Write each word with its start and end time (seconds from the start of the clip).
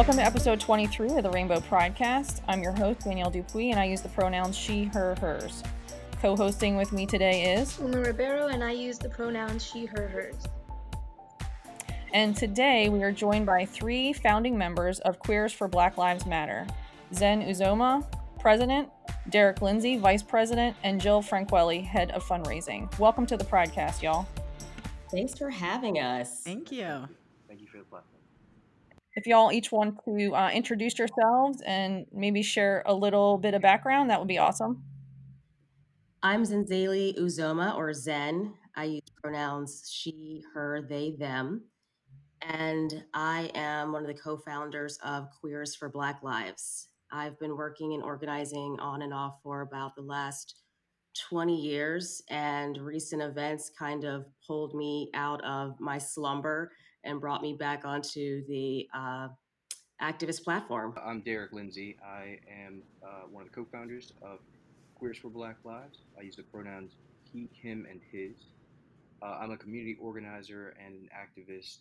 Welcome 0.00 0.16
to 0.16 0.24
episode 0.24 0.58
23 0.60 1.18
of 1.18 1.24
the 1.24 1.30
Rainbow 1.30 1.60
Pridecast. 1.60 2.40
I'm 2.48 2.62
your 2.62 2.72
host, 2.72 3.00
Danielle 3.00 3.30
Dupuis, 3.30 3.72
and 3.72 3.78
I 3.78 3.84
use 3.84 4.00
the 4.00 4.08
pronouns 4.08 4.56
she, 4.56 4.84
her, 4.84 5.14
hers. 5.16 5.62
Co 6.22 6.34
hosting 6.34 6.78
with 6.78 6.90
me 6.90 7.04
today 7.04 7.52
is 7.52 7.78
Uma 7.78 8.00
Ribeiro, 8.00 8.46
and 8.46 8.64
I 8.64 8.72
use 8.72 8.98
the 8.98 9.10
pronouns 9.10 9.62
she, 9.62 9.84
her, 9.84 10.08
hers. 10.08 10.36
And 12.14 12.34
today 12.34 12.88
we 12.88 13.02
are 13.02 13.12
joined 13.12 13.44
by 13.44 13.66
three 13.66 14.14
founding 14.14 14.56
members 14.56 15.00
of 15.00 15.18
Queers 15.18 15.52
for 15.52 15.68
Black 15.68 15.98
Lives 15.98 16.24
Matter 16.24 16.66
Zen 17.12 17.42
Uzoma, 17.42 18.02
President, 18.38 18.88
Derek 19.28 19.60
Lindsay, 19.60 19.98
Vice 19.98 20.22
President, 20.22 20.74
and 20.82 20.98
Jill 20.98 21.22
Franquelli, 21.22 21.84
Head 21.84 22.10
of 22.12 22.24
Fundraising. 22.24 22.98
Welcome 22.98 23.26
to 23.26 23.36
the 23.36 23.44
Pridecast, 23.44 24.00
y'all. 24.00 24.26
Thanks 25.10 25.36
for 25.36 25.50
having 25.50 25.98
us. 25.98 26.40
Thank 26.40 26.72
you. 26.72 27.06
Thank 27.46 27.60
you 27.60 27.66
for 27.66 27.76
the 27.76 27.84
platform. 27.84 28.20
If 29.16 29.26
y'all 29.26 29.50
each 29.50 29.72
want 29.72 29.98
to 30.04 30.34
uh, 30.34 30.50
introduce 30.50 30.96
yourselves 30.98 31.62
and 31.66 32.06
maybe 32.12 32.42
share 32.42 32.84
a 32.86 32.94
little 32.94 33.38
bit 33.38 33.54
of 33.54 33.62
background, 33.62 34.08
that 34.10 34.20
would 34.20 34.28
be 34.28 34.38
awesome. 34.38 34.84
I'm 36.22 36.44
Zenzali 36.44 37.18
Uzoma 37.18 37.76
or 37.76 37.92
Zen. 37.92 38.54
I 38.76 38.84
use 38.84 39.10
pronouns 39.20 39.90
she, 39.92 40.44
her, 40.54 40.86
they, 40.88 41.16
them. 41.18 41.64
And 42.42 43.02
I 43.12 43.50
am 43.54 43.92
one 43.92 44.02
of 44.02 44.08
the 44.08 44.14
co 44.14 44.36
founders 44.36 44.96
of 45.04 45.28
Queers 45.40 45.74
for 45.74 45.88
Black 45.88 46.22
Lives. 46.22 46.88
I've 47.10 47.38
been 47.40 47.56
working 47.56 47.94
and 47.94 48.04
organizing 48.04 48.76
on 48.80 49.02
and 49.02 49.12
off 49.12 49.40
for 49.42 49.62
about 49.62 49.96
the 49.96 50.02
last 50.02 50.54
20 51.28 51.60
years, 51.60 52.22
and 52.28 52.78
recent 52.78 53.22
events 53.22 53.72
kind 53.76 54.04
of 54.04 54.26
pulled 54.46 54.74
me 54.74 55.10
out 55.14 55.44
of 55.44 55.74
my 55.80 55.98
slumber 55.98 56.70
and 57.04 57.20
brought 57.20 57.42
me 57.42 57.52
back 57.52 57.84
onto 57.84 58.44
the 58.46 58.88
uh, 58.94 59.28
activist 60.02 60.44
platform. 60.44 60.94
I'm 61.02 61.20
Derek 61.20 61.52
Lindsay. 61.52 61.96
I 62.04 62.38
am 62.50 62.82
uh, 63.02 63.26
one 63.30 63.42
of 63.42 63.48
the 63.48 63.54
co-founders 63.54 64.12
of 64.22 64.38
Queers 64.94 65.18
for 65.18 65.28
Black 65.28 65.56
Lives. 65.64 65.98
I 66.18 66.22
use 66.22 66.36
the 66.36 66.42
pronouns 66.42 66.92
he, 67.32 67.48
him, 67.52 67.86
and 67.90 68.00
his. 68.10 68.36
Uh, 69.22 69.38
I'm 69.40 69.50
a 69.50 69.56
community 69.56 69.96
organizer 70.00 70.74
and 70.84 70.94
an 70.94 71.08
activist, 71.14 71.78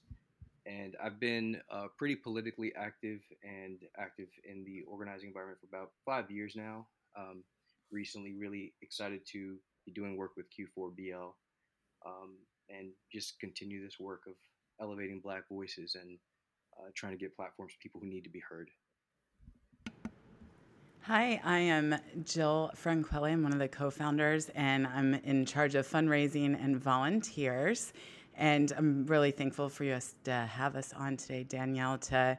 and 0.66 0.95
I've 1.03 1.20
been 1.20 1.61
uh, 1.72 1.88
pretty 1.98 2.16
politically 2.16 2.73
active 2.76 3.20
and 3.44 3.80
active 3.98 4.28
in 4.44 4.64
the 4.66 4.83
organizing 4.89 5.30
environment 5.30 5.59
for 5.59 5.76
about 5.76 5.92
five 6.06 6.30
years 6.30 6.54
now. 6.56 6.88
Um, 7.17 7.44
recently, 7.92 8.33
really 8.33 8.73
excited 8.81 9.22
to 9.31 9.56
be 9.86 9.92
doing 9.92 10.17
work 10.17 10.31
with 10.36 10.45
Q4BL 10.48 11.31
um, 12.06 12.36
and 12.70 12.89
just 13.11 13.39
continue 13.39 13.83
this 13.83 14.00
work 14.00 14.22
of 14.28 14.33
elevating 14.82 15.20
Black 15.20 15.44
voices 15.50 15.96
and 15.96 16.18
uh, 16.78 16.90
trying 16.96 17.12
to 17.14 17.18
get 17.18 17.36
platforms 17.36 17.74
to 17.74 17.80
people 17.80 18.00
who 18.02 18.08
need 18.08 18.24
to 18.24 18.30
be 18.30 18.42
heard. 18.48 18.70
Hi, 21.02 21.42
I 21.44 21.60
am 21.60 21.96
Jill 22.24 22.72
Franquelli. 22.76 23.32
I'm 23.32 23.44
one 23.44 23.54
of 23.54 23.60
the 23.60 23.68
co 23.68 23.90
founders, 23.90 24.50
and 24.50 24.86
I'm 24.86 25.16
in 25.16 25.46
charge 25.46 25.76
of 25.76 25.88
fundraising 25.88 26.62
and 26.64 26.78
volunteers. 26.78 27.94
And 28.36 28.72
I'm 28.78 29.06
really 29.06 29.32
thankful 29.32 29.70
for 29.70 29.84
you 29.84 29.98
to 30.26 30.32
have 30.32 30.76
us 30.76 30.94
on 30.94 31.18
today, 31.18 31.44
Danielle, 31.44 31.98
to 31.98 32.38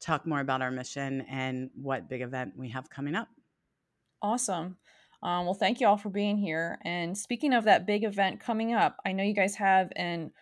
talk 0.00 0.26
more 0.26 0.40
about 0.40 0.62
our 0.62 0.70
mission 0.70 1.20
and 1.22 1.70
what 1.74 2.08
big 2.08 2.22
event 2.22 2.54
we 2.56 2.70
have 2.70 2.88
coming 2.88 3.14
up. 3.14 3.28
Awesome. 4.22 4.76
Um, 5.22 5.44
well, 5.44 5.54
thank 5.54 5.80
you 5.80 5.86
all 5.86 5.96
for 5.96 6.10
being 6.10 6.38
here. 6.38 6.78
And 6.84 7.16
speaking 7.16 7.52
of 7.52 7.64
that 7.64 7.86
big 7.86 8.04
event 8.04 8.40
coming 8.40 8.72
up, 8.72 8.96
I 9.04 9.12
know 9.12 9.24
you 9.24 9.34
guys 9.34 9.56
have 9.56 9.92
an 9.96 10.32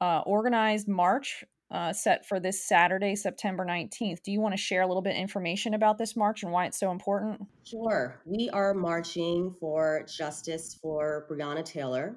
uh, 0.00 0.22
organized 0.26 0.88
march 0.88 1.44
uh, 1.70 1.92
set 1.92 2.26
for 2.26 2.40
this 2.40 2.66
Saturday, 2.66 3.14
September 3.14 3.62
19th. 3.64 4.22
Do 4.22 4.32
you 4.32 4.40
want 4.40 4.54
to 4.54 4.60
share 4.60 4.82
a 4.82 4.86
little 4.86 5.02
bit 5.02 5.16
information 5.16 5.74
about 5.74 5.98
this 5.98 6.16
march 6.16 6.42
and 6.42 6.50
why 6.50 6.64
it's 6.66 6.80
so 6.80 6.90
important? 6.90 7.42
Sure. 7.64 8.22
We 8.24 8.48
are 8.50 8.72
marching 8.72 9.54
for 9.60 10.04
justice 10.04 10.78
for 10.80 11.26
Breonna 11.30 11.64
Taylor, 11.64 12.16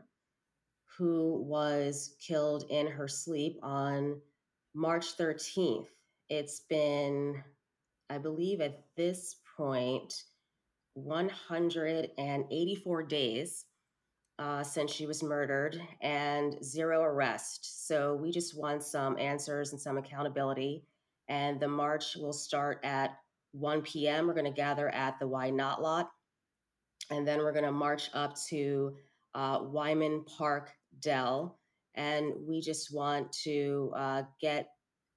who 0.97 1.43
was 1.43 2.15
killed 2.25 2.63
in 2.69 2.87
her 2.87 3.09
sleep 3.09 3.59
on 3.61 4.21
March 4.73 5.17
13th. 5.17 5.87
It's 6.29 6.61
been, 6.69 7.43
I 8.09 8.19
believe, 8.19 8.61
at 8.61 8.85
this 8.95 9.35
point, 9.57 10.13
184 10.93 13.03
days 13.03 13.65
uh, 14.41 14.63
since 14.63 14.91
she 14.91 15.05
was 15.05 15.21
murdered 15.21 15.79
and 16.01 16.57
zero 16.65 17.03
arrest. 17.03 17.87
So 17.87 18.15
we 18.15 18.31
just 18.31 18.57
want 18.57 18.81
some 18.81 19.15
answers 19.19 19.71
and 19.71 19.79
some 19.79 19.99
accountability. 19.99 20.83
And 21.29 21.59
the 21.59 21.67
march 21.67 22.15
will 22.15 22.33
start 22.33 22.79
at 22.83 23.11
1 23.51 23.83
p.m. 23.83 24.25
We're 24.25 24.33
going 24.33 24.45
to 24.45 24.51
gather 24.51 24.89
at 24.89 25.19
the 25.19 25.27
Why 25.27 25.51
Not 25.51 25.79
lot. 25.79 26.09
And 27.11 27.27
then 27.27 27.37
we're 27.37 27.51
going 27.51 27.65
to 27.65 27.71
march 27.71 28.09
up 28.15 28.35
to 28.47 28.95
uh, 29.35 29.59
Wyman 29.61 30.25
Park 30.25 30.71
Dell. 31.01 31.59
And 31.93 32.33
we 32.47 32.61
just 32.61 32.91
want 32.91 33.31
to 33.43 33.93
uh, 33.95 34.23
get 34.41 34.69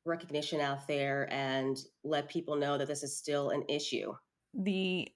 recognition 0.05 0.61
out 0.61 0.87
there 0.87 1.33
and 1.33 1.79
let 2.05 2.29
people 2.29 2.57
know 2.57 2.77
that 2.77 2.89
this 2.89 3.03
is 3.03 3.17
still 3.17 3.51
an 3.51 3.65
issue. 3.71 4.13
The 4.53 5.09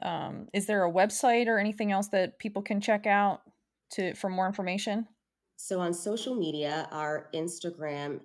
um, 0.00 0.46
is 0.52 0.66
there 0.66 0.84
a 0.84 0.92
website 0.92 1.48
or 1.48 1.58
anything 1.58 1.90
else 1.90 2.06
that 2.08 2.38
people 2.38 2.62
can 2.62 2.80
check 2.80 3.04
out 3.04 3.42
to 3.90 4.14
for 4.14 4.28
more 4.28 4.46
information? 4.46 5.06
So 5.56 5.80
on 5.80 5.92
social 5.92 6.34
media, 6.34 6.88
our 6.92 7.28
Instagram 7.34 8.20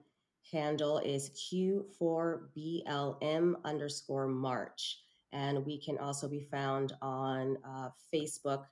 handle 0.52 1.00
is 1.00 1.32
Q4BLM 1.52 3.56
underscore 3.66 4.28
March. 4.28 5.00
And 5.32 5.66
we 5.66 5.80
can 5.80 5.98
also 5.98 6.30
be 6.30 6.42
found 6.52 6.94
on 7.02 7.58
uh, 7.66 7.90
Facebook 8.14 8.66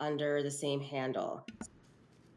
under 0.00 0.42
the 0.42 0.50
same 0.50 0.80
handle. 0.80 1.44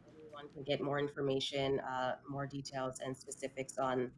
Anyone 0.06 0.52
can 0.52 0.62
get 0.62 0.82
more 0.82 0.98
information, 0.98 1.80
uh, 1.80 2.16
more 2.28 2.46
details, 2.46 3.00
and 3.02 3.16
specifics 3.16 3.78
on 3.78 4.10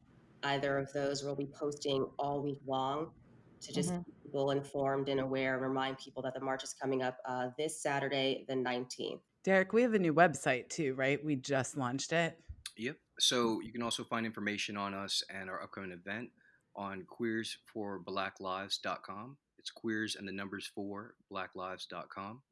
either 0.42 0.78
of 0.78 0.92
those. 0.92 1.22
We'll 1.22 1.36
be 1.36 1.46
posting 1.46 2.08
all 2.18 2.42
week 2.42 2.58
long 2.66 3.12
to 3.60 3.72
just 3.72 3.90
mm-hmm. 3.90 4.02
keep 4.02 4.22
people 4.24 4.50
informed 4.50 5.08
and 5.08 5.20
aware 5.20 5.54
and 5.54 5.62
remind 5.62 5.98
people 5.98 6.22
that 6.22 6.34
the 6.34 6.40
march 6.40 6.64
is 6.64 6.74
coming 6.74 7.02
up 7.02 7.18
uh, 7.26 7.50
this 7.56 7.80
Saturday, 7.80 8.44
the 8.48 8.54
19th. 8.54 9.20
Derek, 9.44 9.74
we 9.74 9.82
have 9.82 9.94
a 9.94 9.98
new 9.98 10.14
website 10.14 10.70
too, 10.70 10.94
right? 10.94 11.22
We 11.22 11.36
just 11.36 11.76
launched 11.76 12.12
it. 12.12 12.38
Yep. 12.76 12.96
So 13.20 13.60
you 13.60 13.70
can 13.72 13.82
also 13.82 14.02
find 14.02 14.26
information 14.26 14.76
on 14.76 14.94
us 14.94 15.22
and 15.28 15.48
our 15.50 15.62
upcoming 15.62 15.92
event 15.92 16.30
on 16.74 17.06
queersforblacklives.com. 17.06 19.36
It's 19.58 19.70
queers 19.70 20.16
and 20.16 20.26
the 20.26 20.32
numbers 20.32 20.68
for 20.74 21.14
blacklives.com. 21.32 22.42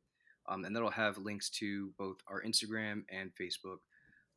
Um, 0.48 0.64
and 0.64 0.74
that'll 0.74 0.90
have 0.90 1.18
links 1.18 1.50
to 1.50 1.92
both 1.98 2.16
our 2.28 2.42
Instagram 2.42 3.04
and 3.10 3.30
Facebook, 3.40 3.78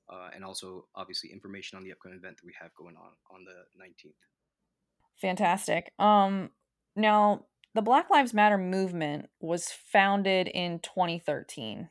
uh, 0.09 0.29
and 0.35 0.45
also 0.45 0.85
obviously 0.95 1.31
information 1.31 1.77
on 1.77 1.83
the 1.83 1.91
upcoming 1.91 2.17
event 2.17 2.37
that 2.37 2.45
we 2.45 2.53
have 2.59 2.73
going 2.75 2.95
on 2.95 3.11
on 3.31 3.43
the 3.43 3.65
19th. 3.83 4.13
Fantastic. 5.19 5.91
Um, 5.97 6.51
now, 6.95 7.45
the 7.73 7.81
Black 7.81 8.09
Lives 8.09 8.33
Matter 8.33 8.57
movement 8.57 9.29
was 9.39 9.71
founded 9.71 10.47
in 10.47 10.79
2013. 10.79 11.89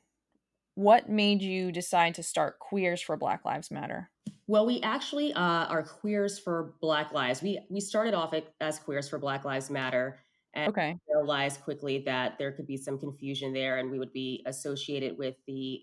What 0.74 1.08
made 1.08 1.42
you 1.42 1.70
decide 1.72 2.14
to 2.16 2.22
start 2.22 2.58
Queers 2.58 3.00
for 3.00 3.16
Black 3.16 3.44
Lives 3.44 3.70
Matter? 3.70 4.10
Well, 4.46 4.66
we 4.66 4.80
actually 4.82 5.32
uh, 5.32 5.66
are 5.66 5.82
Queers 5.82 6.38
for 6.38 6.74
Black 6.80 7.12
Lives. 7.12 7.42
We 7.42 7.60
we 7.70 7.80
started 7.80 8.14
off 8.14 8.34
as 8.60 8.78
Queers 8.78 9.08
for 9.08 9.18
Black 9.18 9.44
Lives 9.44 9.70
Matter, 9.70 10.18
and 10.52 10.68
okay. 10.68 10.98
realized 11.08 11.62
quickly 11.62 12.02
that 12.06 12.38
there 12.38 12.52
could 12.52 12.66
be 12.66 12.76
some 12.76 12.98
confusion 12.98 13.52
there, 13.52 13.78
and 13.78 13.90
we 13.90 13.98
would 13.98 14.12
be 14.12 14.42
associated 14.46 15.16
with 15.16 15.36
the 15.46 15.80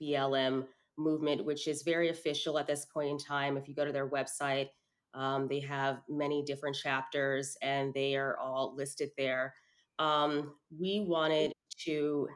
BLM 0.00 0.66
movement, 0.98 1.44
which 1.44 1.68
is 1.68 1.82
very 1.82 2.08
official 2.08 2.58
at 2.58 2.66
this 2.66 2.84
point 2.86 3.10
in 3.10 3.18
time. 3.18 3.56
If 3.56 3.68
you 3.68 3.74
go 3.74 3.84
to 3.84 3.92
their 3.92 4.08
website, 4.08 4.68
um, 5.14 5.48
they 5.48 5.60
have 5.60 6.00
many 6.08 6.42
different 6.44 6.76
chapters 6.76 7.56
and 7.62 7.94
they 7.94 8.16
are 8.16 8.36
all 8.38 8.74
listed 8.76 9.10
there. 9.16 9.54
Um, 9.98 10.54
we 10.78 11.04
wanted 11.06 11.52
to, 11.84 12.28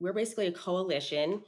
we're 0.00 0.12
basically 0.12 0.46
a 0.46 0.52
coalition 0.52 1.42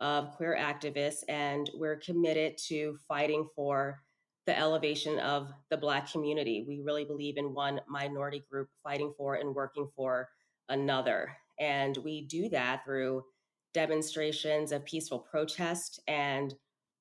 of 0.00 0.32
queer 0.32 0.56
activists, 0.58 1.22
and 1.28 1.70
we're 1.74 1.96
committed 1.96 2.58
to 2.68 2.96
fighting 3.08 3.48
for 3.54 4.00
the 4.46 4.58
elevation 4.58 5.18
of 5.20 5.50
the 5.70 5.76
Black 5.76 6.10
community. 6.10 6.64
We 6.66 6.80
really 6.84 7.04
believe 7.04 7.38
in 7.38 7.54
one 7.54 7.80
minority 7.88 8.42
group 8.50 8.68
fighting 8.82 9.14
for 9.16 9.36
and 9.36 9.54
working 9.54 9.88
for 9.96 10.28
another. 10.68 11.36
And 11.58 11.96
we 11.98 12.26
do 12.26 12.48
that 12.50 12.84
through 12.84 13.24
demonstrations 13.72 14.72
of 14.72 14.84
peaceful 14.84 15.20
protest 15.20 16.00
and 16.08 16.54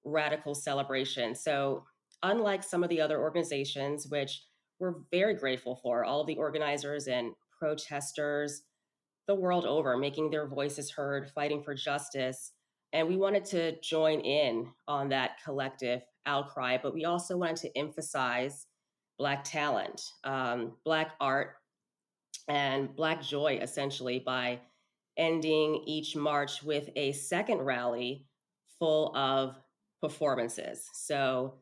radical 0.05 0.55
celebration. 0.55 1.35
So 1.35 1.83
unlike 2.21 2.63
some 2.63 2.83
of 2.83 2.89
the 2.89 3.01
other 3.01 3.19
organizations, 3.19 4.07
which 4.07 4.43
we're 4.79 4.95
very 5.11 5.33
grateful 5.33 5.79
for, 5.83 6.05
all 6.05 6.21
of 6.21 6.27
the 6.27 6.37
organizers 6.37 7.07
and 7.07 7.33
protesters 7.59 8.61
the 9.27 9.35
world 9.35 9.65
over 9.65 9.97
making 9.97 10.29
their 10.29 10.47
voices 10.47 10.91
heard, 10.91 11.29
fighting 11.31 11.63
for 11.63 11.73
justice. 11.73 12.51
And 12.91 13.07
we 13.07 13.17
wanted 13.17 13.45
to 13.45 13.79
join 13.81 14.19
in 14.19 14.67
on 14.87 15.09
that 15.09 15.37
collective 15.43 16.01
outcry, 16.25 16.77
but 16.81 16.93
we 16.93 17.05
also 17.05 17.37
wanted 17.37 17.57
to 17.57 17.77
emphasize 17.77 18.67
Black 19.17 19.43
talent, 19.43 20.01
um, 20.23 20.73
Black 20.83 21.11
art, 21.19 21.55
and 22.47 22.95
Black 22.95 23.21
joy, 23.21 23.59
essentially, 23.61 24.19
by 24.19 24.59
ending 25.17 25.83
each 25.85 26.15
March 26.15 26.63
with 26.63 26.89
a 26.95 27.11
second 27.13 27.59
rally 27.59 28.25
full 28.79 29.15
of 29.15 29.55
performances. 30.01 30.87
So 30.93 31.55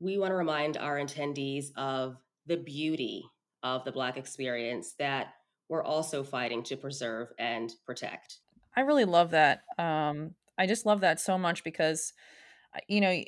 we 0.00 0.18
want 0.18 0.30
to 0.30 0.36
remind 0.36 0.76
our 0.76 0.98
attendees 0.98 1.66
of 1.76 2.16
the 2.46 2.56
beauty 2.56 3.24
of 3.62 3.84
the 3.84 3.92
Black 3.92 4.16
experience 4.16 4.94
that 4.98 5.34
we're 5.72 5.82
also 5.82 6.22
fighting 6.22 6.62
to 6.62 6.76
preserve 6.76 7.32
and 7.38 7.72
protect. 7.86 8.40
I 8.76 8.82
really 8.82 9.06
love 9.06 9.30
that. 9.30 9.62
Um, 9.78 10.34
I 10.58 10.66
just 10.66 10.84
love 10.84 11.00
that 11.00 11.18
so 11.18 11.38
much 11.38 11.64
because, 11.64 12.12
uh, 12.76 12.80
you 12.88 13.00
know, 13.00 13.24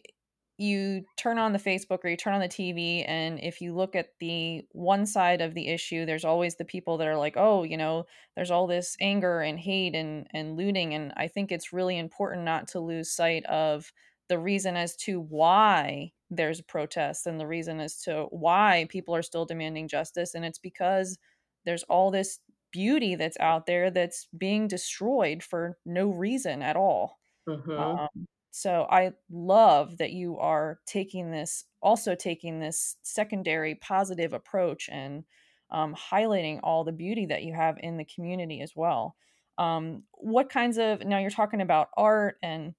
you 0.58 1.06
turn 1.16 1.38
on 1.38 1.54
the 1.54 1.58
Facebook 1.58 2.00
or 2.04 2.10
you 2.10 2.18
turn 2.18 2.34
on 2.34 2.42
the 2.42 2.48
TV, 2.48 3.02
and 3.08 3.40
if 3.40 3.62
you 3.62 3.74
look 3.74 3.96
at 3.96 4.10
the 4.20 4.60
one 4.72 5.06
side 5.06 5.40
of 5.40 5.54
the 5.54 5.68
issue, 5.68 6.04
there's 6.04 6.26
always 6.26 6.56
the 6.56 6.66
people 6.66 6.98
that 6.98 7.08
are 7.08 7.16
like, 7.16 7.34
oh, 7.38 7.62
you 7.62 7.78
know, 7.78 8.04
there's 8.36 8.50
all 8.50 8.66
this 8.66 8.94
anger 9.00 9.40
and 9.40 9.58
hate 9.58 9.94
and 9.94 10.26
and 10.34 10.54
looting, 10.54 10.92
and 10.92 11.14
I 11.16 11.28
think 11.28 11.50
it's 11.50 11.72
really 11.72 11.98
important 11.98 12.44
not 12.44 12.68
to 12.68 12.78
lose 12.78 13.10
sight 13.10 13.46
of 13.46 13.90
the 14.28 14.38
reason 14.38 14.76
as 14.76 14.96
to 14.96 15.18
why 15.18 16.12
there's 16.28 16.60
protests 16.60 17.24
and 17.24 17.40
the 17.40 17.46
reason 17.46 17.80
as 17.80 18.02
to 18.02 18.26
why 18.30 18.86
people 18.90 19.16
are 19.16 19.22
still 19.22 19.46
demanding 19.46 19.88
justice, 19.88 20.34
and 20.34 20.44
it's 20.44 20.58
because 20.58 21.18
there's 21.64 21.82
all 21.84 22.10
this 22.10 22.40
beauty 22.72 23.14
that's 23.14 23.38
out 23.38 23.66
there 23.66 23.90
that's 23.90 24.26
being 24.36 24.66
destroyed 24.66 25.42
for 25.42 25.78
no 25.86 26.08
reason 26.10 26.62
at 26.62 26.76
all. 26.76 27.20
Mm-hmm. 27.48 27.70
Um, 27.70 28.26
so 28.50 28.86
I 28.90 29.12
love 29.30 29.98
that 29.98 30.12
you 30.12 30.38
are 30.38 30.80
taking 30.86 31.30
this, 31.30 31.64
also 31.82 32.14
taking 32.14 32.60
this 32.60 32.96
secondary 33.02 33.74
positive 33.76 34.32
approach 34.32 34.88
and 34.90 35.24
um, 35.70 35.94
highlighting 35.94 36.60
all 36.62 36.84
the 36.84 36.92
beauty 36.92 37.26
that 37.26 37.42
you 37.42 37.54
have 37.54 37.76
in 37.80 37.96
the 37.96 38.04
community 38.04 38.60
as 38.60 38.72
well. 38.76 39.16
Um, 39.58 40.04
what 40.12 40.50
kinds 40.50 40.78
of 40.78 41.04
now 41.04 41.18
you're 41.18 41.30
talking 41.30 41.60
about 41.60 41.88
art 41.96 42.36
and 42.42 42.74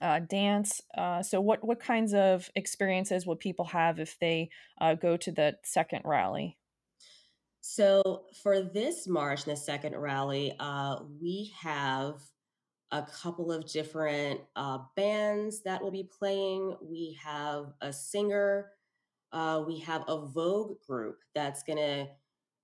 uh, 0.00 0.20
dance. 0.20 0.80
Uh, 0.96 1.22
so 1.22 1.40
what 1.40 1.62
what 1.64 1.80
kinds 1.80 2.14
of 2.14 2.48
experiences 2.56 3.26
would 3.26 3.38
people 3.38 3.66
have 3.66 4.00
if 4.00 4.18
they 4.18 4.50
uh, 4.80 4.94
go 4.94 5.16
to 5.16 5.30
the 5.30 5.56
second 5.62 6.02
rally? 6.04 6.56
So 7.60 8.24
for 8.42 8.62
this 8.62 9.06
march, 9.06 9.44
the 9.44 9.56
second 9.56 9.96
rally, 9.96 10.54
uh, 10.58 11.00
we 11.20 11.52
have 11.60 12.20
a 12.90 13.02
couple 13.02 13.52
of 13.52 13.70
different 13.70 14.40
uh, 14.56 14.78
bands 14.96 15.62
that 15.62 15.82
will 15.82 15.90
be 15.90 16.08
playing. 16.18 16.76
We 16.82 17.18
have 17.22 17.66
a 17.80 17.92
singer. 17.92 18.70
Uh, 19.32 19.62
we 19.66 19.78
have 19.80 20.04
a 20.08 20.26
Vogue 20.26 20.78
group 20.88 21.18
that's 21.34 21.62
going 21.62 21.78
to 21.78 22.08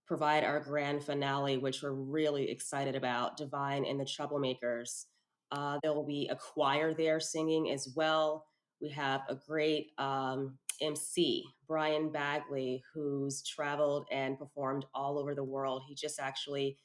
provide 0.07 0.45
our 0.45 0.61
grand 0.61 1.05
finale, 1.05 1.59
which 1.59 1.83
we're 1.83 1.93
really 1.93 2.51
excited 2.51 2.97
about 2.97 3.37
Divine 3.37 3.85
and 3.85 4.01
the 4.01 4.05
Troublemakers. 4.05 5.05
Uh, 5.53 5.79
there 5.83 5.93
will 5.93 6.07
be 6.07 6.29
a 6.29 6.37
choir 6.37 6.93
there 6.95 7.21
singing 7.21 7.71
as 7.71 7.93
well. 7.95 8.47
We 8.81 8.91
have 8.91 9.23
a 9.29 9.35
great 9.35 9.93
um, 9.99 10.59
MC, 10.81 11.45
Brian 11.67 12.11
Bagley, 12.11 12.83
who's 12.93 13.43
traveled 13.43 14.07
and 14.11 14.39
performed 14.39 14.87
all 14.95 15.19
over 15.19 15.35
the 15.35 15.45
world. 15.45 15.83
He 15.87 15.95
just 15.95 16.21
actually 16.21 16.79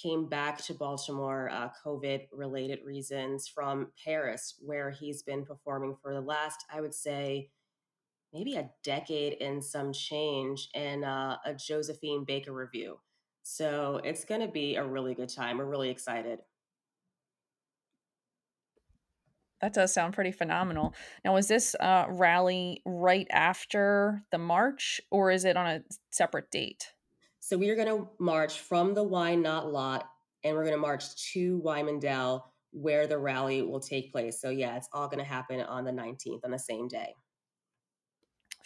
came 0.00 0.28
back 0.28 0.58
to 0.64 0.74
Baltimore, 0.74 1.48
uh, 1.50 1.68
COVID 1.84 2.26
related 2.32 2.80
reasons 2.84 3.46
from 3.46 3.92
Paris, 4.04 4.54
where 4.60 4.90
he's 4.90 5.22
been 5.22 5.44
performing 5.44 5.96
for 6.02 6.12
the 6.12 6.20
last, 6.20 6.64
I 6.72 6.80
would 6.80 6.94
say, 6.94 7.50
maybe 8.32 8.56
a 8.56 8.70
decade 8.82 9.40
and 9.40 9.62
some 9.62 9.92
change 9.92 10.68
in 10.74 11.04
uh, 11.04 11.36
a 11.44 11.54
Josephine 11.54 12.24
Baker 12.24 12.52
revue. 12.52 12.96
So 13.44 14.00
it's 14.02 14.24
going 14.24 14.40
to 14.40 14.48
be 14.48 14.74
a 14.76 14.84
really 14.84 15.14
good 15.14 15.28
time. 15.28 15.58
We're 15.58 15.66
really 15.66 15.90
excited. 15.90 16.40
That 19.64 19.72
does 19.72 19.94
sound 19.94 20.12
pretty 20.12 20.30
phenomenal. 20.30 20.94
Now, 21.24 21.36
is 21.36 21.48
this 21.48 21.74
uh, 21.80 22.04
rally 22.10 22.82
right 22.84 23.26
after 23.30 24.22
the 24.30 24.36
march, 24.36 25.00
or 25.10 25.30
is 25.30 25.46
it 25.46 25.56
on 25.56 25.66
a 25.66 25.80
separate 26.10 26.50
date? 26.50 26.92
So 27.40 27.56
we 27.56 27.70
are 27.70 27.74
going 27.74 27.88
to 27.88 28.10
march 28.18 28.60
from 28.60 28.92
the 28.92 29.02
Why 29.02 29.36
Not 29.36 29.72
lot, 29.72 30.06
and 30.44 30.54
we're 30.54 30.64
going 30.64 30.74
to 30.74 30.80
march 30.80 31.32
to 31.32 31.56
Wyman 31.60 31.98
Dell, 31.98 32.52
where 32.72 33.06
the 33.06 33.16
rally 33.16 33.62
will 33.62 33.80
take 33.80 34.12
place. 34.12 34.38
So 34.38 34.50
yeah, 34.50 34.76
it's 34.76 34.90
all 34.92 35.08
going 35.08 35.20
to 35.20 35.24
happen 35.24 35.62
on 35.62 35.84
the 35.84 35.92
19th 35.92 36.44
on 36.44 36.50
the 36.50 36.58
same 36.58 36.86
day. 36.86 37.14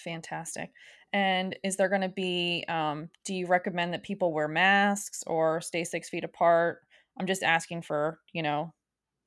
Fantastic. 0.01 0.73
And 1.13 1.57
is 1.63 1.77
there 1.77 1.89
going 1.89 2.01
to 2.01 2.09
be? 2.09 2.65
Um, 2.69 3.09
do 3.25 3.35
you 3.35 3.47
recommend 3.47 3.95
that 3.95 4.03
people 4.03 4.33
wear 4.33 4.49
masks 4.49 5.23
or 5.29 5.61
stay 5.61 5.85
six 5.85 6.09
feet 6.09 6.25
apart? 6.25 6.81
I'm 7.21 7.29
just 7.29 7.45
asking 7.45 7.83
for 7.83 8.19
you 8.33 8.43
know, 8.43 8.75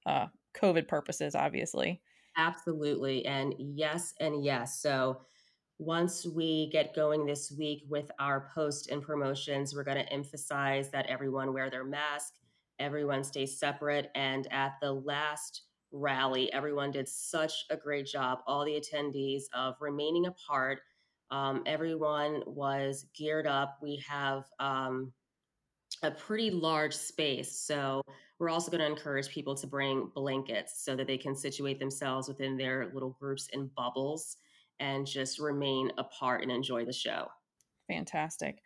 uh, 0.06 0.28
COVID 0.54 0.88
purposes, 0.88 1.36
obviously. 1.36 2.02
Absolutely, 2.38 3.26
and 3.26 3.54
yes, 3.58 4.14
and 4.20 4.44
yes. 4.44 4.82
So 4.82 5.22
once 5.82 6.28
we 6.28 6.70
get 6.72 6.96
going 6.96 7.26
this 7.26 7.52
week 7.58 7.84
with 7.90 8.12
our 8.20 8.50
post 8.54 8.90
and 8.92 9.02
promotions, 9.02 9.74
we're 9.74 9.84
going 9.84 9.98
to 9.98 10.14
emphasize 10.14 10.92
that 10.92 11.08
everyone 11.08 11.54
wear 11.54 11.72
their 11.72 11.84
mask, 11.84 12.34
everyone 12.78 13.24
stay 13.24 13.48
separate. 13.48 14.12
And 14.14 14.48
at 14.52 14.74
the 14.80 14.92
last 14.92 15.64
rally, 15.92 16.54
everyone 16.54 16.92
did 16.92 17.08
such 17.08 17.66
a 17.70 17.76
great 17.76 18.06
job, 18.06 18.40
all 18.46 18.64
the 18.64 18.80
attendees, 18.80 19.46
of 19.54 19.76
remaining 19.82 20.28
apart. 20.28 20.82
Um, 21.32 21.64
everyone 21.66 22.44
was 22.46 23.08
geared 23.16 23.48
up. 23.48 23.80
We 23.82 24.04
have 24.08 24.46
um, 24.60 25.12
a 26.04 26.12
pretty 26.12 26.52
large 26.52 26.94
space. 26.94 27.60
So 27.60 28.02
we're 28.40 28.50
also 28.50 28.72
going 28.72 28.82
to 28.82 28.88
encourage 28.88 29.30
people 29.30 29.56
to 29.56 29.68
bring 29.68 30.10
blankets 30.16 30.84
so 30.84 30.96
that 30.96 31.08
they 31.08 31.18
can 31.18 31.36
situate 31.36 31.80
themselves 31.80 32.28
within 32.28 32.58
their 32.58 32.92
little 32.94 33.16
groups 33.20 33.48
and 33.54 33.74
bubbles 33.76 34.38
and 34.80 35.06
just 35.06 35.40
remain 35.40 35.92
apart 35.98 36.42
and 36.42 36.52
enjoy 36.52 36.86
the 36.86 36.94
show. 36.94 37.28
Fantastic. 37.88 38.58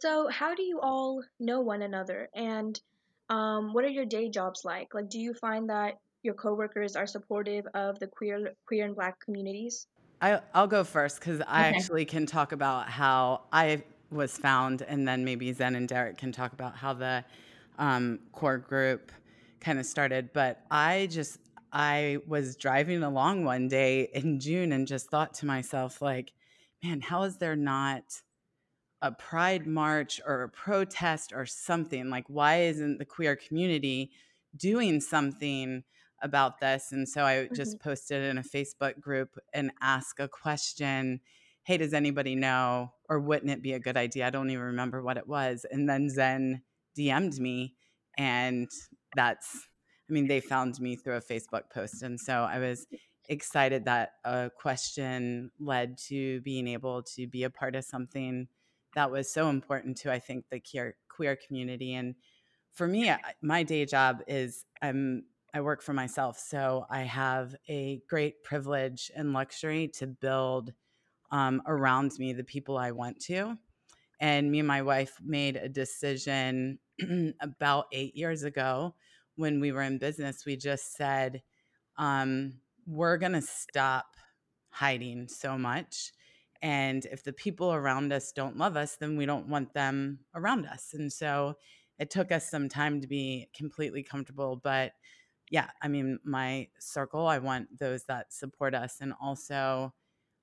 So, 0.00 0.28
how 0.28 0.54
do 0.54 0.62
you 0.62 0.80
all 0.80 1.22
know 1.38 1.60
one 1.60 1.82
another, 1.82 2.28
and 2.34 2.80
um, 3.28 3.72
what 3.74 3.84
are 3.84 3.88
your 3.88 4.06
day 4.06 4.30
jobs 4.30 4.62
like? 4.64 4.94
Like, 4.94 5.10
do 5.10 5.18
you 5.18 5.34
find 5.34 5.68
that 5.68 5.94
your 6.22 6.34
coworkers 6.34 6.96
are 6.96 7.06
supportive 7.06 7.66
of 7.74 7.98
the 7.98 8.06
queer, 8.06 8.52
queer 8.66 8.86
and 8.86 8.94
Black 8.94 9.20
communities? 9.20 9.86
I, 10.20 10.40
I'll 10.54 10.66
go 10.66 10.84
first 10.84 11.20
because 11.20 11.40
I 11.46 11.68
okay. 11.68 11.76
actually 11.76 12.04
can 12.04 12.26
talk 12.26 12.52
about 12.52 12.88
how 12.88 13.42
I 13.52 13.82
was 14.10 14.36
found, 14.36 14.82
and 14.82 15.06
then 15.06 15.24
maybe 15.24 15.52
Zen 15.52 15.74
and 15.76 15.88
Derek 15.88 16.18
can 16.18 16.32
talk 16.32 16.52
about 16.52 16.76
how 16.76 16.92
the 16.94 17.24
um, 17.78 18.20
core 18.32 18.58
group 18.58 19.12
kind 19.60 19.78
of 19.78 19.86
started. 19.86 20.32
But 20.32 20.62
I 20.70 21.08
just 21.10 21.38
I 21.72 22.18
was 22.26 22.56
driving 22.56 23.02
along 23.02 23.44
one 23.44 23.68
day 23.68 24.08
in 24.12 24.40
June 24.40 24.72
and 24.72 24.86
just 24.86 25.10
thought 25.10 25.34
to 25.34 25.46
myself, 25.46 26.02
like, 26.02 26.32
man, 26.82 27.00
how 27.00 27.22
is 27.22 27.36
there 27.36 27.56
not 27.56 28.22
a 29.02 29.12
pride 29.12 29.66
march 29.66 30.20
or 30.26 30.42
a 30.42 30.48
protest 30.48 31.32
or 31.34 31.46
something? 31.46 32.10
Like, 32.10 32.24
why 32.28 32.62
isn't 32.62 32.98
the 32.98 33.04
queer 33.04 33.36
community 33.36 34.10
doing 34.56 35.00
something 35.00 35.84
about 36.22 36.60
this? 36.60 36.92
And 36.92 37.08
so 37.08 37.24
I 37.24 37.34
mm-hmm. 37.34 37.54
just 37.54 37.78
posted 37.80 38.24
in 38.24 38.38
a 38.38 38.42
Facebook 38.42 39.00
group 39.00 39.38
and 39.52 39.70
asked 39.80 40.18
a 40.18 40.28
question 40.28 41.20
Hey, 41.62 41.76
does 41.76 41.92
anybody 41.92 42.34
know? 42.34 42.94
Or 43.10 43.20
wouldn't 43.20 43.50
it 43.50 43.62
be 43.62 43.74
a 43.74 43.80
good 43.80 43.98
idea? 43.98 44.26
I 44.26 44.30
don't 44.30 44.48
even 44.50 44.64
remember 44.64 45.02
what 45.02 45.18
it 45.18 45.28
was. 45.28 45.66
And 45.70 45.86
then 45.88 46.08
Zen 46.08 46.62
DM'd 46.96 47.38
me, 47.38 47.74
and 48.16 48.68
that's 49.14 49.66
I 50.08 50.12
mean, 50.12 50.26
they 50.26 50.40
found 50.40 50.80
me 50.80 50.96
through 50.96 51.16
a 51.16 51.20
Facebook 51.20 51.70
post. 51.72 52.02
And 52.02 52.18
so 52.18 52.42
I 52.42 52.58
was 52.58 52.86
excited 53.28 53.84
that 53.84 54.14
a 54.24 54.50
question 54.60 55.52
led 55.60 55.96
to 56.08 56.40
being 56.40 56.66
able 56.66 57.04
to 57.14 57.28
be 57.28 57.44
a 57.44 57.50
part 57.50 57.76
of 57.76 57.84
something 57.84 58.48
that 58.96 59.12
was 59.12 59.32
so 59.32 59.48
important 59.48 59.96
to, 59.98 60.12
I 60.12 60.18
think, 60.18 60.46
the 60.50 60.58
queer, 60.58 60.96
queer 61.08 61.36
community. 61.36 61.94
And 61.94 62.16
for 62.72 62.88
me, 62.88 63.12
my 63.40 63.62
day 63.62 63.86
job 63.86 64.22
is 64.26 64.64
I'm 64.82 65.24
I 65.52 65.60
work 65.60 65.82
for 65.82 65.92
myself, 65.92 66.38
so 66.38 66.86
I 66.88 67.02
have 67.02 67.56
a 67.68 68.00
great 68.08 68.44
privilege 68.44 69.10
and 69.16 69.32
luxury 69.32 69.88
to 69.98 70.06
build 70.06 70.72
um, 71.30 71.62
around 71.66 72.12
me 72.18 72.32
the 72.32 72.44
people 72.44 72.76
I 72.76 72.90
want 72.90 73.20
to. 73.26 73.56
And 74.20 74.50
me 74.50 74.58
and 74.58 74.68
my 74.68 74.82
wife 74.82 75.18
made 75.24 75.56
a 75.56 75.68
decision 75.68 76.78
about 77.40 77.86
eight 77.92 78.16
years 78.16 78.42
ago 78.42 78.94
when 79.36 79.60
we 79.60 79.72
were 79.72 79.82
in 79.82 79.98
business, 79.98 80.44
we 80.44 80.56
just 80.56 80.94
said, 80.96 81.42
um, 81.96 82.54
we're 82.86 83.16
going 83.16 83.32
to 83.32 83.40
stop 83.40 84.06
hiding 84.68 85.28
so 85.28 85.56
much. 85.56 86.12
And 86.62 87.06
if 87.06 87.24
the 87.24 87.32
people 87.32 87.72
around 87.72 88.12
us 88.12 88.32
don't 88.32 88.58
love 88.58 88.76
us, 88.76 88.96
then 88.96 89.16
we 89.16 89.24
don't 89.24 89.48
want 89.48 89.72
them 89.72 90.20
around 90.34 90.66
us. 90.66 90.90
And 90.92 91.10
so 91.10 91.54
it 91.98 92.10
took 92.10 92.30
us 92.30 92.50
some 92.50 92.68
time 92.68 93.00
to 93.00 93.06
be 93.06 93.48
completely 93.54 94.02
comfortable. 94.02 94.60
But 94.62 94.92
yeah, 95.50 95.70
I 95.82 95.88
mean, 95.88 96.18
my 96.24 96.68
circle, 96.78 97.26
I 97.26 97.38
want 97.38 97.78
those 97.78 98.04
that 98.04 98.32
support 98.32 98.74
us. 98.74 98.98
And 99.00 99.14
also, 99.20 99.94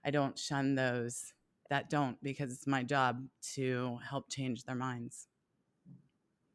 I 0.07 0.09
don't 0.09 0.39
shun 0.39 0.73
those 0.75 1.33
that 1.69 1.89
don't 1.89 2.17
because 2.23 2.53
it's 2.53 2.65
my 2.65 2.81
job 2.81 3.27
to 3.55 3.99
help 4.09 4.31
change 4.31 4.63
their 4.63 4.75
minds. 4.75 5.27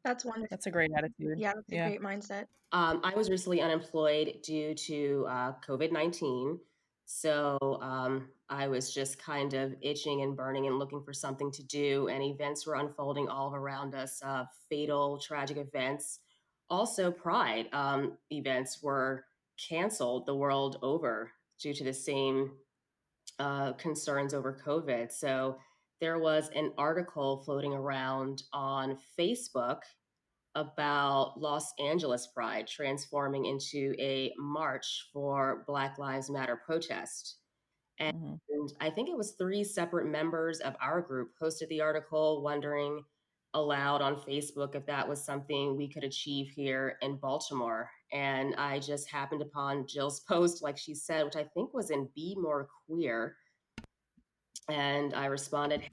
That's 0.03 0.25
wonderful. 0.25 0.47
That's 0.49 0.65
a 0.65 0.71
great 0.71 0.89
attitude. 0.97 1.37
Yeah, 1.37 1.53
that's 1.53 1.71
a 1.71 1.75
Yeah. 1.75 1.87
great 1.89 2.01
mindset. 2.01 2.47
Um, 2.71 2.99
I 3.03 3.13
was 3.13 3.29
recently 3.29 3.61
unemployed 3.61 4.39
due 4.41 4.73
to 4.73 5.27
uh, 5.29 5.53
COVID 5.65 5.91
19. 5.91 6.59
So 7.05 7.59
um, 7.79 8.29
I 8.49 8.67
was 8.67 8.91
just 8.91 9.19
kind 9.19 9.53
of 9.53 9.75
itching 9.81 10.23
and 10.23 10.35
burning 10.35 10.65
and 10.65 10.79
looking 10.79 11.03
for 11.03 11.13
something 11.13 11.51
to 11.51 11.63
do, 11.63 12.07
and 12.07 12.23
events 12.23 12.65
were 12.65 12.75
unfolding 12.75 13.27
all 13.27 13.53
around 13.53 13.93
us 13.93 14.19
uh, 14.23 14.45
fatal, 14.67 15.19
tragic 15.19 15.57
events. 15.57 16.21
Also, 16.71 17.11
Pride 17.11 17.67
um, 17.71 18.17
events 18.31 18.81
were 18.81 19.25
canceled 19.69 20.25
the 20.25 20.35
world 20.35 20.77
over 20.81 21.31
due 21.59 21.73
to 21.73 21.83
the 21.83 21.93
same 21.93 22.53
uh, 23.39 23.73
concerns 23.73 24.33
over 24.33 24.53
COVID. 24.65 25.11
So 25.11 25.59
there 25.99 26.19
was 26.19 26.49
an 26.55 26.73
article 26.77 27.43
floating 27.43 27.73
around 27.73 28.43
on 28.53 28.97
Facebook 29.17 29.81
about 30.55 31.39
Los 31.39 31.73
Angeles 31.79 32.27
Pride 32.27 32.67
transforming 32.67 33.45
into 33.45 33.95
a 33.99 34.33
march 34.37 35.09
for 35.11 35.63
Black 35.67 35.97
Lives 35.97 36.29
Matter 36.29 36.57
protest. 36.57 37.37
And 37.99 38.13
Mhm. 38.13 38.39
I 38.79 38.89
think 38.89 39.09
it 39.09 39.17
was 39.17 39.33
three 39.33 39.63
separate 39.63 40.07
members 40.07 40.59
of 40.59 40.75
our 40.81 41.01
group 41.01 41.35
posted 41.39 41.69
the 41.69 41.81
article 41.81 42.41
wondering 42.43 43.05
aloud 43.53 44.01
on 44.01 44.15
Facebook 44.15 44.75
if 44.75 44.85
that 44.85 45.07
was 45.07 45.23
something 45.23 45.77
we 45.77 45.87
could 45.87 46.03
achieve 46.03 46.49
here 46.55 46.97
in 47.01 47.17
Baltimore. 47.17 47.89
And 48.11 48.55
I 48.55 48.79
just 48.79 49.09
happened 49.09 49.41
upon 49.41 49.87
Jill's 49.87 50.19
post, 50.27 50.63
like 50.63 50.77
she 50.77 50.95
said, 50.95 51.25
which 51.25 51.35
I 51.35 51.43
think 51.43 51.73
was 51.73 51.91
in 51.91 52.09
Be 52.15 52.35
More 52.39 52.67
Queer. 52.87 53.35
And 54.69 55.13
I 55.13 55.25
responded, 55.25 55.81
"Hey, 55.81 55.89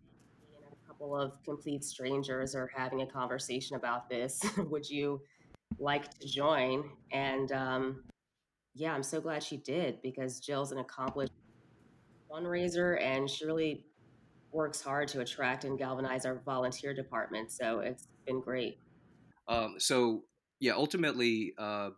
and 0.56 0.72
a 0.72 0.86
couple 0.86 1.16
of 1.16 1.42
complete 1.44 1.84
strangers 1.84 2.54
are 2.54 2.70
having 2.74 3.02
a 3.02 3.06
conversation 3.06 3.76
about 3.76 4.08
this. 4.08 4.40
Would 4.56 4.88
you 4.88 5.20
like 5.78 6.10
to 6.18 6.26
join? 6.26 6.84
And 7.12 7.50
um, 7.52 8.04
yeah, 8.74 8.94
I'm 8.94 9.02
so 9.02 9.20
glad 9.20 9.42
she 9.42 9.56
did 9.56 10.00
because 10.02 10.40
Jill's 10.40 10.72
an 10.72 10.78
accomplished 10.78 11.32
fundraiser 12.30 13.02
and 13.02 13.28
she 13.28 13.44
really 13.44 13.84
works 14.52 14.80
hard 14.80 15.09
to 15.09 15.21
attract 15.21 15.64
and 15.64 15.78
galvanize 15.78 16.26
our 16.26 16.40
volunteer 16.45 16.95
department. 16.95 17.52
So 17.52 17.80
it's 17.80 18.09
been 18.26 18.40
great. 18.40 18.78
Um, 19.49 19.76
so 19.78 20.25
yeah, 20.61 20.73
ultimately, 20.73 21.54
uh, 21.59 21.90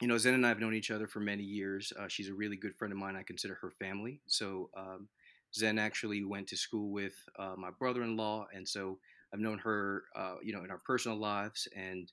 you 0.00 0.06
know, 0.06 0.18
Zen 0.18 0.34
and 0.34 0.46
I 0.46 0.48
have 0.50 0.60
known 0.60 0.74
each 0.74 0.90
other 0.90 1.08
for 1.08 1.20
many 1.20 1.42
years. 1.42 1.92
Uh, 1.98 2.06
she's 2.08 2.28
a 2.28 2.34
really 2.34 2.56
good 2.56 2.76
friend 2.76 2.92
of 2.92 2.98
mine. 2.98 3.16
I 3.16 3.22
consider 3.22 3.54
her 3.60 3.70
family. 3.70 4.20
So 4.26 4.70
um, 4.76 5.08
Zen 5.54 5.78
actually 5.78 6.24
went 6.24 6.46
to 6.48 6.56
school 6.56 6.92
with 6.92 7.14
uh, 7.38 7.54
my 7.56 7.70
brother-in-law, 7.78 8.46
and 8.54 8.68
so 8.68 8.98
I've 9.32 9.40
known 9.40 9.58
her, 9.58 10.04
uh, 10.14 10.36
you 10.42 10.52
know, 10.52 10.62
in 10.62 10.70
our 10.70 10.80
personal 10.86 11.18
lives, 11.18 11.66
and 11.74 12.12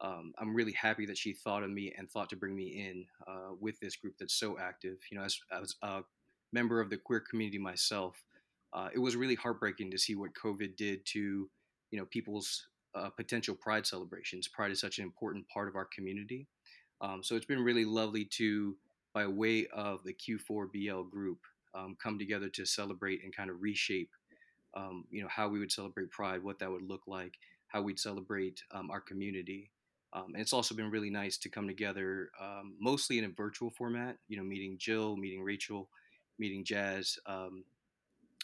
um, 0.00 0.32
I'm 0.38 0.54
really 0.54 0.72
happy 0.72 1.06
that 1.06 1.18
she 1.18 1.32
thought 1.32 1.62
of 1.62 1.70
me 1.70 1.92
and 1.96 2.10
thought 2.10 2.28
to 2.30 2.36
bring 2.36 2.54
me 2.54 2.86
in 2.88 3.06
uh, 3.26 3.54
with 3.58 3.80
this 3.80 3.96
group 3.96 4.14
that's 4.18 4.34
so 4.34 4.58
active. 4.58 4.98
You 5.10 5.18
know, 5.18 5.24
as, 5.24 5.38
as 5.50 5.74
a 5.82 6.02
member 6.52 6.80
of 6.80 6.90
the 6.90 6.98
queer 6.98 7.20
community 7.20 7.58
myself, 7.58 8.22
uh, 8.74 8.88
it 8.92 8.98
was 8.98 9.16
really 9.16 9.36
heartbreaking 9.36 9.90
to 9.90 9.98
see 9.98 10.14
what 10.14 10.34
COVID 10.34 10.76
did 10.76 11.06
to, 11.06 11.48
you 11.90 11.98
know, 11.98 12.04
people's 12.06 12.66
uh, 12.94 13.08
potential 13.10 13.54
Pride 13.54 13.86
celebrations. 13.86 14.48
Pride 14.48 14.72
is 14.72 14.80
such 14.80 14.98
an 14.98 15.04
important 15.04 15.48
part 15.48 15.68
of 15.68 15.76
our 15.76 15.86
community, 15.86 16.46
um, 17.00 17.22
so 17.22 17.36
it's 17.36 17.46
been 17.46 17.62
really 17.62 17.84
lovely 17.84 18.24
to, 18.36 18.76
by 19.12 19.26
way 19.26 19.66
of 19.72 20.02
the 20.04 20.14
Q4BL 20.14 21.10
group, 21.10 21.38
um, 21.74 21.96
come 22.02 22.18
together 22.18 22.48
to 22.50 22.64
celebrate 22.64 23.22
and 23.24 23.34
kind 23.34 23.50
of 23.50 23.60
reshape, 23.60 24.10
um, 24.74 25.04
you 25.10 25.22
know, 25.22 25.28
how 25.28 25.48
we 25.48 25.58
would 25.58 25.72
celebrate 25.72 26.10
Pride, 26.10 26.42
what 26.42 26.58
that 26.60 26.70
would 26.70 26.88
look 26.88 27.02
like, 27.06 27.34
how 27.68 27.82
we'd 27.82 27.98
celebrate 27.98 28.62
um, 28.70 28.90
our 28.90 29.00
community. 29.00 29.70
Um, 30.12 30.26
and 30.32 30.40
it's 30.40 30.52
also 30.52 30.74
been 30.76 30.90
really 30.90 31.10
nice 31.10 31.36
to 31.38 31.48
come 31.48 31.66
together, 31.66 32.30
um, 32.40 32.74
mostly 32.80 33.18
in 33.18 33.24
a 33.24 33.28
virtual 33.28 33.70
format. 33.70 34.16
You 34.28 34.36
know, 34.36 34.44
meeting 34.44 34.76
Jill, 34.78 35.16
meeting 35.16 35.42
Rachel, 35.42 35.88
meeting 36.38 36.64
Jazz, 36.64 37.18
um, 37.26 37.64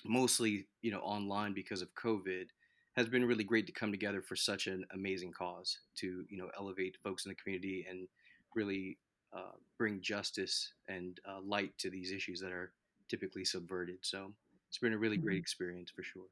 mostly 0.04 0.68
you 0.82 0.90
know 0.90 1.00
online 1.00 1.54
because 1.54 1.82
of 1.82 1.94
COVID. 1.94 2.48
Has 2.96 3.08
been 3.08 3.24
really 3.24 3.44
great 3.44 3.66
to 3.66 3.72
come 3.72 3.92
together 3.92 4.20
for 4.20 4.34
such 4.36 4.66
an 4.66 4.84
amazing 4.90 5.32
cause 5.32 5.80
to 5.96 6.26
you 6.28 6.36
know 6.36 6.50
elevate 6.56 6.96
folks 7.02 7.24
in 7.24 7.30
the 7.30 7.36
community 7.36 7.86
and 7.88 8.08
really 8.54 8.98
uh, 9.32 9.52
bring 9.78 10.00
justice 10.02 10.74
and 10.88 11.20
uh, 11.26 11.40
light 11.40 11.78
to 11.78 11.90
these 11.90 12.10
issues 12.12 12.40
that 12.40 12.52
are 12.52 12.74
typically 13.08 13.44
subverted. 13.44 14.04
So 14.04 14.34
it's 14.68 14.78
been 14.78 14.92
a 14.92 14.98
really 14.98 15.18
great 15.18 15.38
Mhm. 15.38 15.40
experience 15.40 15.90
for 15.90 16.02
sure. 16.02 16.26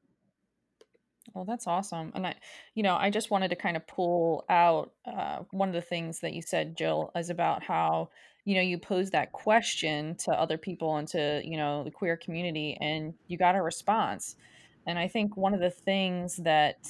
Well, 1.33 1.45
that's 1.45 1.67
awesome. 1.67 2.11
And 2.15 2.25
I, 2.27 2.35
you 2.73 2.83
know, 2.83 2.95
I 2.95 3.09
just 3.09 3.29
wanted 3.29 3.49
to 3.49 3.55
kind 3.55 3.77
of 3.77 3.85
pull 3.87 4.45
out 4.49 4.91
uh, 5.05 5.39
one 5.51 5.69
of 5.69 5.75
the 5.75 5.81
things 5.81 6.19
that 6.21 6.33
you 6.33 6.41
said, 6.41 6.75
Jill, 6.77 7.11
is 7.15 7.29
about 7.29 7.63
how, 7.63 8.09
you 8.45 8.55
know, 8.55 8.61
you 8.61 8.77
pose 8.79 9.11
that 9.11 9.31
question 9.31 10.15
to 10.25 10.31
other 10.31 10.57
people 10.57 10.95
and 10.97 11.07
to, 11.09 11.41
you 11.43 11.57
know, 11.57 11.83
the 11.83 11.91
queer 11.91 12.17
community 12.17 12.77
and 12.81 13.13
you 13.27 13.37
got 13.37 13.55
a 13.55 13.61
response. 13.61 14.35
And 14.87 14.97
I 14.97 15.07
think 15.07 15.37
one 15.37 15.53
of 15.53 15.59
the 15.59 15.69
things 15.69 16.37
that 16.37 16.87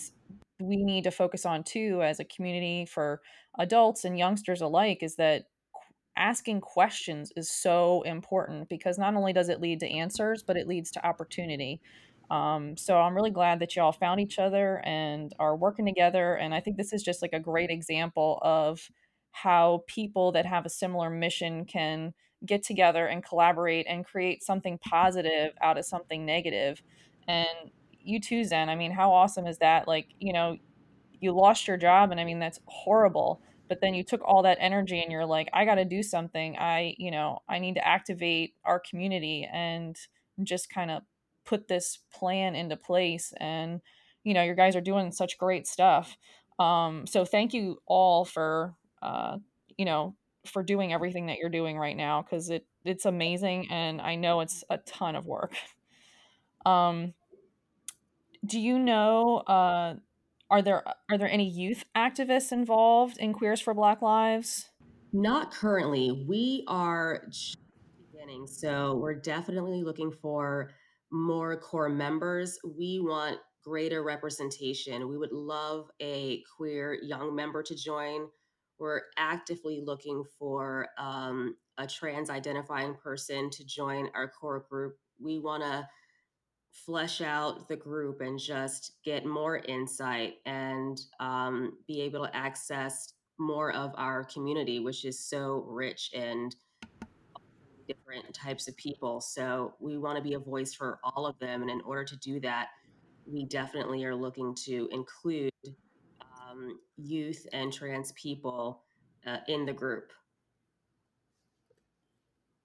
we 0.60 0.78
need 0.78 1.04
to 1.06 1.12
focus 1.12 1.46
on 1.46 1.64
too 1.64 2.02
as 2.04 2.20
a 2.20 2.26
community 2.26 2.86
for 2.86 3.22
adults 3.58 4.06
and 4.06 4.18
youngsters 4.18 4.62
alike 4.62 5.04
is 5.04 5.16
that 5.16 5.46
asking 6.18 6.60
questions 6.62 7.32
is 7.36 7.50
so 7.50 8.02
important 8.04 8.68
because 8.70 8.98
not 8.98 9.16
only 9.16 9.32
does 9.32 9.50
it 9.50 9.62
lead 9.62 9.80
to 9.80 9.88
answers, 9.90 10.44
but 10.44 10.58
it 10.58 10.68
leads 10.68 10.92
to 10.92 11.06
opportunity 11.08 11.82
um, 12.30 12.78
so 12.78 12.98
I'm 12.98 13.16
really 13.16 13.32
glad 13.32 13.60
that 13.60 13.76
y'all 13.76 13.92
found 13.92 14.20
each 14.20 14.38
other 14.40 14.82
and 14.86 15.34
are 15.40 15.56
working 15.56 15.86
together. 15.86 16.36
And 16.36 16.54
I 16.54 16.60
think 16.60 16.78
this 16.78 16.94
is 16.94 17.02
just 17.02 17.22
like 17.22 17.34
a 17.34 17.40
great 17.40 17.70
example 17.72 18.40
of 18.44 18.90
how 19.32 19.84
people 19.88 20.32
that 20.34 20.46
have 20.46 20.66
a 20.66 20.70
similar 20.70 21.10
mission 21.10 21.66
can 21.66 22.14
get 22.46 22.64
together 22.64 23.06
and 23.08 23.24
collaborate 23.24 23.86
and 23.90 24.06
create 24.06 24.44
something 24.44 24.78
positive 24.78 25.54
out 25.62 25.78
of 25.78 25.86
something 25.86 26.26
negative. 26.26 26.82
And 27.28 27.72
you 28.00 28.20
too, 28.20 28.44
Zen. 28.44 28.70
I 28.70 28.76
mean, 28.76 28.92
how 28.92 29.12
awesome 29.12 29.46
is 29.46 29.58
that? 29.60 29.88
Like, 29.88 30.08
you 30.20 30.34
know, 30.34 30.58
you 31.20 31.32
lost 31.32 31.68
your 31.68 31.78
job 31.78 32.12
and 32.12 32.20
I 32.20 32.26
mean 32.26 32.40
that's 32.40 32.60
horrible. 32.66 33.42
But 33.68 33.82
then 33.82 33.94
you 33.94 34.04
took 34.04 34.22
all 34.24 34.44
that 34.44 34.58
energy 34.60 35.02
and 35.02 35.12
you're 35.12 35.26
like, 35.26 35.50
I 35.54 35.64
got 35.66 35.76
to 35.76 35.86
do 35.86 36.02
something. 36.02 36.58
I, 36.58 36.96
you 36.98 37.12
know, 37.12 37.40
I 37.48 37.60
need 37.60 37.76
to 37.76 37.88
activate 37.88 38.56
our 38.66 38.80
community 38.80 39.48
and 39.52 39.96
just 40.44 40.72
kind 40.72 40.90
of 40.90 41.04
put 41.50 41.68
this 41.68 41.98
plan 42.14 42.56
into 42.56 42.78
place. 42.78 43.34
And, 43.38 43.82
you 44.24 44.36
know, 44.36 44.44
your 44.44 44.56
guys 44.56 44.76
are 44.76 44.82
doing 44.82 45.12
such 45.12 45.40
great 45.40 45.66
stuff. 45.66 46.16
Um, 46.60 47.08
so 47.08 47.26
thank 47.26 47.54
you 47.54 47.82
all 47.88 48.24
for, 48.24 48.76
uh, 49.02 49.38
you 49.78 49.86
know, 49.86 50.16
for 50.46 50.62
doing 50.62 50.94
everything 50.94 51.26
that 51.26 51.38
you're 51.38 51.50
doing 51.50 51.78
right 51.78 51.98
now 51.98 52.22
because 52.22 52.50
it 52.50 52.66
it's 52.86 53.06
amazing 53.06 53.68
and 53.70 54.00
I 54.00 54.16
know 54.16 54.40
it's 54.40 54.64
a 54.70 54.78
ton 54.78 55.16
of 55.16 55.26
work. 55.26 55.54
Um, 56.66 57.14
do 58.46 58.60
you 58.60 58.78
know 58.78 59.38
uh, 59.48 59.96
are 60.52 60.62
there 60.62 60.84
are 61.10 61.18
there 61.18 61.30
any 61.32 61.50
youth 61.50 61.86
activists 61.96 62.52
involved 62.52 63.18
in 63.18 63.32
Queers 63.32 63.62
for 63.62 63.74
Black 63.74 64.02
Lives? 64.02 64.70
Not 65.14 65.52
currently. 65.54 66.26
We 66.28 66.66
are 66.68 67.24
beginning, 68.12 68.46
so 68.46 68.98
we're 68.98 69.16
definitely 69.16 69.84
looking 69.84 70.12
for 70.12 70.72
more 71.12 71.58
core 71.58 71.90
members. 71.90 72.60
We 72.64 73.00
want 73.00 73.40
greater 73.64 74.04
representation. 74.04 75.10
We 75.10 75.18
would 75.18 75.32
love 75.32 75.90
a 76.02 76.44
queer 76.56 76.98
young 77.02 77.36
member 77.36 77.62
to 77.64 77.76
join. 77.76 78.28
We're 78.80 79.02
actively 79.18 79.82
looking 79.84 80.24
for 80.38 80.88
um, 80.98 81.56
a 81.78 81.86
trans 81.86 82.30
identifying 82.30 82.96
person 82.96 83.50
to 83.52 83.66
join 83.66 84.10
our 84.16 84.30
core 84.30 84.66
group. 84.70 84.96
We 85.22 85.40
want 85.40 85.64
to 85.64 85.88
flesh 86.72 87.22
out 87.22 87.68
the 87.68 87.76
group 87.76 88.22
and 88.22 88.40
just 88.40 88.94
get 89.04 89.26
more 89.26 89.58
insight 89.58 90.36
and 90.46 91.00
um, 91.20 91.78
be 91.88 92.02
able 92.02 92.26
to 92.26 92.36
access 92.36 93.14
more 93.38 93.74
of 93.74 93.92
our 93.96 94.24
community, 94.24 94.80
which 94.80 95.06
is 95.06 95.20
so 95.20 95.66
rich 95.68 96.12
and 96.16 96.56
different 97.90 98.34
types 98.34 98.68
of 98.68 98.78
people. 98.78 99.20
So 99.20 99.74
we 99.80 99.98
want 99.98 100.18
to 100.18 100.24
be 100.24 100.36
a 100.36 100.40
voice 100.40 100.74
for 100.74 101.00
all 101.04 101.26
of 101.26 101.38
them. 101.40 101.62
And 101.62 101.72
in 101.72 101.82
order 101.82 102.04
to 102.06 102.16
do 102.18 102.40
that, 102.42 102.68
we 103.26 103.46
definitely 103.46 104.06
are 104.06 104.16
looking 104.16 104.56
to 104.66 104.88
include 104.92 105.52
um, 106.22 106.80
youth 106.98 107.48
and 107.52 107.74
trans 107.74 108.12
people 108.14 108.84
uh, 109.26 109.38
in 109.48 109.66
the 109.66 109.74
group. 109.74 110.12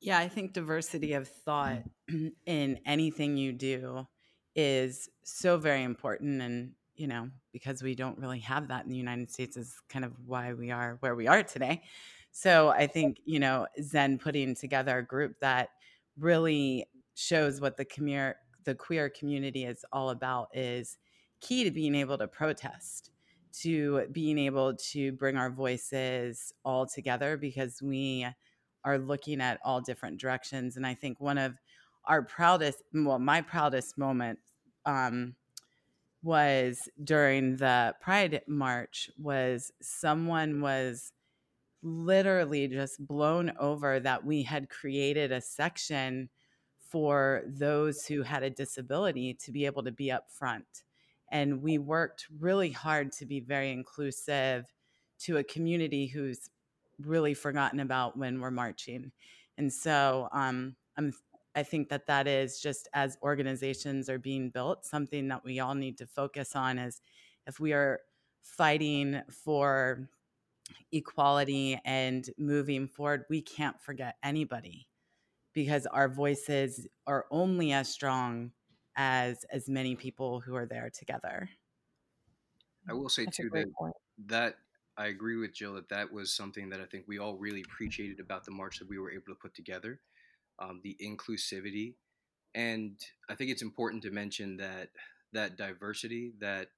Yeah, 0.01 0.19
I 0.19 0.29
think 0.29 0.53
diversity 0.53 1.15
of 1.15 1.29
thought 1.29 1.83
in 2.47 2.79
anything 2.85 3.39
you 3.39 3.53
do 3.53 4.07
is 4.55 5.09
so 5.25 5.57
very 5.57 5.83
important. 5.83 6.43
And, 6.43 6.73
you 6.95 7.07
know, 7.07 7.31
because 7.53 7.83
we 7.83 7.95
don't 7.95 8.19
really 8.19 8.41
have 8.41 8.69
that 8.69 8.85
in 8.85 8.91
the 8.91 8.97
United 8.97 9.31
States 9.31 9.57
is 9.57 9.75
kind 9.89 10.05
of 10.05 10.13
why 10.27 10.53
we 10.53 10.71
are 10.71 10.99
where 11.01 11.15
we 11.15 11.27
are 11.27 11.43
today. 11.43 11.83
So 12.37 12.71
I 12.71 12.89
think, 12.89 13.21
you 13.25 13.39
know, 13.39 13.69
Zen 13.81 14.19
putting 14.19 14.57
together 14.57 14.99
a 14.99 15.07
group 15.07 15.39
that 15.41 15.69
really 16.19 16.85
shows 17.15 17.61
what 17.61 17.77
the 17.77 17.85
commu- 17.85 18.35
the 18.65 18.75
queer 18.75 19.09
community 19.09 19.65
is 19.65 19.85
all 19.93 20.11
about 20.11 20.49
is 20.53 20.99
key 21.41 21.63
to 21.63 21.71
being 21.71 21.95
able 21.95 22.19
to 22.19 22.27
protest 22.27 23.11
to 23.53 24.09
being 24.11 24.37
able 24.37 24.75
to 24.75 25.13
bring 25.13 25.37
our 25.37 25.49
voices 25.49 26.53
all 26.65 26.87
together 26.87 27.37
because 27.37 27.81
we 27.81 28.27
are 28.85 28.99
looking 28.99 29.41
at 29.41 29.61
all 29.65 29.81
different 29.81 30.21
directions. 30.21 30.77
And 30.77 30.85
i 30.85 30.93
think 30.93 31.21
one 31.21 31.39
of 31.39 31.55
our 32.07 32.23
proudest 32.23 32.83
well 32.93 33.21
my 33.21 33.43
proudest 33.43 33.97
moment 33.97 34.41
um, 34.87 35.37
was 36.25 36.89
during 37.05 37.57
the 37.57 37.95
pride 38.01 38.43
march 38.49 39.09
was 39.19 39.71
someone 39.81 40.61
was 40.61 41.14
literally 41.85 42.67
just 42.67 43.07
blown 43.07 43.53
over 43.61 44.01
that 44.01 44.25
we 44.25 44.43
had 44.43 44.71
created 44.71 45.31
a 45.31 45.41
section 45.41 46.29
for 46.79 47.43
those 47.47 48.07
who 48.07 48.23
had 48.23 48.43
a 48.43 48.51
disability 48.51 49.35
to 49.35 49.53
be 49.53 49.67
able 49.67 49.83
to 49.83 49.93
be 49.93 50.11
up 50.11 50.31
front. 50.31 50.85
And 51.31 51.63
we 51.63 51.79
worked 51.79 52.27
really 52.39 52.71
hard 52.71 53.13
to 53.13 53.27
be 53.27 53.41
very 53.41 53.71
inclusive 53.71 54.73
to 55.21 55.39
a 55.39 55.45
community 55.45 56.07
who's 56.07 56.49
really 57.01 57.35
forgotten 57.35 57.81
about 57.81 58.17
when 58.17 58.41
we're 58.41 58.51
marching. 58.51 59.11
And 59.59 59.73
so 59.73 60.29
um, 60.33 60.77
I'm, 60.97 61.13
I 61.55 61.63
think 61.63 61.89
that 61.89 62.07
that 62.07 62.27
is 62.27 62.61
just 62.61 62.89
as 62.95 63.19
organizations 63.23 64.09
are 64.09 64.19
being 64.19 64.51
built, 64.51 64.85
something 64.85 65.29
that 65.29 65.45
we 65.45 65.61
all 65.61 65.75
need 65.75 65.99
to 65.99 66.07
focus 66.07 66.57
on 66.57 66.79
is 66.79 67.01
if 67.47 67.61
we 67.61 67.73
are 67.73 68.01
fighting 68.43 69.21
for 69.31 70.09
equality 70.93 71.81
and 71.85 72.29
moving 72.39 72.89
forward, 72.89 73.25
we 73.29 73.43
can't 73.43 73.81
forget 73.81 74.17
anybody 74.23 74.89
because 75.53 75.87
our 75.87 76.09
voices 76.09 76.87
are 77.07 77.27
only 77.31 77.73
as 77.73 77.89
strong 77.89 78.53
as 78.97 79.45
as 79.51 79.69
many 79.69 79.97
people 79.97 80.41
who 80.41 80.55
are 80.55 80.67
there 80.67 80.91
together. 80.91 81.49
I 82.89 82.93
will 82.93 83.09
say 83.09 83.25
That's 83.25 83.37
too 83.37 83.51
that 83.53 83.73
point. 83.79 83.95
that 84.27 84.57
I 84.97 85.07
agree 85.07 85.37
with 85.37 85.55
Jill 85.55 85.75
that 85.75 85.89
that 85.89 86.13
was 86.13 86.33
something 86.33 86.69
that 86.71 86.81
I 86.81 86.85
think 86.85 87.05
we 87.09 87.19
all 87.19 87.37
really 87.37 87.63
appreciated 87.63 88.21
about 88.21 88.45
the 88.45 88.53
march 88.53 88.79
that 88.79 88.89
we 88.89 88.99
were 88.99 89.11
able 89.11 89.27
to 89.29 89.35
put 89.35 89.55
together, 89.55 90.01
um, 90.59 90.81
the 90.85 90.97
inclusivity, 91.03 91.95
and 92.55 92.97
I 93.29 93.35
think 93.35 93.51
it's 93.51 93.63
important 93.63 94.03
to 94.05 94.11
mention 94.11 94.57
that 94.59 94.91
that 95.33 95.57
diversity, 95.57 96.33
that 96.39 96.69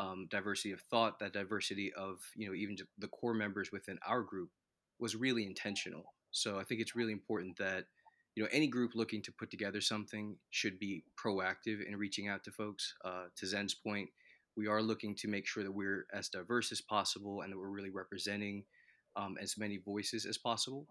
um, 0.00 0.26
diversity 0.30 0.72
of 0.72 0.80
thought, 0.80 1.18
that 1.18 1.34
diversity 1.34 1.92
of 1.92 2.20
you 2.34 2.48
know 2.48 2.54
even 2.54 2.76
the 2.98 3.08
core 3.08 3.34
members 3.34 3.70
within 3.70 3.98
our 4.06 4.22
group 4.22 4.50
was 4.98 5.14
really 5.14 5.44
intentional. 5.44 6.14
So 6.30 6.58
I 6.58 6.64
think 6.64 6.80
it's 6.80 6.96
really 6.96 7.12
important 7.12 7.58
that 7.58 7.84
you 8.34 8.42
know 8.42 8.48
any 8.50 8.66
group 8.66 8.92
looking 8.94 9.22
to 9.22 9.32
put 9.32 9.50
together 9.50 9.80
something 9.80 10.36
should 10.50 10.78
be 10.78 11.04
proactive 11.22 11.86
in 11.86 11.96
reaching 11.96 12.28
out 12.28 12.42
to 12.44 12.50
folks. 12.50 12.94
Uh, 13.04 13.24
to 13.36 13.46
Zen's 13.46 13.74
point, 13.74 14.08
we 14.56 14.66
are 14.66 14.80
looking 14.80 15.14
to 15.16 15.28
make 15.28 15.46
sure 15.46 15.62
that 15.62 15.72
we're 15.72 16.06
as 16.14 16.30
diverse 16.30 16.72
as 16.72 16.80
possible 16.80 17.42
and 17.42 17.52
that 17.52 17.58
we're 17.58 17.68
really 17.68 17.90
representing 17.90 18.64
um, 19.16 19.36
as 19.40 19.58
many 19.58 19.76
voices 19.76 20.24
as 20.24 20.38
possible. 20.38 20.86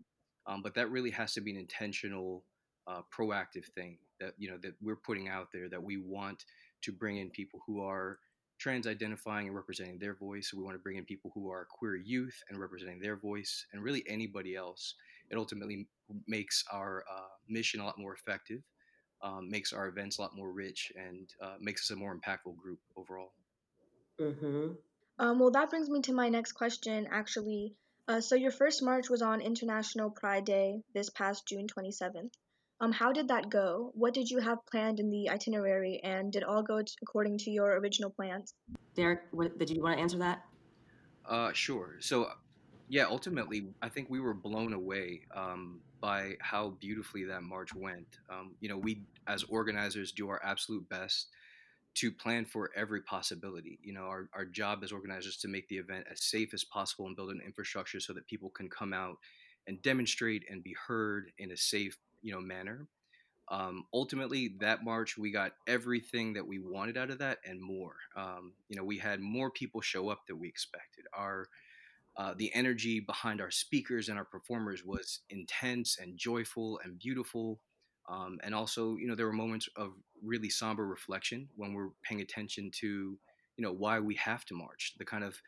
Um, 0.46 0.62
but 0.62 0.75
that 0.75 0.92
really 0.92 1.12
has 1.12 1.34
to 1.34 1.42
be 1.42 1.51
an 1.51 1.58
intentional, 1.58 2.44
uh, 2.88 3.01
proactive 3.16 3.66
thing 3.74 3.98
that 4.20 4.34
you 4.38 4.51
know 4.51 4.58
that 4.62 4.74
we're 4.84 4.96
putting 4.96 5.30
out 5.30 5.48
there 5.51 5.68
that 5.70 5.82
we 5.82 5.98
want 5.98 6.46
to 6.84 6.92
bring 6.92 7.18
in 7.18 7.32
people 7.32 7.60
who 7.66 7.82
are 7.82 8.20
trans 8.60 8.86
identifying 8.86 9.48
and 9.48 9.56
representing 9.56 9.98
their 9.98 10.13
voice. 10.13 10.51
We 10.54 10.63
want 10.63 10.75
to 10.75 10.80
bring 10.80 10.98
in 10.98 11.06
people 11.06 11.32
who 11.34 11.50
are 11.50 11.66
queer 11.70 11.96
youth 11.96 12.44
and 12.50 12.60
representing 12.60 13.00
their 13.00 13.16
voice, 13.16 13.66
and 13.74 13.82
really 13.82 14.04
anybody 14.08 14.56
else. 14.56 14.96
It 15.32 15.38
ultimately 15.38 15.88
makes 16.28 16.63
our 16.72 17.04
uh, 17.10 17.30
mission 17.48 17.80
a 17.80 17.86
lot 17.86 17.98
more 17.98 18.13
effective, 18.13 18.62
um, 19.24 19.50
makes 19.50 19.74
our 19.74 19.88
events 19.88 20.18
a 20.18 20.22
lot 20.22 20.36
more 20.36 20.51
rich, 20.51 20.92
and 20.96 21.29
uh, 21.42 21.55
makes 21.60 21.90
us 21.90 21.96
a 21.96 22.00
more 22.00 22.16
impactful 22.16 22.57
group 22.57 22.79
overall. 22.98 23.31
Mm-hmm. 24.20 24.74
Um, 25.20 25.40
well, 25.40 25.51
that 25.51 25.70
brings 25.70 25.90
me 25.90 26.01
to 26.01 26.14
my 26.14 26.29
next 26.29 26.53
question, 26.53 27.07
actually. 27.12 27.75
Uh, 28.07 28.20
so, 28.22 28.36
your 28.36 28.51
first 28.51 28.81
march 28.83 29.10
was 29.10 29.22
on 29.22 29.42
International 29.42 30.10
Pride 30.10 30.46
Day 30.46 30.81
this 30.94 31.10
past 31.10 31.48
June 31.48 31.68
27th. 31.68 32.31
Um, 32.81 32.92
how 32.94 33.11
did 33.11 33.27
that 33.27 33.50
go? 33.50 33.92
What 33.94 34.13
did 34.13 34.29
you 34.29 34.39
have 34.39 34.65
planned 34.65 35.00
in 35.00 35.09
the 35.09 35.29
itinerary, 35.29 36.00
and 36.03 36.31
did 36.31 36.44
all 36.44 36.63
go 36.63 36.81
t- 36.81 36.94
according 37.01 37.37
to 37.39 37.51
your 37.51 37.77
original 37.79 38.09
plans? 38.09 38.53
Derek, 38.96 39.22
what, 39.31 39.57
did 39.57 39.70
you 39.70 39.81
want 39.81 39.98
to 39.98 40.01
answer 40.01 40.18
that? 40.20 40.44
Uh, 41.27 41.51
sure. 41.51 41.98
So, 42.00 42.29
yeah, 42.87 43.05
ultimately, 43.05 43.68
I 43.81 43.89
think 43.89 44.09
we 44.09 44.22
were 44.22 44.33
blown 44.33 44.74
away 44.74 45.22
um, 45.35 45.81
by 46.00 46.35
how 46.39 46.77
beautifully 46.79 47.25
that 47.25 47.44
march 47.44 47.75
went. 47.75 48.18
Um, 48.29 48.55
you 48.61 48.70
know, 48.70 48.77
we 48.77 49.03
as 49.27 49.44
organizers 49.44 50.13
do 50.13 50.29
our 50.29 50.42
absolute 50.44 50.87
best 50.87 51.27
to 51.96 52.11
plan 52.11 52.46
for 52.46 52.72
every 52.77 53.01
possibility. 53.01 53.77
You 53.83 53.94
know, 53.94 54.03
our, 54.03 54.29
our 54.33 54.46
job 54.46 54.83
as 54.83 54.94
organizers 54.94 55.35
to 55.37 55.50
make 55.50 55.68
the 55.68 55.77
event 55.77 56.05
as 56.09 56.24
safe 56.24 56.53
as 56.53 56.63
possible 56.63 57.07
and 57.07 57.15
build 57.15 57.31
an 57.31 57.42
infrastructure 57.46 58.00
so 58.00 58.13
that 58.13 58.25
people 58.27 58.50
can 58.50 58.70
come 58.70 58.94
out 58.94 59.18
and 59.68 59.81
demonstrate 59.81 60.50
and 60.50 60.63
be 60.63 60.75
heard 60.87 61.31
in 61.37 61.51
a 61.51 61.57
safe 61.57 61.98
you 62.22 62.34
know 62.34 62.42
manner. 62.42 62.88
Um, 63.51 63.86
ultimately, 63.94 64.55
that 64.60 64.84
march 64.84 65.18
we 65.18 65.32
got 65.32 65.53
everything 65.68 66.34
that 66.34 66.48
we 66.48 66.60
wanted 66.60 66.98
out 66.98 67.10
of 67.10 67.18
that 67.20 67.40
and 67.44 67.60
more. 67.60 67.96
Um, 68.16 68.53
you 68.68 68.75
know, 68.75 68.84
we 68.84 69.00
had 69.00 69.20
more 69.22 69.50
people 69.50 69.82
show 69.82 70.10
up 70.10 70.27
than 70.27 70.40
we 70.40 70.48
expected. 70.48 71.05
Our 71.14 71.48
uh, 72.18 72.34
the 72.38 72.53
energy 72.53 73.00
behind 73.00 73.40
our 73.40 73.50
speakers 73.50 74.10
and 74.10 74.18
our 74.18 74.25
performers 74.25 74.84
was 74.84 75.22
intense 75.29 75.98
and 76.00 76.18
joyful 76.18 76.79
and 76.84 77.00
beautiful. 77.00 77.60
Um, 78.10 78.40
and 78.44 78.53
also, 78.53 78.98
you 78.98 79.08
know, 79.08 79.16
there 79.16 79.25
were 79.25 79.34
moments 79.34 79.70
of 79.77 79.94
really 80.22 80.50
somber 80.50 80.86
reflection 80.86 81.48
when 81.55 81.74
we're 81.74 81.92
paying 82.03 82.20
attention 82.20 82.72
to, 82.79 83.18
you 83.55 83.64
know, 83.64 83.72
why 83.72 84.00
we 84.00 84.16
have 84.16 84.44
to 84.46 84.53
march, 84.53 84.96
the 84.98 85.05
kind 85.05 85.24
of 85.24 85.42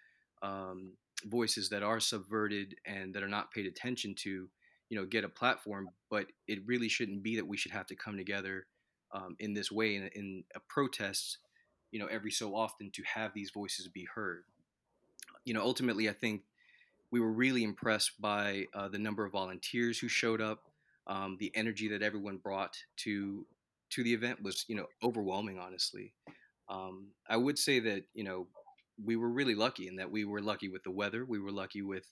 um, 0.43 0.93
voices 1.25 1.69
that 1.69 1.83
are 1.83 1.99
subverted 1.99 2.75
and 2.85 3.13
that 3.13 3.23
are 3.23 3.27
not 3.27 3.51
paid 3.51 3.65
attention 3.65 4.15
to 4.15 4.47
you 4.91 4.97
know 4.97 5.05
get 5.05 5.23
a 5.23 5.29
platform 5.29 5.89
but 6.09 6.27
it 6.47 6.59
really 6.67 6.89
shouldn't 6.89 7.23
be 7.23 7.37
that 7.37 7.47
we 7.47 7.55
should 7.55 7.71
have 7.71 7.87
to 7.87 7.95
come 7.95 8.17
together 8.17 8.67
um, 9.13 9.35
in 9.39 9.53
this 9.53 9.71
way 9.71 9.95
in, 9.95 10.09
in 10.13 10.43
a 10.53 10.59
protest 10.59 11.37
you 11.91 11.99
know 11.99 12.07
every 12.07 12.29
so 12.29 12.53
often 12.53 12.91
to 12.91 13.01
have 13.03 13.33
these 13.33 13.51
voices 13.51 13.87
be 13.87 14.05
heard. 14.13 14.43
You 15.45 15.53
know 15.53 15.61
ultimately 15.61 16.09
i 16.09 16.13
think 16.13 16.41
we 17.09 17.19
were 17.19 17.31
really 17.31 17.63
impressed 17.63 18.21
by 18.21 18.67
uh, 18.73 18.89
the 18.89 18.99
number 18.99 19.25
of 19.25 19.31
volunteers 19.31 19.97
who 19.97 20.07
showed 20.07 20.41
up 20.41 20.63
um, 21.07 21.35
the 21.39 21.51
energy 21.55 21.87
that 21.89 22.01
everyone 22.01 22.37
brought 22.37 22.77
to 22.97 23.45
to 23.91 24.03
the 24.03 24.13
event 24.13 24.43
was 24.43 24.65
you 24.67 24.75
know 24.75 24.87
overwhelming 25.01 25.57
honestly. 25.57 26.13
Um, 26.69 27.07
i 27.29 27.37
would 27.37 27.57
say 27.57 27.79
that 27.79 28.03
you 28.13 28.25
know 28.25 28.47
we 29.03 29.15
were 29.15 29.29
really 29.29 29.55
lucky 29.55 29.87
in 29.87 29.95
that 29.95 30.11
we 30.11 30.25
were 30.25 30.41
lucky 30.41 30.67
with 30.67 30.83
the 30.83 30.91
weather 30.91 31.25
we 31.25 31.39
were 31.39 31.51
lucky 31.51 31.81
with 31.81 32.05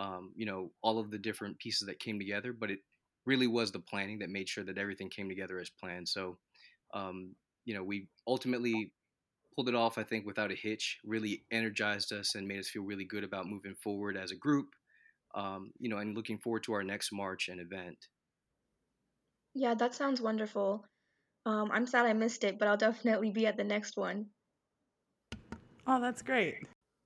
um, 0.00 0.32
you 0.34 0.46
know, 0.46 0.72
all 0.82 0.98
of 0.98 1.10
the 1.10 1.18
different 1.18 1.58
pieces 1.58 1.86
that 1.86 2.00
came 2.00 2.18
together, 2.18 2.54
but 2.54 2.70
it 2.70 2.80
really 3.26 3.46
was 3.46 3.70
the 3.70 3.78
planning 3.78 4.18
that 4.20 4.30
made 4.30 4.48
sure 4.48 4.64
that 4.64 4.78
everything 4.78 5.10
came 5.10 5.28
together 5.28 5.60
as 5.60 5.68
planned. 5.68 6.08
So, 6.08 6.38
um, 6.94 7.36
you 7.66 7.74
know, 7.74 7.84
we 7.84 8.08
ultimately 8.26 8.92
pulled 9.54 9.68
it 9.68 9.74
off, 9.74 9.98
I 9.98 10.02
think, 10.02 10.24
without 10.24 10.50
a 10.50 10.54
hitch, 10.54 10.98
really 11.04 11.44
energized 11.52 12.12
us 12.12 12.34
and 12.34 12.48
made 12.48 12.60
us 12.60 12.70
feel 12.70 12.82
really 12.82 13.04
good 13.04 13.24
about 13.24 13.46
moving 13.46 13.74
forward 13.74 14.16
as 14.16 14.30
a 14.30 14.36
group, 14.36 14.68
um, 15.34 15.70
you 15.78 15.90
know, 15.90 15.98
and 15.98 16.16
looking 16.16 16.38
forward 16.38 16.62
to 16.64 16.72
our 16.72 16.82
next 16.82 17.12
march 17.12 17.48
and 17.48 17.60
event. 17.60 17.98
Yeah, 19.54 19.74
that 19.74 19.94
sounds 19.94 20.22
wonderful. 20.22 20.86
Um, 21.44 21.70
I'm 21.70 21.86
sad 21.86 22.06
I 22.06 22.14
missed 22.14 22.44
it, 22.44 22.58
but 22.58 22.68
I'll 22.68 22.76
definitely 22.78 23.30
be 23.30 23.46
at 23.46 23.58
the 23.58 23.64
next 23.64 23.98
one. 23.98 24.26
Oh, 25.86 26.00
that's 26.00 26.22
great. 26.22 26.54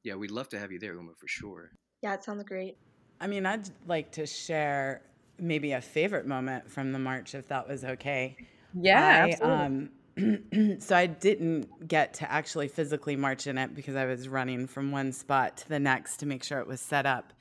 Yeah, 0.04 0.14
we'd 0.14 0.30
love 0.30 0.48
to 0.50 0.58
have 0.58 0.70
you 0.70 0.78
there, 0.78 0.94
Uma, 0.94 1.12
for 1.18 1.26
sure. 1.26 1.70
Yeah, 2.04 2.12
it 2.12 2.22
sounds 2.22 2.44
great. 2.44 2.76
I 3.18 3.26
mean, 3.26 3.46
I'd 3.46 3.70
like 3.86 4.12
to 4.12 4.26
share 4.26 5.00
maybe 5.38 5.72
a 5.72 5.80
favorite 5.80 6.26
moment 6.26 6.70
from 6.70 6.92
the 6.92 6.98
march, 6.98 7.34
if 7.34 7.48
that 7.48 7.66
was 7.66 7.82
okay. 7.82 8.36
Yeah, 8.74 9.26
I, 9.40 9.64
um, 9.64 9.88
so 10.80 10.94
I 10.94 11.06
didn't 11.06 11.88
get 11.88 12.12
to 12.14 12.30
actually 12.30 12.68
physically 12.68 13.16
march 13.16 13.46
in 13.46 13.56
it 13.56 13.74
because 13.74 13.96
I 13.96 14.04
was 14.04 14.28
running 14.28 14.66
from 14.66 14.92
one 14.92 15.12
spot 15.12 15.56
to 15.58 15.68
the 15.70 15.80
next 15.80 16.18
to 16.18 16.26
make 16.26 16.44
sure 16.44 16.58
it 16.58 16.66
was 16.66 16.82
set 16.82 17.06
up. 17.06 17.32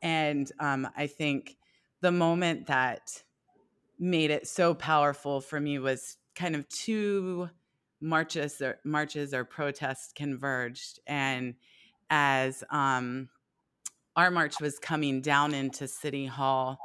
And 0.00 0.48
um, 0.60 0.88
I 0.96 1.08
think 1.08 1.56
the 2.00 2.12
moment 2.12 2.68
that 2.68 3.24
made 3.98 4.30
it 4.30 4.46
so 4.46 4.74
powerful 4.74 5.40
for 5.40 5.58
me 5.58 5.80
was 5.80 6.18
kind 6.36 6.54
of 6.54 6.68
two 6.68 7.50
marches 8.00 8.62
or 8.62 8.78
marches 8.84 9.34
or 9.34 9.44
protests 9.44 10.12
converged, 10.12 11.00
and 11.04 11.56
as 12.10 12.62
um, 12.70 13.28
our 14.18 14.32
march 14.32 14.60
was 14.60 14.80
coming 14.80 15.20
down 15.20 15.54
into 15.54 15.86
City 15.86 16.26
Hall, 16.26 16.80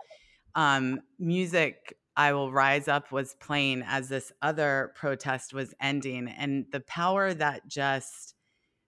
um, 0.53 1.01
music 1.17 1.97
I 2.15 2.31
Will 2.33 2.51
Rise 2.51 2.87
Up 2.87 3.11
was 3.11 3.35
playing 3.39 3.81
as 3.87 4.07
this 4.07 4.31
other 4.43 4.93
protest 4.95 5.51
was 5.51 5.73
ending. 5.81 6.27
And 6.27 6.67
the 6.71 6.81
power 6.81 7.33
that 7.33 7.67
just 7.67 8.35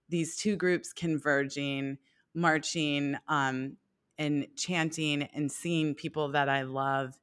these 0.09 0.37
two 0.37 0.55
groups 0.55 0.93
converging, 0.93 1.97
marching, 2.35 3.17
um, 3.27 3.77
and 4.19 4.45
chanting 4.55 5.23
and 5.33 5.51
seeing 5.51 5.95
people 5.95 6.33
that 6.33 6.47
I 6.47 6.61
love 6.61 7.17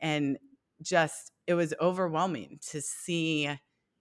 and 0.00 0.38
just 0.82 1.30
it 1.46 1.54
was 1.54 1.72
overwhelming 1.80 2.58
to 2.70 2.80
see 2.80 3.48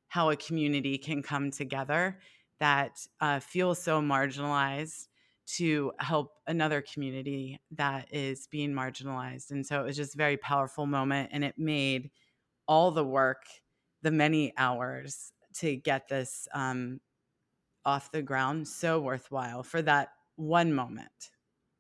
how 0.08 0.32
a 0.32 0.36
community 0.36 0.98
can 0.98 1.22
come 1.22 1.52
together 1.52 2.18
that 2.60 2.98
uh, 3.22 3.40
feels 3.40 3.80
so 3.80 4.02
marginalized 4.02 5.08
to 5.46 5.92
help 6.00 6.32
another 6.48 6.82
community 6.82 7.60
that 7.72 8.08
is 8.14 8.48
being 8.48 8.72
marginalized. 8.72 9.52
And 9.52 9.66
so 9.66 9.82
it 9.82 9.86
was 9.86 9.98
just 9.98 10.16
a 10.16 10.18
very 10.18 10.38
powerful 10.38 10.86
moment. 10.86 11.30
And 11.34 11.44
it 11.44 11.56
made 11.58 12.12
all 12.68 12.92
the 12.92 13.04
work, 13.04 13.44
the 14.02 14.12
many 14.12 14.54
hours 14.58 15.34
to 15.56 15.76
get 15.76 16.08
this 16.08 16.48
um, 16.54 17.00
off 17.86 18.12
the 18.12 18.22
ground 18.22 18.68
so 18.68 19.00
worthwhile 19.00 19.64
for 19.64 19.82
that 19.82 20.10
one 20.36 20.74
moment 20.74 21.32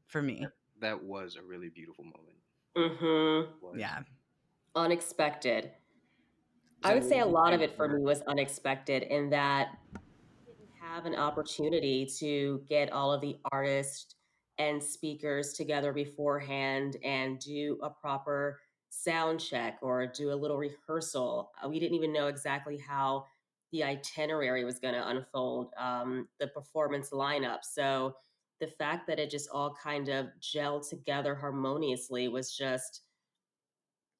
for 0.07 0.21
me. 0.21 0.45
That 0.81 1.03
was 1.03 1.37
a 1.37 1.41
really 1.41 1.69
beautiful 1.69 2.03
moment. 2.03 2.37
Mm-hmm. 2.77 3.79
Yeah. 3.79 3.99
Unexpected. 4.75 5.71
I 6.83 6.93
would 6.93 7.07
say 7.07 7.19
a 7.19 7.25
lot 7.25 7.53
of 7.53 7.61
it 7.61 7.77
for 7.77 7.87
me 7.87 8.03
was 8.03 8.21
unexpected 8.27 9.03
in 9.03 9.29
that 9.29 9.77
have 10.93 11.05
an 11.07 11.15
opportunity 11.15 12.05
to 12.05 12.61
get 12.69 12.91
all 12.91 13.11
of 13.11 13.19
the 13.19 13.35
artists 13.51 14.13
and 14.59 14.81
speakers 14.81 15.53
together 15.53 15.91
beforehand 15.91 16.97
and 17.03 17.39
do 17.39 17.79
a 17.81 17.89
proper 17.89 18.59
sound 18.89 19.39
check 19.39 19.79
or 19.81 20.05
do 20.05 20.31
a 20.31 20.35
little 20.35 20.57
rehearsal. 20.57 21.51
Uh, 21.63 21.67
we 21.67 21.79
didn't 21.79 21.95
even 21.95 22.13
know 22.13 22.27
exactly 22.27 22.77
how 22.77 23.25
the 23.71 23.83
itinerary 23.83 24.63
was 24.63 24.77
going 24.77 24.93
to 24.93 25.07
unfold, 25.07 25.71
um, 25.79 26.27
the 26.39 26.45
performance 26.45 27.09
lineup. 27.09 27.59
So 27.63 28.13
the 28.61 28.67
fact 28.67 29.07
that 29.07 29.17
it 29.17 29.31
just 29.31 29.49
all 29.51 29.75
kind 29.83 30.09
of 30.09 30.27
gelled 30.39 30.87
together 30.87 31.33
harmoniously 31.33 32.27
was 32.27 32.55
just 32.55 33.01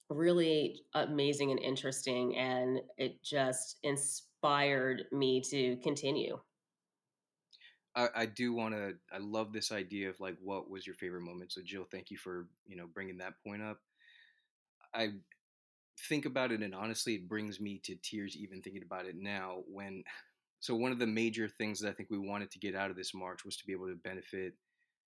really 0.09 0.81
amazing 0.95 1.51
and 1.51 1.59
interesting. 1.59 2.35
And 2.35 2.81
it 2.97 3.23
just 3.23 3.77
inspired 3.83 5.03
me 5.11 5.39
to 5.51 5.75
continue. 5.83 6.39
I, 7.95 8.09
I 8.15 8.25
do 8.25 8.53
want 8.53 8.73
to. 8.75 8.95
I 9.11 9.19
love 9.19 9.53
this 9.53 9.71
idea 9.71 10.09
of 10.09 10.19
like 10.19 10.37
what 10.41 10.69
was 10.69 10.85
your 10.87 10.95
favorite 10.95 11.21
moment. 11.21 11.51
So 11.51 11.61
Jill, 11.63 11.85
thank 11.91 12.09
you 12.11 12.17
for 12.17 12.47
you 12.65 12.75
know 12.75 12.87
bringing 12.93 13.17
that 13.19 13.33
point 13.45 13.61
up. 13.61 13.79
I 14.93 15.13
think 16.09 16.25
about 16.25 16.51
it, 16.51 16.61
and 16.61 16.75
honestly, 16.75 17.15
it 17.15 17.27
brings 17.29 17.59
me 17.59 17.79
to 17.85 17.95
tears 18.03 18.35
even 18.37 18.61
thinking 18.61 18.83
about 18.83 19.05
it 19.05 19.15
now. 19.17 19.63
When 19.67 20.03
so 20.59 20.75
one 20.75 20.91
of 20.91 20.99
the 20.99 21.07
major 21.07 21.47
things 21.49 21.79
that 21.81 21.89
I 21.89 21.93
think 21.93 22.09
we 22.11 22.19
wanted 22.19 22.51
to 22.51 22.59
get 22.59 22.75
out 22.75 22.89
of 22.91 22.95
this 22.97 23.13
march 23.13 23.45
was 23.45 23.57
to 23.57 23.65
be 23.65 23.73
able 23.73 23.87
to 23.87 23.95
benefit, 23.95 24.53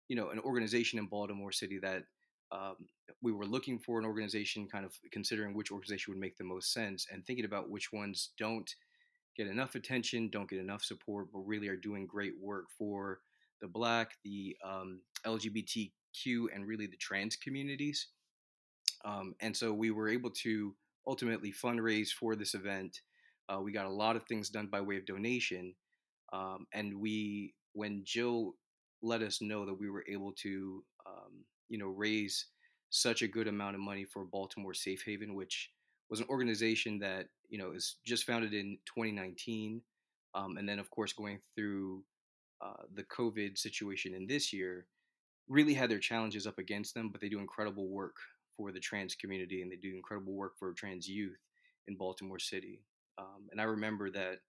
you 0.07 0.15
know, 0.15 0.29
an 0.29 0.39
organization 0.39 0.99
in 0.99 1.07
Baltimore 1.07 1.51
City 1.51 1.79
that 1.81 2.03
um, 2.51 2.75
we 3.21 3.31
were 3.31 3.45
looking 3.45 3.79
for 3.79 3.99
an 3.99 4.05
organization, 4.05 4.67
kind 4.67 4.85
of 4.85 4.93
considering 5.11 5.53
which 5.55 5.71
organization 5.71 6.13
would 6.13 6.21
make 6.21 6.37
the 6.37 6.43
most 6.43 6.73
sense, 6.73 7.07
and 7.11 7.25
thinking 7.25 7.45
about 7.45 7.69
which 7.69 7.93
ones 7.93 8.31
don't 8.37 8.69
get 9.35 9.47
enough 9.47 9.75
attention, 9.75 10.29
don't 10.29 10.49
get 10.49 10.59
enough 10.59 10.83
support, 10.83 11.27
but 11.31 11.39
really 11.39 11.67
are 11.67 11.75
doing 11.75 12.07
great 12.07 12.33
work 12.41 12.65
for 12.77 13.19
the 13.61 13.67
Black, 13.67 14.11
the 14.23 14.55
um, 14.65 15.01
LGBTQ, 15.25 16.45
and 16.53 16.67
really 16.67 16.87
the 16.87 16.97
trans 16.97 17.35
communities. 17.35 18.07
Um, 19.03 19.35
and 19.41 19.55
so 19.55 19.73
we 19.73 19.91
were 19.91 20.09
able 20.09 20.31
to 20.43 20.75
ultimately 21.07 21.53
fundraise 21.53 22.09
for 22.09 22.35
this 22.35 22.53
event. 22.53 22.99
Uh, 23.47 23.61
we 23.61 23.71
got 23.71 23.85
a 23.85 23.91
lot 23.91 24.15
of 24.15 24.23
things 24.23 24.49
done 24.49 24.67
by 24.67 24.81
way 24.81 24.97
of 24.97 25.05
donation. 25.05 25.75
Um, 26.33 26.65
and 26.73 26.99
we, 26.99 27.53
when 27.73 28.01
Jill 28.03 28.55
let 29.01 29.21
us 29.21 29.41
know 29.41 29.65
that 29.65 29.79
we 29.79 29.89
were 29.89 30.03
able 30.09 30.33
to, 30.41 30.83
um, 31.05 31.45
you 31.69 31.77
know, 31.77 31.87
raise 31.87 32.47
such 32.89 33.21
a 33.21 33.27
good 33.27 33.47
amount 33.47 33.75
of 33.75 33.81
money 33.81 34.05
for 34.05 34.25
Baltimore 34.25 34.73
Safe 34.73 35.03
Haven, 35.05 35.35
which 35.35 35.69
was 36.09 36.19
an 36.19 36.27
organization 36.29 36.99
that 36.99 37.27
you 37.49 37.57
know 37.57 37.71
is 37.71 37.95
just 38.05 38.25
founded 38.25 38.53
in 38.53 38.77
2019, 38.85 39.81
um, 40.33 40.57
and 40.57 40.67
then 40.67 40.79
of 40.79 40.89
course 40.89 41.13
going 41.13 41.39
through 41.55 42.03
uh, 42.61 42.83
the 42.93 43.03
COVID 43.03 43.57
situation 43.57 44.13
in 44.13 44.27
this 44.27 44.53
year, 44.53 44.85
really 45.47 45.73
had 45.73 45.89
their 45.89 45.99
challenges 45.99 46.47
up 46.47 46.57
against 46.57 46.93
them, 46.93 47.09
but 47.09 47.21
they 47.21 47.29
do 47.29 47.39
incredible 47.39 47.87
work 47.87 48.15
for 48.57 48.71
the 48.71 48.79
trans 48.79 49.15
community 49.15 49.61
and 49.61 49.71
they 49.71 49.75
do 49.75 49.93
incredible 49.95 50.33
work 50.33 50.57
for 50.57 50.71
trans 50.73 51.07
youth 51.07 51.37
in 51.87 51.95
Baltimore 51.95 52.39
City. 52.39 52.81
Um, 53.17 53.47
and 53.51 53.59
I 53.59 53.65
remember 53.65 54.09
that 54.11 54.39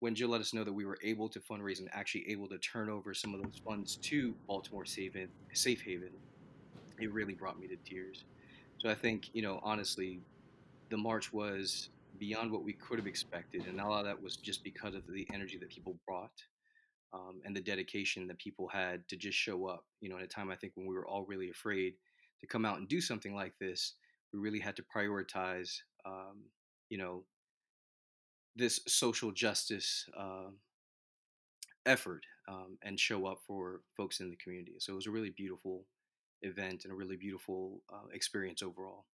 when 0.00 0.14
Jill 0.14 0.28
let 0.28 0.40
us 0.40 0.54
know 0.54 0.64
that 0.64 0.72
we 0.72 0.84
were 0.84 0.98
able 1.02 1.28
to 1.28 1.40
fundraise 1.40 1.80
and 1.80 1.88
actually 1.92 2.30
able 2.30 2.48
to 2.48 2.58
turn 2.58 2.88
over 2.88 3.12
some 3.14 3.34
of 3.34 3.42
those 3.42 3.60
funds 3.64 3.96
to 3.96 4.34
Baltimore 4.46 4.84
Safe 4.84 5.14
Haven, 5.14 5.30
Safe 5.52 5.82
Haven 5.82 6.10
it 6.98 7.12
really 7.12 7.34
brought 7.34 7.58
me 7.58 7.66
to 7.68 7.76
tears. 7.76 8.24
So 8.78 8.88
I 8.88 8.94
think, 8.94 9.30
you 9.32 9.42
know, 9.42 9.60
honestly, 9.62 10.20
the 10.90 10.96
march 10.96 11.32
was 11.32 11.90
beyond 12.18 12.50
what 12.50 12.64
we 12.64 12.72
could 12.72 12.98
have 12.98 13.06
expected, 13.06 13.66
and 13.66 13.80
a 13.80 13.88
lot 13.88 14.00
of 14.00 14.06
that 14.06 14.22
was 14.22 14.36
just 14.36 14.64
because 14.64 14.94
of 14.94 15.02
the 15.06 15.26
energy 15.32 15.58
that 15.58 15.68
people 15.68 15.98
brought 16.06 16.30
um, 17.12 17.40
and 17.44 17.56
the 17.56 17.60
dedication 17.60 18.26
that 18.26 18.38
people 18.38 18.68
had 18.68 19.06
to 19.08 19.16
just 19.16 19.38
show 19.38 19.66
up. 19.66 19.84
You 20.00 20.10
know, 20.10 20.16
at 20.16 20.22
a 20.22 20.28
time 20.28 20.50
I 20.50 20.56
think 20.56 20.72
when 20.74 20.86
we 20.86 20.94
were 20.94 21.06
all 21.06 21.24
really 21.24 21.50
afraid 21.50 21.94
to 22.40 22.46
come 22.46 22.64
out 22.64 22.78
and 22.78 22.88
do 22.88 23.00
something 23.00 23.34
like 23.34 23.54
this, 23.60 23.94
we 24.32 24.38
really 24.38 24.60
had 24.60 24.76
to 24.76 24.84
prioritize, 24.94 25.76
um, 26.04 26.44
you 26.88 26.98
know, 26.98 27.24
this 28.54 28.80
social 28.86 29.32
justice 29.32 30.06
uh, 30.18 30.50
effort 31.84 32.22
um, 32.48 32.78
and 32.82 32.98
show 32.98 33.26
up 33.26 33.38
for 33.46 33.80
folks 33.96 34.20
in 34.20 34.30
the 34.30 34.36
community. 34.36 34.74
So 34.78 34.92
it 34.92 34.96
was 34.96 35.06
a 35.06 35.10
really 35.10 35.30
beautiful 35.30 35.84
event 36.42 36.84
and 36.84 36.92
a 36.92 36.96
really 36.96 37.16
beautiful 37.16 37.82
uh, 37.92 38.08
experience 38.12 38.62
overall. 38.62 39.04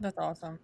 That's 0.00 0.18
awesome. 0.18 0.58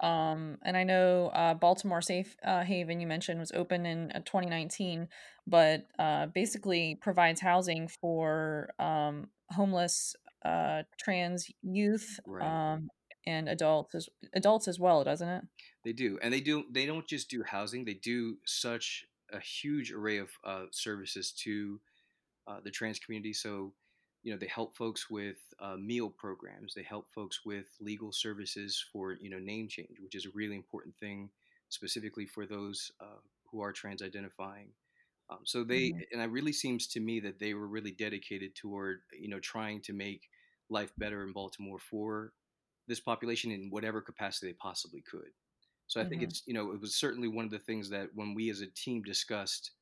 Um, 0.00 0.58
and 0.62 0.76
I 0.76 0.84
know 0.84 1.28
uh, 1.34 1.54
Baltimore 1.54 2.02
Safe 2.02 2.36
uh, 2.44 2.62
Haven 2.62 3.00
you 3.00 3.06
mentioned 3.06 3.40
was 3.40 3.52
open 3.52 3.86
in 3.86 4.10
uh, 4.12 4.20
2019, 4.20 5.08
but 5.46 5.86
uh, 5.98 6.26
basically 6.26 6.98
provides 7.00 7.40
housing 7.40 7.88
for 7.88 8.70
um, 8.78 9.28
homeless 9.50 10.14
uh, 10.44 10.82
trans 10.98 11.50
youth 11.62 12.20
Right. 12.26 12.46
um, 12.46 12.88
and 13.26 13.48
adults 13.48 13.94
as 13.94 14.08
adults 14.34 14.68
as 14.68 14.78
well, 14.78 15.02
doesn't 15.02 15.28
it? 15.28 15.44
They 15.84 15.92
do, 15.92 16.18
and 16.22 16.32
they 16.32 16.40
do. 16.40 16.64
They 16.72 16.86
don't 16.86 17.06
just 17.06 17.28
do 17.28 17.42
housing; 17.42 17.84
they 17.84 17.94
do 17.94 18.36
such 18.44 19.04
a 19.32 19.40
huge 19.40 19.92
array 19.92 20.18
of 20.18 20.30
uh, 20.44 20.64
services 20.70 21.32
to 21.44 21.80
uh, 22.46 22.58
the 22.62 22.70
trans 22.70 22.98
community. 22.98 23.32
So, 23.32 23.72
you 24.26 24.32
know, 24.32 24.38
they 24.38 24.48
help 24.48 24.76
folks 24.76 25.10
with 25.10 25.38
uh, 25.60 25.78
meal 25.78 26.10
programs. 26.10 26.74
They 26.74 26.84
help 26.84 27.10
folks 27.12 27.46
with 27.46 27.68
legal 27.80 28.12
services 28.12 28.84
for 28.92 29.14
you 29.14 29.30
know 29.30 29.40
name 29.40 29.68
change, 29.68 30.00
which 30.00 30.16
is 30.16 30.26
a 30.26 30.32
really 30.34 30.56
important 30.56 30.96
thing, 30.98 31.30
specifically 31.70 32.26
for 32.26 32.46
those 32.46 32.92
uh, 33.00 33.20
who 33.52 33.60
are 33.62 33.72
trans 33.72 34.02
identifying. 34.02 34.74
Um, 35.28 35.40
so 35.44 35.64
they, 35.64 35.92
Mhm. 35.92 36.06
and 36.12 36.22
it 36.22 36.26
really 36.30 36.52
seems 36.52 36.86
to 36.88 37.00
me 37.00 37.20
that 37.20 37.40
they 37.40 37.54
were 37.54 37.68
really 37.68 37.92
dedicated 37.92 38.54
toward 38.56 39.02
you 39.12 39.28
know 39.28 39.40
trying 39.40 39.82
to 39.82 39.92
make 39.94 40.28
life 40.70 40.92
better 40.98 41.24
in 41.24 41.32
Baltimore 41.32 41.78
for 41.80 42.34
this 42.88 43.00
population 43.00 43.50
in 43.52 43.70
whatever 43.70 44.00
capacity 44.02 44.48
they 44.48 44.54
possibly 44.54 45.02
could. 45.02 45.30
So 45.88 46.00
I 46.00 46.04
think 46.04 46.22
Mhm. 46.22 46.24
it's 46.24 46.42
you 46.46 46.54
know 46.54 46.72
it 46.72 46.80
was 46.80 46.96
certainly 46.96 47.28
one 47.28 47.44
of 47.44 47.50
the 47.52 47.58
things 47.60 47.90
that 47.90 48.10
when 48.14 48.34
we 48.34 48.50
as 48.50 48.60
a 48.60 48.66
team 48.68 49.02
discussed 49.02 49.72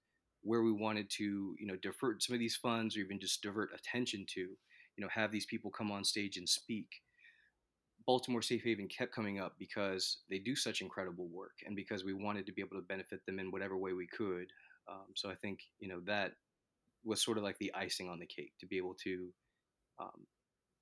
where 0.45 0.63
we 0.63 0.73
wanted 0.73 1.11
to 1.11 1.57
you 1.59 1.67
know 1.67 1.77
divert 1.83 2.23
some 2.23 2.35
of 2.35 2.41
these 2.41 2.57
funds 2.57 2.97
or 2.97 3.01
even 3.01 3.19
just 3.19 3.43
divert 3.43 3.71
attention 3.75 4.25
to 4.35 4.41
you 4.41 5.01
know 5.01 5.09
have 5.13 5.33
these 5.33 5.47
people 5.47 5.71
come 5.71 5.91
on 5.91 6.05
stage 6.05 6.37
and 6.37 6.49
speak. 6.49 6.87
Baltimore 8.07 8.43
Safe 8.43 8.63
Haven 8.63 8.87
kept 8.87 9.15
coming 9.15 9.41
up 9.41 9.55
because 9.59 10.19
they 10.29 10.39
do 10.39 10.55
such 10.55 10.83
incredible 10.83 11.27
work 11.29 11.57
and 11.67 11.75
because 11.75 12.05
we 12.05 12.13
wanted 12.13 12.45
to 12.47 12.53
be 12.53 12.61
able 12.61 12.77
to 12.77 12.87
benefit 12.87 13.25
them 13.25 13.39
in 13.39 13.51
whatever 13.51 13.79
way 13.79 13.95
we 13.95 14.07
could. 14.07 14.49
Um, 14.87 15.07
so 15.15 15.31
I 15.31 15.35
think 15.35 15.61
you 15.81 15.89
know 15.89 16.01
that 16.07 16.33
was 17.05 17.23
sort 17.23 17.39
of 17.39 17.45
like 17.45 17.59
the 17.59 17.73
icing 17.75 18.09
on 18.09 18.19
the 18.19 18.27
cake 18.27 18.53
to 18.61 18.67
be 18.67 18.77
able 18.77 18.95
to 19.05 19.29
um, 19.99 20.27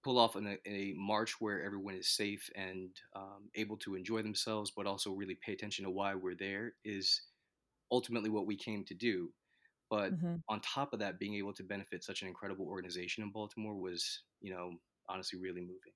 pull 0.03 0.18
off 0.18 0.37
in 0.37 0.46
a, 0.46 0.59
a, 0.68 0.94
march 0.96 1.40
where 1.40 1.62
everyone 1.62 1.94
is 1.94 2.09
safe 2.09 2.48
and 2.57 2.90
um, 3.14 3.51
able 3.55 3.77
to 3.79 3.94
enjoy 3.94 4.22
themselves, 4.22 4.72
but 4.77 4.87
also 4.87 5.12
really 5.12 5.37
pay 5.44 5.53
attention 5.53 5.85
to 5.85 5.90
why 5.90 6.14
we're 6.14 6.35
there 6.35 6.72
is 6.85 7.22
ultimately 7.90 8.31
what 8.31 8.46
we 8.46 8.57
came 8.57 8.85
to 8.85 8.94
do. 8.94 9.31
But 9.92 10.14
Mhm. 10.14 10.42
on 10.48 10.61
top 10.62 10.94
of 10.94 11.00
that, 11.00 11.20
being 11.20 11.37
able 11.37 11.55
to 11.55 11.64
benefit 11.64 12.05
such 12.05 12.22
an 12.22 12.28
incredible 12.28 12.66
organization 12.66 13.24
in 13.24 13.33
Baltimore 13.33 13.76
was, 13.76 14.24
you 14.42 14.52
know, 14.55 14.78
honestly 15.09 15.38
really 15.40 15.62
moving. 15.62 15.94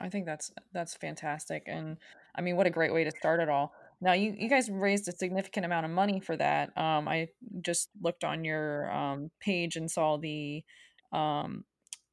I 0.00 0.08
think 0.08 0.26
that's 0.26 0.50
that's 0.72 0.96
fantastic, 0.96 1.64
and 1.66 1.98
I 2.34 2.40
mean, 2.40 2.56
what 2.56 2.66
a 2.66 2.70
great 2.70 2.92
way 2.92 3.04
to 3.04 3.12
start 3.12 3.40
it 3.40 3.48
all. 3.48 3.72
Now, 4.00 4.12
you 4.12 4.34
you 4.36 4.48
guys 4.48 4.68
raised 4.70 5.06
a 5.08 5.12
significant 5.12 5.64
amount 5.66 5.86
of 5.86 5.92
money 5.92 6.20
for 6.20 6.36
that. 6.36 6.76
Um, 6.76 7.06
I 7.08 7.28
just 7.62 7.90
looked 8.02 8.24
on 8.24 8.44
your 8.44 8.90
um, 8.92 9.30
page 9.40 9.76
and 9.76 9.88
saw 9.90 10.16
the 10.18 10.64
um, 11.12 11.64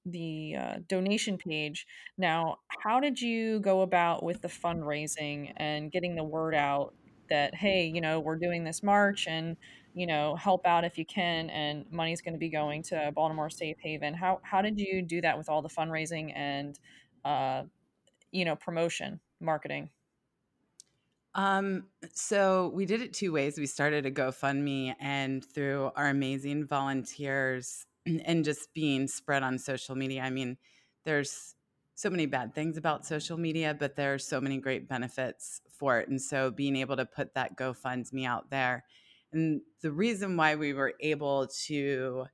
the 0.05 0.55
uh, 0.59 0.75
donation 0.87 1.37
page. 1.39 1.87
Now, 2.17 2.57
how 2.83 2.99
did 2.99 3.19
you 3.21 3.59
go 3.61 3.81
about 3.81 4.23
with 4.23 4.41
the 4.41 4.47
fundraising 4.49 5.53
and 5.57 5.91
getting 5.91 6.15
the 6.15 6.23
word 6.23 6.55
out 6.55 6.95
that 7.29 7.55
hey, 7.55 7.87
you 7.87 8.01
know, 8.01 8.19
we're 8.19 8.37
doing 8.37 8.63
this 8.63 8.83
march 8.83 9.27
and 9.27 9.57
you 9.93 10.07
know, 10.07 10.35
help 10.35 10.65
out 10.65 10.83
if 10.83 10.97
you 10.97 11.05
can, 11.05 11.49
and 11.49 11.85
money's 11.91 12.21
going 12.21 12.33
to 12.33 12.39
be 12.39 12.49
going 12.49 12.83
to 12.83 13.11
Baltimore 13.13 13.49
Safe 13.49 13.77
Haven. 13.79 14.13
How 14.13 14.39
how 14.43 14.61
did 14.61 14.79
you 14.79 15.01
do 15.01 15.21
that 15.21 15.37
with 15.37 15.49
all 15.49 15.61
the 15.61 15.69
fundraising 15.69 16.31
and 16.35 16.79
uh, 17.25 17.63
you 18.31 18.45
know, 18.45 18.55
promotion, 18.55 19.19
marketing? 19.39 19.89
Um, 21.33 21.85
so 22.13 22.71
we 22.73 22.85
did 22.85 23.01
it 23.01 23.13
two 23.13 23.31
ways. 23.31 23.57
We 23.57 23.65
started 23.65 24.05
a 24.05 24.11
GoFundMe 24.11 24.95
and 24.99 25.43
through 25.43 25.91
our 25.95 26.09
amazing 26.09 26.67
volunteers 26.67 27.85
and 28.25 28.43
just 28.43 28.73
being 28.73 29.07
spread 29.07 29.43
on 29.43 29.57
social 29.57 29.95
media. 29.95 30.21
I 30.23 30.29
mean, 30.29 30.57
there's 31.05 31.55
so 31.95 32.09
many 32.09 32.25
bad 32.25 32.53
things 32.53 32.77
about 32.77 33.05
social 33.05 33.37
media, 33.37 33.75
but 33.77 33.95
there 33.95 34.13
are 34.13 34.19
so 34.19 34.41
many 34.41 34.57
great 34.57 34.89
benefits 34.89 35.61
for 35.69 35.99
it. 35.99 36.09
And 36.09 36.21
so 36.21 36.51
being 36.51 36.75
able 36.75 36.97
to 36.97 37.05
put 37.05 37.33
that 37.35 37.55
GoFundMe 37.55 38.25
out 38.25 38.49
there. 38.49 38.83
And 39.33 39.61
the 39.81 39.91
reason 39.91 40.35
why 40.37 40.55
we 40.55 40.73
were 40.73 40.93
able 40.99 41.47
to 41.65 42.25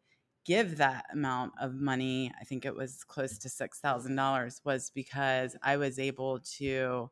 give 0.45 0.77
that 0.77 1.05
amount 1.13 1.53
of 1.59 1.75
money, 1.75 2.31
I 2.39 2.43
think 2.43 2.65
it 2.65 2.75
was 2.75 3.03
close 3.03 3.37
to 3.39 3.49
$6,000, 3.49 4.61
was 4.65 4.89
because 4.89 5.55
I 5.61 5.77
was 5.77 5.99
able 5.99 6.39
to 6.57 7.11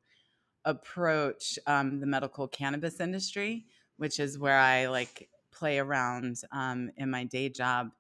approach 0.66 1.60
um, 1.68 2.00
the 2.00 2.08
medical 2.08 2.48
cannabis 2.48 3.00
industry, 3.00 3.66
which 3.98 4.20
is 4.20 4.40
where 4.40 4.58
I 4.58 4.88
like 4.88 5.30
play 5.52 5.80
around 5.80 6.38
um, 6.52 6.92
in 6.98 7.10
my 7.12 7.24
day 7.24 7.50
job. 7.50 7.92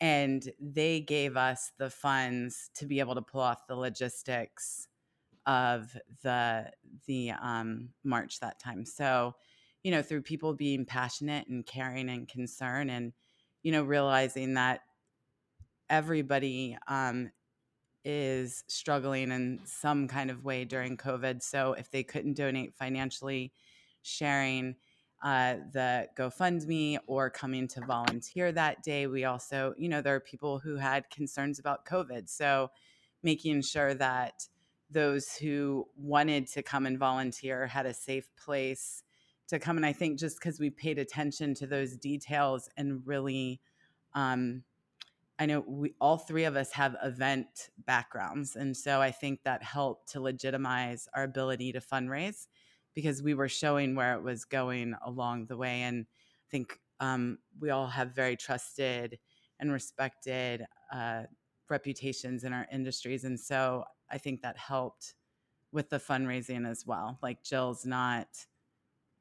And 0.00 0.50
they 0.60 1.00
gave 1.00 1.36
us 1.36 1.72
the 1.78 1.90
funds 1.90 2.70
to 2.74 2.86
be 2.86 3.00
able 3.00 3.14
to 3.14 3.22
pull 3.22 3.40
off 3.40 3.66
the 3.66 3.76
logistics 3.76 4.88
of 5.46 5.96
the 6.22 6.70
the 7.06 7.30
um, 7.30 7.90
march 8.04 8.40
that 8.40 8.58
time. 8.60 8.84
So, 8.84 9.34
you 9.86 9.92
know, 9.92 10.02
through 10.02 10.20
people 10.20 10.52
being 10.52 10.84
passionate 10.84 11.46
and 11.46 11.64
caring 11.64 12.08
and 12.08 12.26
concern, 12.26 12.90
and 12.90 13.12
you 13.62 13.70
know, 13.70 13.84
realizing 13.84 14.54
that 14.54 14.80
everybody 15.88 16.76
um, 16.88 17.30
is 18.04 18.64
struggling 18.66 19.30
in 19.30 19.60
some 19.64 20.08
kind 20.08 20.28
of 20.28 20.42
way 20.42 20.64
during 20.64 20.96
COVID. 20.96 21.40
So 21.40 21.74
if 21.74 21.88
they 21.88 22.02
couldn't 22.02 22.36
donate 22.36 22.74
financially, 22.74 23.52
sharing 24.02 24.74
uh, 25.22 25.58
the 25.72 26.08
GoFundMe 26.18 26.98
or 27.06 27.30
coming 27.30 27.68
to 27.68 27.80
volunteer 27.86 28.50
that 28.50 28.82
day. 28.82 29.06
We 29.06 29.22
also, 29.22 29.72
you 29.78 29.88
know, 29.88 30.02
there 30.02 30.16
are 30.16 30.20
people 30.20 30.58
who 30.58 30.74
had 30.74 31.08
concerns 31.10 31.60
about 31.60 31.86
COVID. 31.86 32.28
So 32.28 32.72
making 33.22 33.62
sure 33.62 33.94
that 33.94 34.48
those 34.90 35.36
who 35.36 35.86
wanted 35.96 36.48
to 36.48 36.62
come 36.64 36.86
and 36.86 36.98
volunteer 36.98 37.68
had 37.68 37.86
a 37.86 37.94
safe 37.94 38.28
place 38.36 39.04
to 39.48 39.58
come. 39.58 39.76
And 39.76 39.86
I 39.86 39.92
think 39.92 40.18
just 40.18 40.38
because 40.38 40.58
we 40.58 40.70
paid 40.70 40.98
attention 40.98 41.54
to 41.54 41.66
those 41.66 41.96
details 41.96 42.68
and 42.76 43.02
really, 43.06 43.60
um, 44.14 44.62
I 45.38 45.46
know 45.46 45.64
we 45.66 45.94
all 46.00 46.16
three 46.16 46.44
of 46.44 46.56
us 46.56 46.72
have 46.72 46.96
event 47.02 47.70
backgrounds. 47.86 48.56
And 48.56 48.76
so 48.76 49.00
I 49.00 49.10
think 49.10 49.40
that 49.44 49.62
helped 49.62 50.12
to 50.12 50.20
legitimize 50.20 51.08
our 51.14 51.24
ability 51.24 51.72
to 51.72 51.80
fundraise 51.80 52.46
because 52.94 53.22
we 53.22 53.34
were 53.34 53.48
showing 53.48 53.94
where 53.94 54.14
it 54.14 54.22
was 54.22 54.44
going 54.44 54.94
along 55.04 55.46
the 55.46 55.56
way. 55.56 55.82
And 55.82 56.06
I 56.08 56.48
think 56.50 56.80
um, 57.00 57.38
we 57.60 57.70
all 57.70 57.86
have 57.86 58.14
very 58.14 58.36
trusted 58.36 59.18
and 59.60 59.70
respected 59.70 60.64
uh, 60.92 61.24
reputations 61.68 62.44
in 62.44 62.52
our 62.52 62.66
industries. 62.72 63.24
And 63.24 63.38
so 63.38 63.84
I 64.10 64.18
think 64.18 64.40
that 64.42 64.56
helped 64.56 65.14
with 65.72 65.90
the 65.90 65.98
fundraising 65.98 66.66
as 66.66 66.84
well. 66.86 67.18
Like 67.22 67.42
Jill's 67.42 67.84
not 67.84 68.28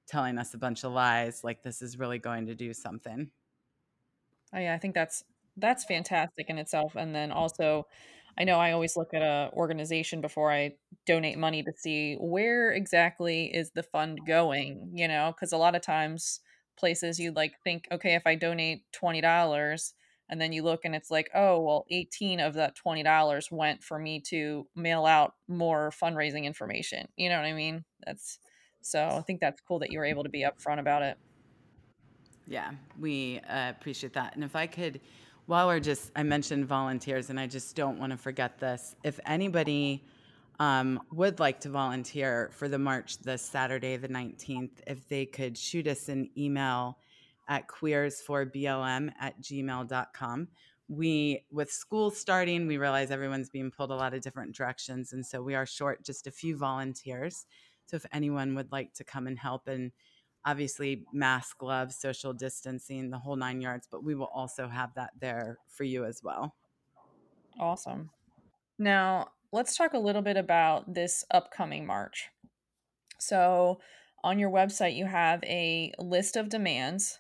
telling 0.08 0.38
us 0.38 0.54
a 0.54 0.58
bunch 0.58 0.84
of 0.84 0.92
lies, 0.92 1.44
like 1.44 1.64
this 1.64 1.82
is 1.82 1.98
really 1.98 2.20
going 2.20 2.46
to 2.48 2.56
do 2.56 2.74
something. 2.74 3.30
Oh 4.54 4.60
yeah, 4.60 4.74
I 4.74 4.78
think 4.78 4.94
that's 4.94 5.24
that's 5.58 5.86
fantastic 5.86 6.50
in 6.50 6.58
itself. 6.58 6.96
And 6.96 7.16
then 7.16 7.30
mm. 7.30 7.36
also, 7.36 7.88
I 8.38 8.44
know 8.44 8.60
I 8.60 8.72
always 8.72 8.98
look 8.98 9.14
at 9.14 9.22
a 9.22 9.50
organization 9.54 10.22
before 10.22 10.52
I 10.52 10.74
donate 11.06 11.38
money 11.38 11.64
to 11.64 11.72
see 11.76 12.16
where 12.20 12.72
exactly 12.72 13.46
is 13.46 13.72
the 13.72 13.84
fund 13.84 14.20
going, 14.28 14.92
you 14.94 15.08
know, 15.08 15.34
because 15.34 15.54
a 15.54 15.58
lot 15.58 15.76
of 15.76 15.82
times 15.82 16.42
places 16.78 17.20
you 17.20 17.32
like 17.32 17.54
think, 17.64 17.88
okay, 17.92 18.16
if 18.16 18.24
I 18.26 18.36
donate 18.36 18.84
twenty 18.92 19.22
dollars 19.22 19.94
and 20.30 20.42
then 20.42 20.52
you 20.52 20.64
look 20.64 20.86
and 20.86 20.96
it's 20.96 21.12
like, 21.12 21.30
oh, 21.36 21.60
well, 21.60 21.86
18 21.92 22.40
of 22.40 22.56
that 22.56 22.76
$20 22.76 23.52
went 23.52 23.84
for 23.84 24.00
me 24.00 24.20
to 24.22 24.68
mail 24.76 25.06
out 25.06 25.34
more 25.48 25.92
fundraising 25.92 26.46
information. 26.46 27.08
You 27.16 27.30
know 27.30 27.38
what 27.38 27.46
I 27.46 27.54
mean? 27.54 27.86
That's 28.06 28.40
so 28.86 29.08
I 29.08 29.22
think 29.22 29.40
that's 29.42 29.62
cool 29.62 29.80
that 29.80 29.92
you 29.92 30.00
were 30.00 30.06
able 30.06 30.24
to 30.24 30.30
be 30.30 30.46
upfront 30.46 30.80
about 30.80 31.02
it. 31.02 31.18
Yeah, 32.48 32.72
we 33.00 33.40
uh, 33.50 33.72
appreciate 33.72 34.14
that. 34.14 34.36
And 34.36 34.44
if 34.44 34.56
I 34.56 34.68
could 34.68 35.00
while 35.46 35.68
we're 35.68 35.80
just, 35.80 36.12
I 36.16 36.24
mentioned 36.24 36.66
volunteers, 36.66 37.30
and 37.30 37.40
I 37.40 37.48
just 37.48 37.76
don't 37.76 38.00
want 38.00 38.12
to 38.12 38.18
forget 38.18 38.58
this. 38.60 38.96
If 39.04 39.20
anybody 39.26 40.04
um, 40.60 41.02
would 41.12 41.40
like 41.40 41.60
to 41.62 41.70
volunteer 41.70 42.50
for 42.54 42.68
the 42.68 42.80
march 42.80 43.20
this 43.20 43.42
Saturday, 43.44 43.98
the 43.98 44.08
19th, 44.08 44.72
if 44.88 45.08
they 45.08 45.26
could 45.26 45.58
shoot 45.58 45.88
us 45.88 46.10
an 46.10 46.30
email 46.38 46.98
at 47.48 47.68
queers4blm 47.68 49.12
at 49.20 49.40
gmail.com. 49.40 50.48
We, 50.88 51.46
with 51.52 51.72
school 51.72 52.12
starting, 52.12 52.68
we 52.68 52.78
realize 52.78 53.12
everyone's 53.12 53.50
being 53.50 53.72
pulled 53.72 53.92
a 53.92 53.96
lot 53.96 54.14
of 54.14 54.22
different 54.22 54.56
directions. 54.56 55.14
And 55.14 55.26
so 55.26 55.42
we 55.42 55.56
are 55.56 55.66
short 55.66 56.04
just 56.04 56.28
a 56.28 56.32
few 56.32 56.58
volunteers. 56.58 57.46
So 57.88 57.98
if 57.98 58.06
anyone 58.12 58.56
would 58.56 58.72
like 58.72 58.94
to 58.96 59.04
come 59.04 59.28
and 59.28 59.38
help 59.38 59.68
and 59.68 59.92
obviously 60.46 61.04
mask 61.12 61.58
gloves 61.58 61.96
social 62.00 62.32
distancing 62.32 63.10
the 63.10 63.18
whole 63.18 63.36
nine 63.36 63.62
yards 63.62 63.88
but 63.92 64.04
we 64.04 64.14
will 64.14 64.30
also 64.34 64.68
have 64.68 64.94
that 64.94 65.12
there 65.20 65.58
for 65.68 65.84
you 65.84 66.06
as 66.06 66.22
well. 66.24 66.56
Awesome. 67.60 68.10
Now 68.78 69.30
let's 69.52 69.76
talk 69.76 69.94
a 69.94 70.00
little 70.00 70.22
bit 70.22 70.38
about 70.38 70.94
this 70.94 71.24
upcoming 71.32 71.86
march. 71.86 72.30
So 73.20 73.80
on 74.24 74.40
your 74.40 74.50
website 74.50 74.96
you 74.96 75.06
have 75.06 75.44
a 75.44 75.94
list 76.00 76.36
of 76.36 76.50
demands 76.50 77.20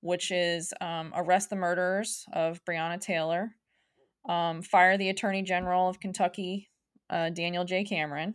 which 0.00 0.30
is 0.30 0.72
um, 0.80 1.12
arrest 1.14 1.50
the 1.50 1.56
murderers 1.56 2.24
of 2.32 2.64
breonna 2.64 3.00
taylor 3.00 3.54
um, 4.28 4.62
fire 4.62 4.96
the 4.96 5.10
attorney 5.10 5.42
general 5.42 5.88
of 5.88 6.00
kentucky 6.00 6.70
uh, 7.10 7.28
daniel 7.30 7.64
j. 7.64 7.84
Cameron 7.84 8.34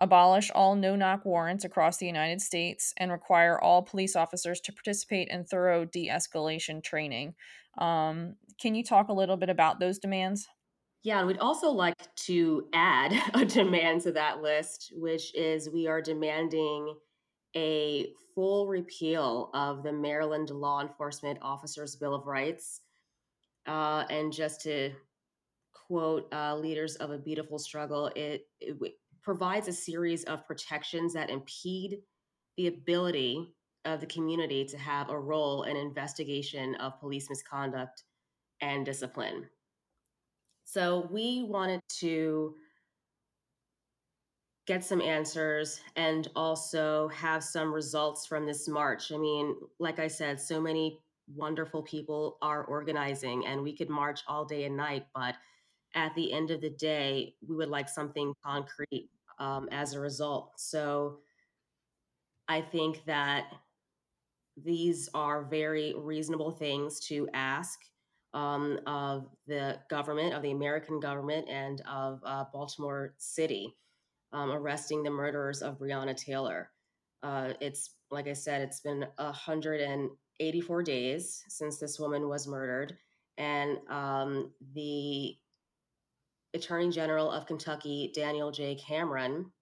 abolish 0.00 0.50
all 0.54 0.74
no 0.74 0.96
knock 0.96 1.24
warrants 1.24 1.64
across 1.64 1.98
the 1.98 2.06
United 2.06 2.40
States, 2.40 2.94
and 2.96 3.10
require 3.10 3.60
all 3.60 3.82
police 3.82 4.16
officers 4.16 4.60
to 4.60 4.72
participate 4.72 5.28
in 5.28 5.44
thorough 5.44 5.84
de 5.84 6.08
escalation 6.08 6.82
training. 6.82 7.34
Um, 7.78 8.34
can 8.60 8.74
you 8.74 8.84
talk 8.84 9.08
a 9.08 9.12
little 9.12 9.36
bit 9.36 9.50
about 9.50 9.80
those 9.80 9.98
demands? 9.98 10.48
Yeah, 11.04 11.18
and 11.18 11.26
we'd 11.26 11.38
also 11.38 11.70
like 11.70 11.94
to 12.26 12.68
add 12.74 13.12
a 13.34 13.44
demand 13.44 14.02
to 14.02 14.12
that 14.12 14.42
list, 14.42 14.92
which 14.96 15.34
is 15.34 15.70
we 15.70 15.86
are 15.86 16.02
demanding 16.02 16.94
a 17.56 18.08
full 18.34 18.66
repeal 18.66 19.50
of 19.54 19.82
the 19.82 19.92
Maryland 19.92 20.50
Law 20.50 20.80
Enforcement 20.80 21.38
Officers 21.42 21.96
Bill 21.96 22.14
of 22.14 22.26
Rights. 22.26 22.82
Uh, 23.66 24.04
and 24.10 24.32
just 24.32 24.62
to 24.62 24.92
quote 25.72 26.32
uh, 26.32 26.56
leaders 26.56 26.96
of 26.96 27.10
a 27.10 27.18
beautiful 27.18 27.58
struggle, 27.58 28.10
it, 28.14 28.46
it 28.60 28.76
provides 29.22 29.68
a 29.68 29.72
series 29.72 30.24
of 30.24 30.46
protections 30.46 31.14
that 31.14 31.30
impede 31.30 31.98
the 32.56 32.66
ability 32.66 33.54
of 33.84 34.00
the 34.00 34.06
community 34.06 34.64
to 34.64 34.78
have 34.78 35.10
a 35.10 35.18
role 35.18 35.62
in 35.62 35.76
investigation 35.76 36.74
of 36.76 36.98
police 37.00 37.28
misconduct 37.30 38.02
and 38.60 38.84
discipline. 38.84 39.48
So 40.64 41.08
we 41.10 41.44
wanted 41.44 41.80
to 42.00 42.54
get 44.66 44.84
some 44.84 45.00
answers 45.00 45.80
and 45.96 46.28
also 46.36 47.08
have 47.08 47.42
some 47.42 47.72
results 47.72 48.26
from 48.26 48.44
this 48.44 48.68
march. 48.68 49.10
I 49.10 49.16
mean, 49.16 49.56
like 49.78 49.98
I 49.98 50.08
said, 50.08 50.38
so 50.38 50.60
many 50.60 51.00
wonderful 51.34 51.82
people 51.82 52.36
are 52.42 52.64
organizing 52.64 53.46
and 53.46 53.62
we 53.62 53.74
could 53.74 53.88
march 53.88 54.20
all 54.28 54.44
day 54.44 54.64
and 54.64 54.76
night, 54.76 55.06
but 55.14 55.36
at 55.94 56.14
the 56.14 56.32
end 56.32 56.50
of 56.50 56.60
the 56.60 56.70
day, 56.70 57.34
we 57.46 57.56
would 57.56 57.68
like 57.68 57.88
something 57.88 58.32
concrete 58.44 59.08
um, 59.38 59.68
as 59.70 59.94
a 59.94 60.00
result. 60.00 60.52
So 60.56 61.18
I 62.48 62.60
think 62.60 63.04
that 63.06 63.46
these 64.64 65.08
are 65.14 65.44
very 65.44 65.94
reasonable 65.96 66.50
things 66.50 67.00
to 67.00 67.28
ask 67.32 67.78
um, 68.34 68.78
of 68.86 69.26
the 69.46 69.78
government, 69.88 70.34
of 70.34 70.42
the 70.42 70.50
American 70.50 71.00
government, 71.00 71.48
and 71.48 71.80
of 71.88 72.20
uh, 72.24 72.44
Baltimore 72.52 73.14
City, 73.18 73.74
um, 74.32 74.50
arresting 74.50 75.02
the 75.02 75.10
murderers 75.10 75.62
of 75.62 75.78
Breonna 75.78 76.16
Taylor. 76.16 76.70
Uh, 77.22 77.52
it's 77.60 77.94
like 78.10 78.28
I 78.28 78.32
said, 78.32 78.62
it's 78.62 78.80
been 78.80 79.04
184 79.16 80.82
days 80.82 81.44
since 81.48 81.78
this 81.78 81.98
woman 81.98 82.28
was 82.28 82.46
murdered, 82.46 82.96
and 83.38 83.78
um, 83.88 84.52
the 84.74 85.36
Attorney 86.54 86.90
General 86.90 87.30
of 87.30 87.46
Kentucky, 87.46 88.12
Daniel 88.14 88.50
J. 88.50 88.74
Cameron, 88.76 89.52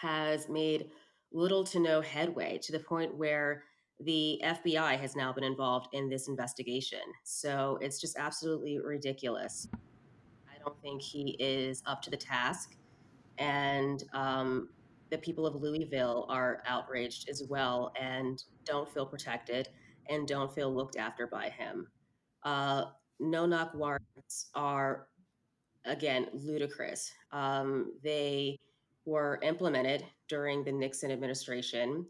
has 0.00 0.48
made 0.48 0.90
little 1.32 1.64
to 1.64 1.80
no 1.80 2.00
headway 2.00 2.58
to 2.62 2.72
the 2.72 2.80
point 2.80 3.16
where 3.16 3.64
the 4.00 4.40
FBI 4.44 4.98
has 4.98 5.16
now 5.16 5.32
been 5.32 5.44
involved 5.44 5.88
in 5.92 6.08
this 6.08 6.28
investigation. 6.28 7.00
So 7.24 7.78
it's 7.80 8.00
just 8.00 8.16
absolutely 8.16 8.78
ridiculous. 8.78 9.68
I 10.48 10.58
don't 10.64 10.80
think 10.82 11.02
he 11.02 11.36
is 11.40 11.82
up 11.86 12.02
to 12.02 12.10
the 12.10 12.16
task. 12.16 12.76
and 13.38 14.04
um, 14.12 14.68
the 15.10 15.18
people 15.18 15.46
of 15.46 15.54
Louisville 15.56 16.26
are 16.28 16.62
outraged 16.66 17.28
as 17.28 17.42
well 17.48 17.92
and 18.00 18.42
don't 18.64 18.92
feel 18.92 19.06
protected 19.06 19.68
and 20.08 20.26
don't 20.28 20.52
feel 20.54 20.74
looked 20.74 20.96
after 20.96 21.26
by 21.26 21.48
him. 21.50 21.86
Uh, 22.44 22.84
no 23.20 23.46
knock 23.46 23.72
warrants 23.74 24.48
are, 24.54 25.08
again, 25.84 26.28
ludicrous. 26.32 27.12
Um, 27.32 27.92
they 28.02 28.58
were 29.04 29.38
implemented 29.42 30.04
during 30.28 30.64
the 30.64 30.72
Nixon 30.72 31.10
administration, 31.10 32.06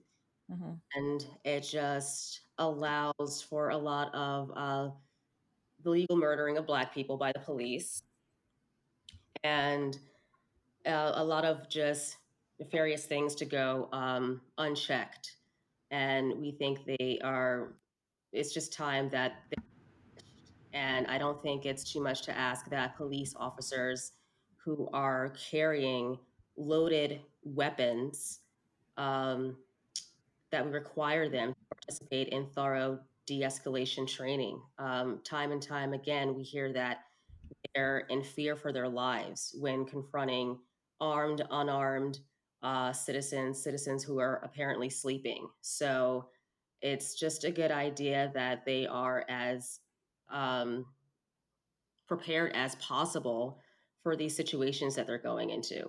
hmm 0.51 0.73
and 0.95 1.27
it 1.45 1.61
just 1.61 2.41
allows 2.59 3.47
for 3.49 3.71
a 3.71 3.77
lot 3.77 4.13
of 4.15 4.51
uh, 4.57 4.91
the 5.85 5.91
legal 5.91 6.17
murdering 6.17 6.59
of 6.59 6.67
Black 6.67 6.93
people 6.93 7.17
by 7.17 7.33
the 7.33 7.39
police 7.41 8.03
and 9.45 9.99
uh, 10.87 11.13
a 11.15 11.25
lot 11.25 11.45
of 11.45 11.69
just 11.69 12.17
nefarious 12.59 13.05
things 13.05 13.35
to 13.37 13.45
go 13.45 13.89
um, 13.93 14.41
unchecked. 14.59 15.37
And 15.91 16.41
we 16.41 16.53
think 16.53 16.85
they 16.85 17.19
are, 17.23 17.75
it's 18.33 18.53
just 18.53 18.73
time 18.73 19.09
that, 19.11 19.43
they, 19.51 19.57
and 20.79 21.09
I 21.09 21.19
don't 21.19 21.43
think 21.43 21.67
it's 21.67 21.83
too 21.83 22.01
much 22.01 22.23
to 22.23 22.39
ask 22.39 22.71
that 22.71 22.97
police 22.97 23.35
officers 23.37 24.13
who 24.65 24.89
are 24.93 25.31
carrying 25.51 26.19
loaded 26.57 27.21
weapons 27.43 28.41
um, 28.97 29.57
that 30.53 30.71
require 30.71 31.29
them 31.29 31.49
to 31.53 31.77
participate 31.77 32.29
in 32.29 32.47
thorough 32.47 33.01
de-escalation 33.27 34.07
training. 34.07 34.61
Um, 34.79 35.21
time 35.25 35.51
and 35.51 35.61
time 35.61 35.95
again, 35.95 36.37
we 36.37 36.45
hear 36.45 36.73
that 36.73 36.99
they're 37.75 38.07
in 38.09 38.23
fear 38.23 38.55
for 38.55 38.73
their 38.73 38.89
lives 38.89 39.57
when 39.59 39.85
confronting 39.85 40.59
armed, 41.01 41.43
unarmed 41.51 42.21
uh, 42.63 42.93
citizens, 42.93 43.63
citizens 43.63 44.05
who 44.05 44.21
are 44.21 44.41
apparently 44.45 44.91
sleeping. 44.91 45.49
So 45.61 46.29
it's 46.83 47.19
just 47.19 47.43
a 47.43 47.51
good 47.51 47.73
idea 47.73 48.31
that 48.35 48.65
they 48.65 48.87
are 48.87 49.25
as 49.29 49.81
um, 50.31 50.87
prepared 52.07 52.53
as 52.55 52.75
possible 52.77 53.61
for 54.03 54.17
these 54.17 54.37
situations 54.37 54.97
that 54.97 55.07
they're 55.07 55.19
going 55.19 55.51
into. 55.51 55.89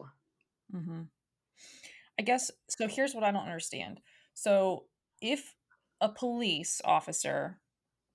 Mm-hmm. 0.75 1.01
I 2.19 2.21
guess 2.21 2.51
so. 2.69 2.87
Here's 2.87 3.13
what 3.13 3.23
I 3.23 3.31
don't 3.31 3.45
understand. 3.45 3.99
So, 4.33 4.85
if 5.21 5.55
a 6.01 6.09
police 6.09 6.81
officer 6.83 7.59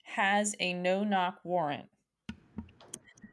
has 0.04 0.54
a 0.60 0.74
no 0.74 1.04
knock 1.04 1.38
warrant, 1.42 1.86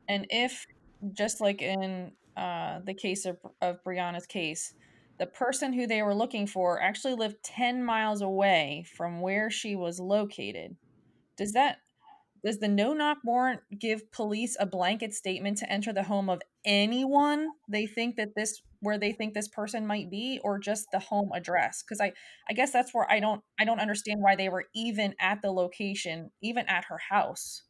and 0.07 0.25
if 0.29 0.65
just 1.13 1.41
like 1.41 1.61
in 1.61 2.11
uh, 2.37 2.79
the 2.85 2.93
case 2.93 3.25
of, 3.25 3.37
of 3.61 3.83
Breonna's 3.83 4.25
case, 4.25 4.73
the 5.19 5.25
person 5.25 5.73
who 5.73 5.85
they 5.85 6.01
were 6.01 6.15
looking 6.15 6.47
for 6.47 6.81
actually 6.81 7.15
lived 7.15 7.43
10 7.43 7.83
miles 7.83 8.21
away 8.21 8.85
from 8.95 9.21
where 9.21 9.49
she 9.49 9.75
was 9.75 9.99
located, 9.99 10.75
does 11.37 11.53
that 11.53 11.77
does 12.43 12.59
the 12.59 12.67
no 12.67 12.93
knock 12.93 13.19
warrant 13.23 13.61
give 13.77 14.11
police 14.11 14.57
a 14.59 14.65
blanket 14.65 15.13
statement 15.13 15.57
to 15.59 15.71
enter 15.71 15.93
the 15.93 16.03
home 16.03 16.29
of 16.29 16.41
anyone 16.65 17.49
they 17.67 17.85
think 17.85 18.15
that 18.15 18.35
this 18.35 18.61
where 18.79 18.97
they 18.97 19.11
think 19.11 19.33
this 19.33 19.47
person 19.47 19.85
might 19.85 20.09
be 20.09 20.39
or 20.43 20.57
just 20.57 20.87
the 20.91 20.99
home 20.99 21.31
address? 21.33 21.83
Cuz 21.83 22.01
I 22.01 22.13
I 22.49 22.53
guess 22.53 22.71
that's 22.71 22.93
where 22.93 23.09
I 23.11 23.19
don't 23.19 23.43
I 23.59 23.65
don't 23.65 23.79
understand 23.79 24.21
why 24.21 24.35
they 24.35 24.49
were 24.49 24.65
even 24.73 25.15
at 25.19 25.41
the 25.41 25.51
location, 25.51 26.31
even 26.41 26.65
at 26.67 26.85
her 26.85 26.97
house. 26.97 27.63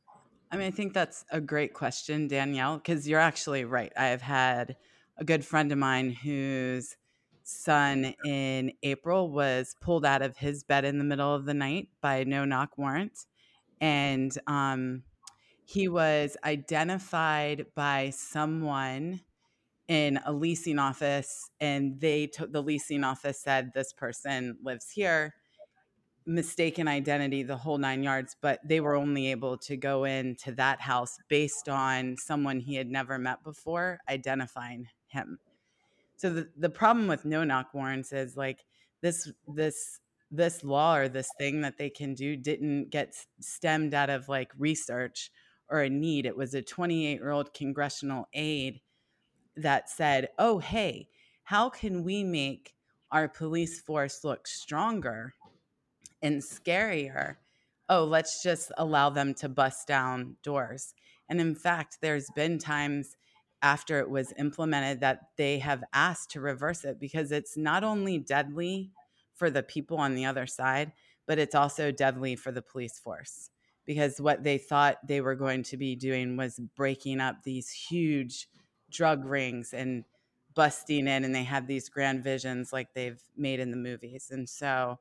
I 0.51 0.57
mean, 0.57 0.67
I 0.67 0.71
think 0.71 0.93
that's 0.93 1.23
a 1.31 1.39
great 1.39 1.73
question, 1.73 2.27
Danielle, 2.27 2.77
because 2.77 3.07
you're 3.07 3.21
actually 3.21 3.63
right. 3.63 3.93
I've 3.95 4.21
had 4.21 4.75
a 5.17 5.23
good 5.23 5.45
friend 5.45 5.71
of 5.71 5.77
mine 5.77 6.11
whose 6.11 6.97
son 7.43 8.13
in 8.25 8.73
April 8.83 9.31
was 9.31 9.75
pulled 9.79 10.05
out 10.05 10.21
of 10.21 10.37
his 10.37 10.63
bed 10.63 10.83
in 10.83 10.97
the 10.97 11.03
middle 11.05 11.33
of 11.33 11.45
the 11.45 11.53
night 11.53 11.87
by 12.01 12.17
a 12.17 12.25
no 12.25 12.43
knock 12.43 12.77
warrant. 12.77 13.25
And 13.81 14.31
um, 14.47 15.03
he 15.65 15.87
was 15.87 16.37
identified 16.43 17.65
by 17.75 18.11
someone 18.11 19.21
in 19.87 20.19
a 20.25 20.31
leasing 20.31 20.79
office, 20.79 21.49
and 21.59 21.99
they 21.99 22.27
took 22.27 22.53
the 22.53 22.63
leasing 22.63 23.03
office 23.03 23.41
said 23.41 23.71
this 23.73 23.91
person 23.91 24.57
lives 24.63 24.89
here. 24.91 25.33
Mistaken 26.25 26.87
identity 26.87 27.41
the 27.41 27.57
whole 27.57 27.79
nine 27.79 28.03
yards 28.03 28.35
but 28.41 28.59
they 28.63 28.79
were 28.79 28.95
only 28.95 29.31
able 29.31 29.57
to 29.57 29.75
go 29.75 30.03
into 30.03 30.51
that 30.51 30.79
house 30.79 31.17
based 31.29 31.67
on 31.67 32.15
someone 32.15 32.59
he 32.59 32.75
had 32.75 32.87
never 32.87 33.17
met 33.17 33.43
before 33.43 33.97
identifying 34.07 34.85
him. 35.07 35.39
So 36.17 36.29
the, 36.29 36.49
the 36.55 36.69
problem 36.69 37.07
with 37.07 37.25
no 37.25 37.43
knock 37.43 37.73
warrants 37.73 38.13
is 38.13 38.37
like 38.37 38.59
this 39.01 39.31
this 39.47 40.00
this 40.31 40.63
law 40.63 40.95
or 40.95 41.09
this 41.09 41.29
thing 41.37 41.61
that 41.61 41.77
they 41.77 41.89
can 41.89 42.13
do 42.13 42.35
didn't 42.35 42.89
get 42.89 43.13
stemmed 43.39 43.93
out 43.93 44.09
of 44.09 44.29
like 44.29 44.51
research 44.57 45.29
or 45.69 45.81
a 45.81 45.89
need 45.89 46.25
it 46.25 46.37
was 46.37 46.53
a 46.53 46.61
28 46.61 47.13
year 47.19 47.31
old 47.31 47.53
congressional 47.53 48.27
aide 48.33 48.79
that 49.57 49.89
said 49.89 50.29
oh 50.39 50.59
hey 50.59 51.07
how 51.43 51.69
can 51.69 52.03
we 52.03 52.23
make 52.23 52.73
our 53.11 53.27
police 53.27 53.81
force 53.81 54.23
look 54.23 54.47
stronger 54.47 55.33
and 56.21 56.41
scarier. 56.41 57.37
Oh, 57.89 58.05
let's 58.05 58.41
just 58.41 58.71
allow 58.77 59.09
them 59.09 59.33
to 59.35 59.49
bust 59.49 59.87
down 59.87 60.37
doors. 60.43 60.93
And 61.27 61.41
in 61.41 61.55
fact, 61.55 61.97
there's 62.01 62.29
been 62.35 62.57
times 62.57 63.15
after 63.61 63.99
it 63.99 64.09
was 64.09 64.33
implemented 64.39 65.01
that 65.01 65.19
they 65.37 65.59
have 65.59 65.83
asked 65.93 66.31
to 66.31 66.41
reverse 66.41 66.83
it 66.83 66.99
because 66.99 67.31
it's 67.31 67.57
not 67.57 67.83
only 67.83 68.17
deadly 68.17 68.91
for 69.41 69.49
the 69.49 69.63
people 69.63 69.97
on 69.97 70.13
the 70.13 70.23
other 70.23 70.45
side, 70.45 70.91
but 71.25 71.39
it's 71.39 71.55
also 71.55 71.89
deadly 71.89 72.35
for 72.35 72.51
the 72.51 72.61
police 72.61 72.99
force 72.99 73.49
because 73.87 74.21
what 74.21 74.43
they 74.43 74.59
thought 74.59 74.97
they 75.03 75.19
were 75.19 75.33
going 75.33 75.63
to 75.63 75.77
be 75.77 75.95
doing 75.95 76.37
was 76.37 76.59
breaking 76.75 77.19
up 77.19 77.37
these 77.43 77.71
huge 77.71 78.47
drug 78.91 79.25
rings 79.25 79.73
and 79.73 80.03
busting 80.53 81.07
in 81.07 81.23
and 81.23 81.33
they 81.33 81.43
had 81.43 81.65
these 81.65 81.89
grand 81.89 82.23
visions 82.23 82.71
like 82.71 82.93
they've 82.93 83.23
made 83.35 83.59
in 83.59 83.71
the 83.71 83.77
movies. 83.77 84.27
And 84.29 84.47
so 84.47 84.99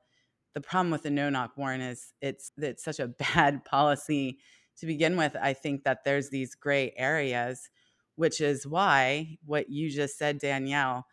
the 0.54 0.62
problem 0.62 0.90
with 0.90 1.02
the 1.02 1.10
no 1.10 1.28
knock 1.28 1.58
warrant 1.58 1.82
is 1.82 2.14
it's 2.22 2.50
it's 2.56 2.82
such 2.82 2.98
a 2.98 3.08
bad 3.34 3.62
policy 3.66 4.38
to 4.78 4.86
begin 4.86 5.18
with. 5.18 5.36
I 5.36 5.52
think 5.52 5.84
that 5.84 6.04
there's 6.06 6.30
these 6.30 6.54
gray 6.54 6.94
areas, 6.96 7.68
which 8.16 8.40
is 8.40 8.66
why 8.66 9.36
what 9.44 9.68
you 9.68 9.90
just 9.90 10.16
said, 10.16 10.38
Danielle, 10.38 11.04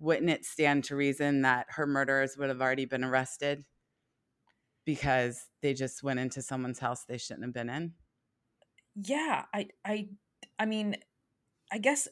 wouldn't 0.00 0.30
it 0.30 0.44
stand 0.44 0.82
to 0.84 0.96
reason 0.96 1.42
that 1.42 1.66
her 1.70 1.86
murderers 1.86 2.36
would 2.36 2.48
have 2.48 2.60
already 2.60 2.86
been 2.86 3.04
arrested 3.04 3.64
because 4.84 5.48
they 5.62 5.74
just 5.74 6.02
went 6.02 6.18
into 6.18 6.42
someone's 6.42 6.78
house 6.80 7.04
they 7.04 7.18
shouldn't 7.18 7.44
have 7.44 7.52
been 7.54 7.68
in? 7.70 7.94
Yeah, 8.96 9.44
I 9.54 9.68
I 9.84 10.08
I 10.58 10.66
mean, 10.66 10.96
I 11.72 11.78
guess 11.78 12.08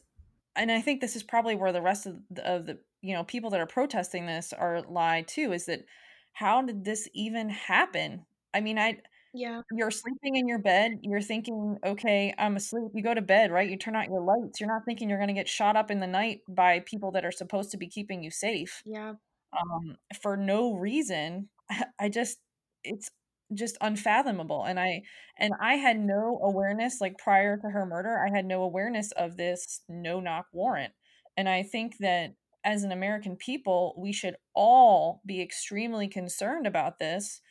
and 0.55 0.71
I 0.71 0.81
think 0.81 1.01
this 1.01 1.15
is 1.15 1.23
probably 1.23 1.55
where 1.55 1.71
the 1.71 1.81
rest 1.81 2.05
of 2.05 2.21
the, 2.29 2.47
of 2.47 2.65
the 2.67 2.79
you 3.01 3.13
know 3.13 3.23
people 3.23 3.49
that 3.51 3.61
are 3.61 3.67
protesting 3.67 4.25
this 4.27 4.53
are 4.53 4.81
lie 4.83 5.23
too 5.23 5.53
is 5.53 5.65
that 5.65 5.85
how 6.33 6.61
did 6.61 6.85
this 6.85 7.09
even 7.13 7.49
happen? 7.49 8.25
I 8.53 8.61
mean, 8.61 8.79
I 8.79 9.01
Yeah. 9.33 9.61
you're 9.71 9.91
sleeping 9.91 10.35
in 10.35 10.47
your 10.47 10.59
bed, 10.59 10.99
you're 11.03 11.21
thinking, 11.21 11.77
"Okay, 11.85 12.33
I'm 12.37 12.55
asleep." 12.55 12.91
You 12.95 13.03
go 13.03 13.13
to 13.13 13.21
bed, 13.21 13.51
right? 13.51 13.69
You 13.69 13.77
turn 13.77 13.95
out 13.95 14.07
your 14.07 14.21
lights. 14.21 14.59
You're 14.59 14.69
not 14.69 14.83
thinking 14.85 15.09
you're 15.09 15.19
gonna 15.19 15.33
get 15.33 15.47
shot 15.47 15.75
up 15.75 15.91
in 15.91 15.99
the 15.99 16.07
night 16.07 16.41
by 16.49 16.79
people 16.81 17.11
that 17.13 17.25
are 17.25 17.31
supposed 17.31 17.71
to 17.71 17.77
be 17.77 17.87
keeping 17.87 18.23
you 18.23 18.31
safe, 18.31 18.83
Yeah. 18.85 19.15
um, 19.53 19.97
for 20.21 20.37
no 20.37 20.73
reason. 20.75 21.49
I 21.99 22.09
just 22.09 22.39
it's 22.83 23.09
just 23.55 23.77
unfathomable, 23.81 24.63
and 24.65 24.79
I 24.79 25.03
and 25.37 25.53
I 25.61 25.75
had 25.77 25.99
no 25.99 26.39
awareness, 26.43 27.01
like, 27.01 27.17
prior 27.19 27.57
to 27.57 27.69
her 27.69 27.85
murder, 27.85 28.19
I 28.19 28.29
had 28.35 28.45
no 28.47 28.63
awareness 28.63 29.11
of 29.13 29.37
this 29.37 29.81
no-knock 29.89 30.47
warrant, 30.53 30.93
and 31.37 31.49
I 31.49 31.63
think 31.63 31.97
that 31.99 32.35
as 32.65 32.83
an 32.83 32.91
American 32.93 33.37
people, 33.37 33.95
we 33.97 34.11
should 34.13 34.37
all 34.55 35.21
be 35.25 35.41
extremely 35.41 36.07
concerned 36.09 36.67
about 36.67 36.99
this, 36.99 37.41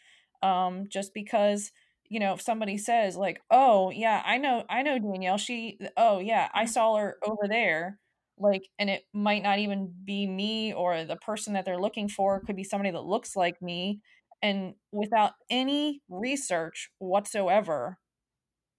um, 0.43 0.89
just 0.89 1.15
because, 1.15 1.71
you 2.09 2.21
know, 2.21 2.35
if 2.35 2.41
somebody 2.43 2.79
says 2.79 3.17
like, 3.17 3.41
"Oh, 3.51 3.91
yeah, 3.91 4.23
I 4.25 4.39
know 4.39 4.65
I 4.71 4.83
know 4.83 4.99
Danielle, 4.99 5.39
she 5.39 5.79
oh, 5.97 6.19
yeah, 6.21 6.49
I 6.55 6.65
Mhm. 6.65 6.69
saw 6.69 6.97
her 6.97 7.19
over 7.23 7.49
there," 7.49 8.01
like, 8.39 8.63
and 8.79 8.91
it 8.91 9.05
might 9.13 9.43
not 9.43 9.59
even 9.59 9.95
be 10.05 10.27
me 10.27 10.73
or 10.73 11.05
the 11.05 11.17
person 11.17 11.55
that 11.55 11.65
they're 11.65 11.79
looking 11.81 12.09
for, 12.09 12.41
could 12.41 12.57
be 12.57 12.65
somebody 12.65 12.91
that 12.93 13.03
looks 13.05 13.37
like 13.37 13.61
me, 13.63 14.01
and 14.43 14.75
without 14.93 15.33
any 15.51 16.03
research 16.09 16.91
whatsoever, 16.99 17.99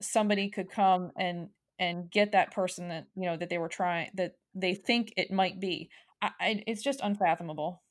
somebody 0.01 0.49
could 0.49 0.69
come 0.69 1.11
and 1.17 1.49
and 1.79 2.11
get 2.11 2.33
that 2.33 2.51
person 2.51 2.89
that, 2.89 3.07
you 3.15 3.23
know, 3.25 3.37
that 3.37 3.49
they 3.49 3.57
were 3.57 3.69
trying 3.69 4.09
that 4.15 4.33
they 4.53 4.73
think 4.75 5.13
it 5.17 5.31
might 5.31 5.59
be. 5.59 5.89
I 6.21 6.31
I 6.39 6.63
it's 6.67 6.83
just 6.83 7.01
unfathomable. 7.01 7.83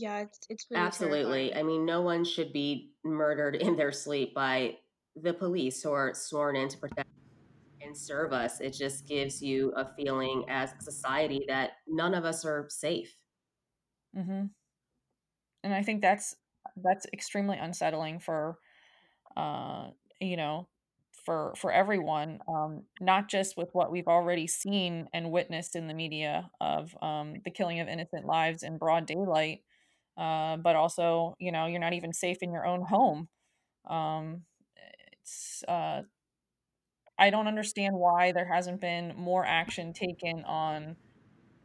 Yeah, 0.00 0.20
it's 0.20 0.38
it's 0.48 0.66
really 0.70 0.84
Absolutely. 0.84 1.50
terrifying. 1.50 1.66
I 1.66 1.68
mean, 1.68 1.84
no 1.84 2.02
one 2.02 2.24
should 2.24 2.52
be 2.52 2.92
murdered 3.04 3.56
in 3.60 3.76
their 3.76 3.92
sleep 3.92 4.34
by 4.34 4.76
the 5.16 5.34
police 5.34 5.82
who 5.82 5.92
are 5.92 6.14
sworn 6.14 6.56
in 6.56 6.68
to 6.68 6.78
protect 6.78 7.08
and 7.82 7.96
serve 7.96 8.32
us. 8.32 8.60
It 8.60 8.70
just 8.70 9.06
gives 9.06 9.42
you 9.42 9.72
a 9.76 9.90
feeling 9.96 10.44
as 10.48 10.72
a 10.78 10.82
society 10.82 11.44
that 11.48 11.72
none 11.86 12.14
of 12.14 12.24
us 12.24 12.44
are 12.44 12.66
safe. 12.68 13.14
Mm-hmm. 14.16 14.46
And 15.64 15.74
I 15.74 15.82
think 15.82 16.00
that's 16.00 16.36
that's 16.76 17.06
extremely 17.12 17.58
unsettling 17.58 18.20
for 18.20 18.58
uh, 19.36 19.88
you 20.20 20.36
know, 20.36 20.68
for 21.24 21.54
for 21.56 21.72
everyone, 21.72 22.40
um, 22.48 22.82
not 23.00 23.28
just 23.28 23.56
with 23.56 23.68
what 23.72 23.90
we've 23.90 24.08
already 24.08 24.46
seen 24.46 25.08
and 25.12 25.30
witnessed 25.30 25.76
in 25.76 25.86
the 25.86 25.94
media 25.94 26.50
of 26.60 26.96
um, 27.02 27.34
the 27.44 27.50
killing 27.50 27.80
of 27.80 27.88
innocent 27.88 28.26
lives 28.26 28.62
in 28.62 28.78
broad 28.78 29.06
daylight, 29.06 29.60
uh, 30.18 30.58
but 30.58 30.76
also, 30.76 31.36
you 31.40 31.52
know, 31.52 31.66
you're 31.66 31.80
not 31.80 31.94
even 31.94 32.12
safe 32.12 32.38
in 32.42 32.52
your 32.52 32.66
own 32.66 32.82
home. 32.82 33.28
Um, 33.88 34.42
it's 35.12 35.64
uh, 35.68 36.02
I 37.18 37.30
don't 37.30 37.48
understand 37.48 37.96
why 37.96 38.32
there 38.32 38.46
hasn't 38.52 38.80
been 38.80 39.14
more 39.16 39.44
action 39.44 39.92
taken 39.92 40.44
on 40.44 40.96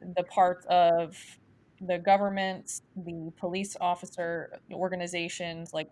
the 0.02 0.24
part 0.24 0.66
of 0.68 1.18
the 1.82 2.00
government, 2.00 2.82
the 2.96 3.32
police 3.40 3.78
officer 3.82 4.60
organizations, 4.72 5.74
like 5.74 5.90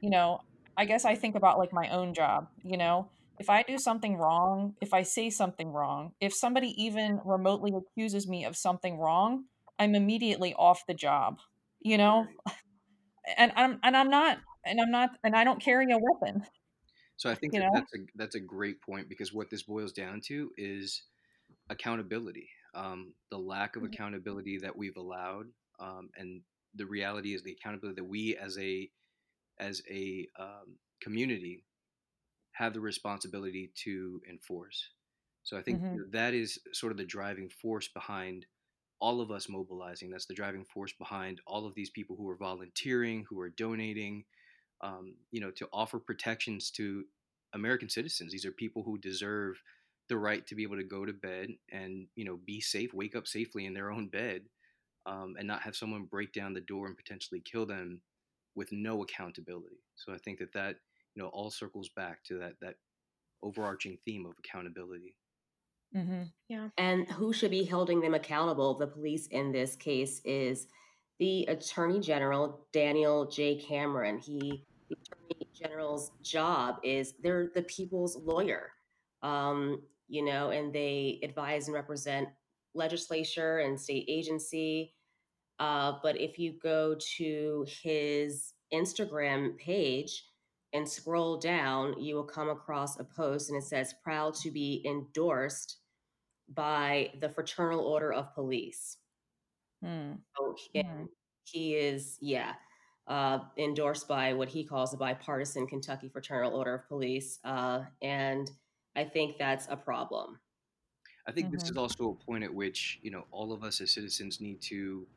you 0.00 0.10
know, 0.10 0.40
I 0.76 0.84
guess 0.84 1.04
I 1.04 1.14
think 1.14 1.34
about 1.34 1.58
like 1.58 1.72
my 1.72 1.88
own 1.90 2.14
job, 2.14 2.48
you 2.62 2.76
know, 2.76 3.10
if 3.38 3.50
I 3.50 3.62
do 3.62 3.78
something 3.78 4.16
wrong, 4.16 4.74
if 4.80 4.94
I 4.94 5.02
say 5.02 5.30
something 5.30 5.70
wrong, 5.70 6.12
if 6.20 6.34
somebody 6.34 6.74
even 6.82 7.20
remotely 7.24 7.72
accuses 7.76 8.28
me 8.28 8.44
of 8.44 8.56
something 8.56 8.98
wrong, 8.98 9.44
I'm 9.78 9.94
immediately 9.94 10.54
off 10.54 10.84
the 10.86 10.94
job, 10.94 11.38
you 11.80 11.98
know? 11.98 12.28
And 13.36 13.52
I'm 13.56 13.78
and 13.82 13.96
I'm 13.96 14.10
not 14.10 14.38
and 14.64 14.80
I'm 14.80 14.90
not 14.90 15.10
and 15.22 15.36
I 15.36 15.44
don't 15.44 15.62
carry 15.62 15.92
a 15.92 15.98
weapon, 15.98 16.46
So 17.16 17.30
I 17.30 17.34
think 17.34 17.56
that 17.56 17.66
that's 17.72 17.92
a 17.94 17.98
that's 18.14 18.34
a 18.34 18.40
great 18.40 18.80
point 18.80 19.08
because 19.08 19.32
what 19.32 19.50
this 19.50 19.64
boils 19.64 19.92
down 19.92 20.20
to 20.22 20.52
is 20.56 21.02
accountability. 21.70 22.50
Um, 22.74 23.14
the 23.30 23.38
lack 23.38 23.76
of 23.76 23.82
Mhm. 23.82 23.96
accountability 23.96 24.58
that 24.58 24.76
we've 24.76 24.96
allowed, 24.96 25.48
um, 25.80 26.10
and 26.16 26.42
the 26.74 26.86
reality 26.86 27.34
is 27.34 27.42
the 27.42 27.52
accountability 27.52 28.00
that 28.00 28.08
we 28.08 28.36
as 28.36 28.58
a 28.58 28.90
as 29.58 29.82
a 29.90 30.28
um, 30.38 30.78
community 31.00 31.64
have 32.52 32.74
the 32.74 32.80
responsibility 32.80 33.72
to 33.74 34.20
enforce. 34.28 34.90
So 35.42 35.56
I 35.56 35.62
think 35.62 35.82
Mhm. 35.82 36.08
that 36.10 36.34
is 36.34 36.58
sort 36.72 36.92
of 36.92 36.98
the 36.98 37.04
driving 37.04 37.48
force 37.48 37.88
behind 37.88 38.46
all 39.00 39.20
of 39.20 39.30
us 39.30 39.48
mobilizing. 39.48 40.10
That's 40.10 40.26
the 40.26 40.34
driving 40.34 40.64
force 40.64 40.92
behind 40.92 41.40
all 41.46 41.66
of 41.66 41.74
these 41.74 41.90
people 41.90 42.16
who 42.16 42.28
are 42.28 42.36
volunteering, 42.36 43.24
who 43.28 43.40
are 43.40 43.50
donating, 43.50 44.24
um, 44.82 45.14
you 45.30 45.40
know, 45.40 45.50
to 45.52 45.68
offer 45.72 45.98
protections 45.98 46.70
to 46.72 47.04
American 47.54 47.88
citizens. 47.88 48.32
These 48.32 48.44
are 48.44 48.52
people 48.52 48.82
who 48.82 48.98
deserve 48.98 49.60
the 50.08 50.16
right 50.16 50.46
to 50.46 50.54
be 50.54 50.62
able 50.62 50.76
to 50.76 50.84
go 50.84 51.04
to 51.04 51.12
bed 51.12 51.50
and 51.70 52.06
you 52.16 52.24
know 52.24 52.38
be 52.46 52.60
safe, 52.60 52.92
wake 52.94 53.14
up 53.14 53.26
safely 53.26 53.66
in 53.66 53.74
their 53.74 53.90
own 53.90 54.08
bed, 54.08 54.42
um, 55.06 55.36
and 55.38 55.46
not 55.46 55.62
have 55.62 55.76
someone 55.76 56.04
break 56.04 56.32
down 56.32 56.54
the 56.54 56.60
door 56.60 56.86
and 56.86 56.96
potentially 56.96 57.40
kill 57.40 57.66
them 57.66 58.00
with 58.54 58.72
no 58.72 59.02
accountability. 59.02 59.82
So 59.96 60.12
I 60.12 60.18
think 60.18 60.38
that 60.38 60.52
that 60.54 60.76
you 61.14 61.22
know 61.22 61.28
all 61.28 61.50
circles 61.50 61.90
back 61.94 62.24
to 62.24 62.38
that 62.38 62.54
that 62.60 62.76
overarching 63.42 63.98
theme 64.04 64.26
of 64.26 64.32
accountability. 64.38 65.14
Mhm. 65.94 66.32
Yeah. 66.48 66.68
And 66.76 67.08
who 67.10 67.32
should 67.32 67.50
be 67.50 67.64
holding 67.64 68.00
them 68.00 68.14
accountable? 68.14 68.74
The 68.74 68.86
police 68.86 69.26
in 69.28 69.52
this 69.52 69.74
case 69.76 70.20
is 70.24 70.68
the 71.18 71.44
Attorney 71.46 72.00
General, 72.00 72.66
Daniel 72.72 73.26
J. 73.26 73.56
Cameron. 73.56 74.18
He, 74.18 74.64
the 74.88 74.96
Attorney 74.96 75.48
General's 75.54 76.12
job 76.22 76.76
is 76.82 77.14
they're 77.22 77.50
the 77.54 77.62
people's 77.62 78.16
lawyer, 78.16 78.72
um, 79.22 79.82
you 80.08 80.24
know, 80.24 80.50
and 80.50 80.72
they 80.72 81.20
advise 81.22 81.66
and 81.66 81.74
represent 81.74 82.28
legislature 82.74 83.58
and 83.58 83.80
state 83.80 84.04
agency. 84.08 84.94
Uh, 85.58 85.94
but 86.02 86.20
if 86.20 86.38
you 86.38 86.52
go 86.62 86.94
to 87.16 87.66
his 87.82 88.54
Instagram 88.72 89.56
page 89.58 90.24
and 90.72 90.88
scroll 90.88 91.38
down, 91.38 92.00
you 92.00 92.14
will 92.14 92.24
come 92.24 92.48
across 92.50 92.98
a 92.98 93.04
post 93.04 93.50
and 93.50 93.58
it 93.62 93.66
says, 93.66 93.94
proud 94.02 94.34
to 94.36 94.50
be 94.50 94.82
endorsed 94.86 95.78
by 96.48 97.12
the 97.20 97.28
Fraternal 97.28 97.80
Order 97.80 98.12
of 98.12 98.34
Police. 98.34 98.98
Mm. 99.82 100.22
So, 100.36 100.56
and 100.74 100.84
Mhm. 100.84 101.08
he 101.44 101.76
is, 101.76 102.18
yeah, 102.20 102.54
uh, 103.06 103.40
endorsed 103.56 104.08
by 104.08 104.34
what 104.34 104.48
he 104.48 104.64
calls 104.64 104.90
the 104.90 104.96
bipartisan 104.96 105.66
Kentucky 105.66 106.08
Fraternal 106.08 106.54
Order 106.54 106.74
of 106.76 106.88
Police. 106.88 107.40
Uh, 107.44 107.86
and 108.02 108.50
I 108.96 109.04
think 109.04 109.38
that's 109.38 109.66
a 109.68 109.76
problem. 109.76 110.40
I 111.26 111.32
think 111.32 111.50
this 111.50 111.68
is 111.68 111.76
Mhm. 111.76 111.76
also 111.76 112.10
a 112.10 112.24
point 112.24 112.42
at 112.44 112.52
which 112.54 112.98
you 113.02 113.10
know 113.10 113.26
all 113.30 113.52
of 113.52 113.62
us 113.62 113.80
as 113.80 113.92
citizens 113.92 114.40
need 114.40 114.60
to 114.62 115.08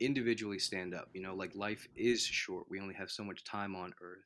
individually 0.00 0.58
stand 0.58 0.94
up. 0.94 1.10
You 1.14 1.22
know, 1.22 1.34
like 1.34 1.54
life 1.54 1.88
is 1.96 2.24
short. 2.24 2.68
We 2.70 2.80
only 2.80 2.94
have 2.94 3.10
so 3.10 3.24
much 3.24 3.44
time 3.44 3.76
on 3.76 3.94
earth. 4.00 4.24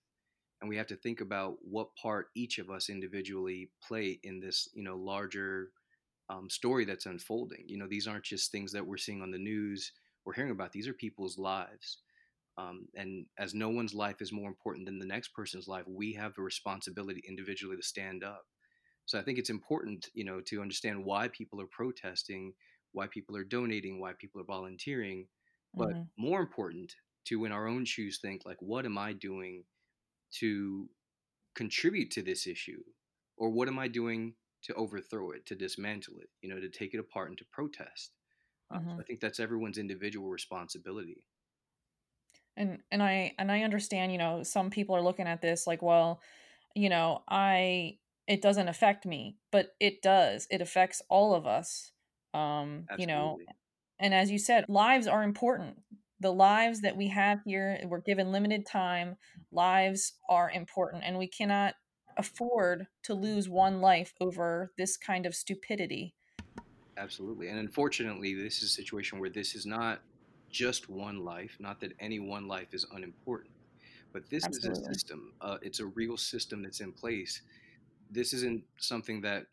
And 0.60 0.68
we 0.68 0.76
have 0.76 0.86
to 0.88 0.96
think 0.96 1.20
about 1.20 1.58
what 1.62 1.94
part 1.96 2.28
each 2.34 2.58
of 2.58 2.70
us 2.70 2.88
individually 2.88 3.72
play 3.82 4.20
in 4.22 4.40
this, 4.40 4.68
you 4.74 4.82
know, 4.82 4.96
larger 4.96 5.72
um, 6.28 6.48
story 6.50 6.84
that's 6.84 7.06
unfolding. 7.06 7.64
You 7.68 7.78
know, 7.78 7.88
these 7.88 8.08
aren't 8.08 8.24
just 8.24 8.50
things 8.52 8.72
that 8.72 8.86
we're 8.86 8.96
seeing 8.96 9.22
on 9.22 9.30
the 9.30 9.38
news 9.38 9.92
or 10.24 10.32
hearing 10.32 10.50
about. 10.52 10.72
These 10.72 10.88
are 10.88 10.94
people's 10.94 11.38
lives. 11.38 12.02
Um, 12.56 12.88
and 12.96 13.26
as 13.38 13.54
no 13.54 13.68
one's 13.70 13.94
life 13.94 14.22
is 14.22 14.32
more 14.32 14.48
important 14.48 14.86
than 14.86 14.98
the 14.98 15.06
next 15.06 15.28
person's 15.34 15.68
life, 15.68 15.86
we 15.88 16.12
have 16.14 16.38
a 16.38 16.42
responsibility 16.42 17.22
individually 17.28 17.76
to 17.76 17.82
stand 17.82 18.24
up. 18.24 18.44
So 19.06 19.18
I 19.18 19.22
think 19.22 19.38
it's 19.38 19.50
important, 19.50 20.08
you 20.14 20.24
know, 20.24 20.40
to 20.42 20.62
understand 20.62 21.04
why 21.04 21.28
people 21.28 21.60
are 21.60 21.66
protesting, 21.66 22.54
why 22.92 23.06
people 23.06 23.36
are 23.36 23.44
donating, 23.44 24.00
why 24.00 24.14
people 24.14 24.40
are 24.40 24.44
volunteering, 24.44 25.28
but 25.78 25.94
Mhm. 25.94 26.10
more 26.16 26.40
important 26.40 26.94
to 27.26 27.44
in 27.44 27.52
our 27.52 27.66
own 27.66 27.84
shoes 27.84 28.18
think 28.20 28.44
like 28.46 28.60
what 28.60 28.84
am 28.86 28.96
I 28.98 29.12
doing 29.12 29.64
to 30.40 30.90
contribute 31.54 32.10
to 32.12 32.22
this 32.22 32.46
issue 32.46 32.82
or 33.36 33.50
what 33.50 33.68
am 33.68 33.78
I 33.78 33.88
doing 33.88 34.36
to 34.62 34.74
overthrow 34.74 35.32
it, 35.32 35.46
to 35.46 35.56
dismantle 35.56 36.18
it, 36.20 36.30
you 36.42 36.48
know, 36.48 36.60
to 36.60 36.68
take 36.70 36.94
it 36.94 37.00
apart 37.00 37.30
and 37.30 37.38
to 37.38 37.44
protest. 37.46 38.14
Uh, 38.70 38.78
so 38.88 39.02
I 39.02 39.02
Mhm. 39.02 39.04
think 39.04 39.20
that's 39.20 39.40
everyone's 39.40 39.78
individual 39.78 40.30
responsibility. 40.30 41.24
And 42.56 42.82
and 42.90 43.02
I 43.02 43.34
and 43.38 43.50
I 43.50 43.62
understand, 43.62 44.12
you 44.12 44.18
know, 44.18 44.42
some 44.42 44.70
people 44.70 44.94
are 44.94 45.02
looking 45.02 45.26
at 45.26 45.40
this 45.40 45.66
like, 45.66 45.82
well, 45.82 46.20
you 46.74 46.88
know, 46.88 47.24
I 47.28 48.00
it 48.26 48.42
doesn't 48.42 48.68
affect 48.68 49.06
me, 49.06 49.38
but 49.52 49.76
it 49.80 50.02
does. 50.02 50.46
It 50.50 50.60
affects 50.60 51.02
all 51.08 51.34
of 51.34 51.46
us. 51.46 51.92
Um, 52.32 52.90
you 52.96 53.06
know, 53.06 53.42
and 53.98 54.14
as 54.14 54.30
you 54.30 54.38
said, 54.38 54.66
lives 54.68 55.06
are 55.08 55.22
important. 55.22 55.80
The 56.24 56.32
lives 56.32 56.80
that 56.80 56.96
we 56.96 57.08
have 57.08 57.42
here, 57.44 57.78
we're 57.84 58.00
given 58.00 58.32
limited 58.32 58.64
time. 58.64 59.18
Lives 59.52 60.14
are 60.26 60.50
important, 60.50 61.02
and 61.04 61.18
we 61.18 61.26
cannot 61.26 61.74
afford 62.16 62.86
to 63.02 63.12
lose 63.12 63.46
one 63.50 63.82
life 63.82 64.14
over 64.22 64.72
this 64.78 64.96
kind 64.96 65.26
of 65.26 65.34
stupidity. 65.34 66.14
Absolutely. 66.96 67.48
And 67.48 67.58
unfortunately, 67.58 68.32
this 68.32 68.62
is 68.62 68.70
a 68.70 68.72
situation 68.72 69.18
where 69.18 69.28
this 69.28 69.54
is 69.54 69.66
not 69.66 70.00
just 70.48 70.88
one 70.88 71.26
life, 71.26 71.58
not 71.60 71.78
that 71.80 71.92
any 72.00 72.20
one 72.20 72.48
life 72.48 72.72
is 72.72 72.86
unimportant, 72.94 73.52
but 74.14 74.30
this 74.30 74.46
is 74.46 74.64
a 74.64 74.74
system. 74.74 75.34
Uh, 75.42 75.58
it's 75.60 75.80
a 75.80 75.86
real 75.88 76.16
system 76.16 76.62
that's 76.62 76.80
in 76.80 76.90
place. 76.90 77.42
This 78.10 78.32
isn't 78.32 78.64
something 78.78 79.20
that, 79.20 79.44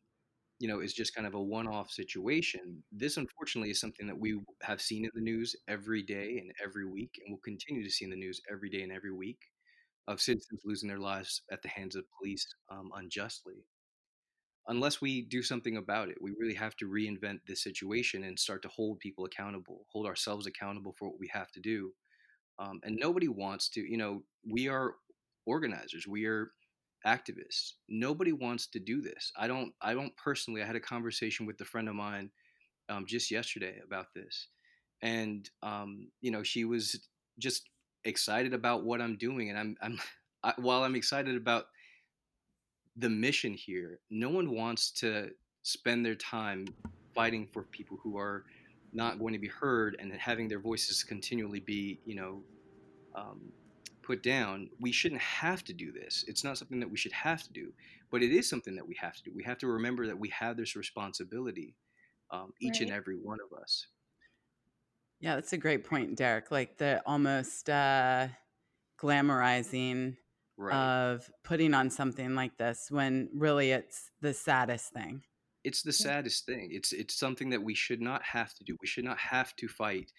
you 0.62 0.68
know, 0.68 0.80
is 0.80 0.93
just 0.93 1.16
kind 1.16 1.28
of 1.28 1.34
a 1.34 1.41
one 1.41 1.68
off 1.68 1.91
situation. 1.91 2.84
This, 2.91 3.18
unfortunately, 3.18 3.72
is 3.72 3.80
something 3.80 4.07
that 4.07 4.20
we 4.20 4.39
have 4.62 4.82
seen 4.82 5.05
in 5.05 5.12
the 5.16 5.22
news 5.22 5.55
every 5.68 6.03
day 6.03 6.38
and 6.39 6.51
every 6.64 6.86
week, 6.86 7.20
and 7.26 7.34
will 7.34 7.41
continue 7.41 7.84
to 7.84 7.89
see 7.89 8.05
in 8.05 8.12
the 8.12 8.18
news 8.18 8.41
every 8.51 8.70
day 8.70 8.84
and 8.84 8.91
every 8.91 9.12
week 9.14 9.39
of 10.07 10.22
citizens 10.22 10.62
losing 10.66 10.89
their 10.89 10.99
lives 10.99 11.41
at 11.51 11.62
the 11.64 11.70
hands 11.70 11.95
of 11.95 12.03
police 12.20 12.47
um, 12.72 12.91
unjustly 12.95 13.66
unless 14.68 15.01
we 15.01 15.24
do 15.24 15.41
something 15.41 15.78
about 15.78 16.09
it. 16.09 16.18
We 16.22 16.34
really 16.39 16.53
have 16.53 16.76
to 16.78 16.86
reinvent 16.86 17.39
this 17.47 17.64
situation 17.64 18.24
and 18.24 18.38
start 18.38 18.62
to 18.64 18.70
hold 18.70 18.99
people 18.99 19.26
accountable, 19.26 19.86
hold 19.91 20.05
ourselves 20.05 20.45
accountable 20.47 20.95
for 20.97 21.09
what 21.09 21.20
we 21.20 21.30
have 21.34 21.51
to 21.53 21.59
do. 21.59 21.91
Um, 22.59 22.80
and 22.84 22.95
nobody 22.99 23.28
wants 23.28 23.70
to, 23.72 23.82
you 23.82 23.97
know, 23.97 24.24
we 24.49 24.68
are 24.68 24.95
organizers, 25.45 26.07
we 26.07 26.26
are 26.26 26.51
activists. 27.06 27.74
Nobody 27.89 28.32
wants 28.32 28.68
to 28.68 28.80
do 28.80 29.02
this. 29.02 29.32
I 29.38 29.47
don't. 29.47 29.74
I 29.82 29.93
don't 29.93 30.16
personally. 30.18 30.62
I 30.62 30.66
had 30.66 30.76
a 30.76 30.82
conversation 30.82 31.45
with 31.45 31.60
a 31.62 31.66
friend 31.66 31.89
of 31.89 31.95
mine 31.95 32.30
um, 32.89 33.06
just 33.08 33.32
yesterday 33.32 33.76
about 33.84 34.08
this, 34.16 34.47
and 35.02 35.49
um, 35.64 36.08
you 36.22 36.32
know, 36.32 36.43
she 36.43 36.66
was 36.66 37.08
just 37.39 37.70
excited 38.06 38.54
about 38.54 38.84
what 38.84 39.02
I'm 39.02 39.18
doing, 39.18 39.49
and 39.49 39.58
I'm. 39.58 39.78
I'm 39.82 39.99
I, 40.43 40.54
while 40.58 40.84
I'm 40.84 40.95
excited 40.95 41.36
about 41.36 41.66
the 42.95 43.10
mission 43.10 43.54
here. 43.54 43.99
No 44.10 44.30
one 44.30 44.52
wants 44.52 44.91
to 44.91 45.30
spend 45.64 46.06
their 46.06 46.16
time 46.16 46.68
fighting 47.14 47.47
for 47.52 47.64
people 47.64 47.97
who 48.02 48.18
are 48.18 48.45
not 48.93 49.20
going 49.20 49.34
to 49.34 49.39
be 49.39 49.47
heard 49.47 49.95
and 49.99 50.12
having 50.14 50.47
their 50.47 50.60
voices 50.60 51.04
continually 51.04 51.60
be, 51.60 51.99
you 52.06 52.16
know, 52.16 52.41
um, 53.16 53.52
put 54.04 54.24
down. 54.24 54.70
We 54.80 54.91
shouldn't 54.91 55.22
have 55.22 55.64
to 55.66 55.74
do 55.74 55.91
this. 55.91 56.26
It's 56.28 56.43
not 56.43 56.58
something 56.58 56.80
that 56.80 56.89
we 56.89 56.97
should 56.97 57.12
have 57.12 57.43
to 57.43 57.54
do. 57.54 57.74
but 58.12 58.22
it 58.22 58.32
is 58.32 58.49
something 58.49 58.76
that 58.76 58.86
we 58.86 58.95
have 58.99 59.16
to 59.16 59.24
do. 59.24 59.32
We 59.34 59.43
have 59.43 59.58
to 59.60 59.68
remember 59.68 60.06
that 60.08 60.20
we 60.20 60.28
have 60.30 60.58
this 60.58 60.76
responsibility, 60.76 61.76
um, 62.30 62.52
each 62.60 62.80
right. 62.80 62.82
and 62.82 62.91
every 62.91 63.16
one 63.16 63.39
of 63.39 63.58
us. 63.58 63.88
Yeah, 65.22 65.36
that's 65.36 65.54
a 65.54 65.58
great 65.58 65.86
point, 65.86 66.18
Derek. 66.18 66.52
Like 66.52 66.78
the 66.78 67.02
almost 67.06 67.70
uh, 67.70 68.28
glamorizing 68.99 70.18
right. 70.58 70.76
of 70.76 71.30
putting 71.43 71.74
on 71.74 71.89
something 71.89 72.36
like 72.36 72.58
this 72.58 72.88
when 72.89 73.30
really 73.34 73.72
it's 73.72 74.12
the 74.22 74.34
saddest 74.34 74.91
thing. 74.91 75.22
It's 75.64 75.84
the 75.84 75.93
saddest 75.93 76.45
thing. 76.45 76.70
It's 76.72 76.91
it's 76.91 77.14
something 77.14 77.52
that 77.52 77.62
we 77.62 77.76
should 77.76 78.02
not 78.02 78.24
have 78.24 78.54
to 78.56 78.64
do. 78.64 78.76
We 78.82 78.88
should 78.88 79.06
not 79.06 79.20
have 79.20 79.56
to 79.58 79.68
fight 79.68 80.12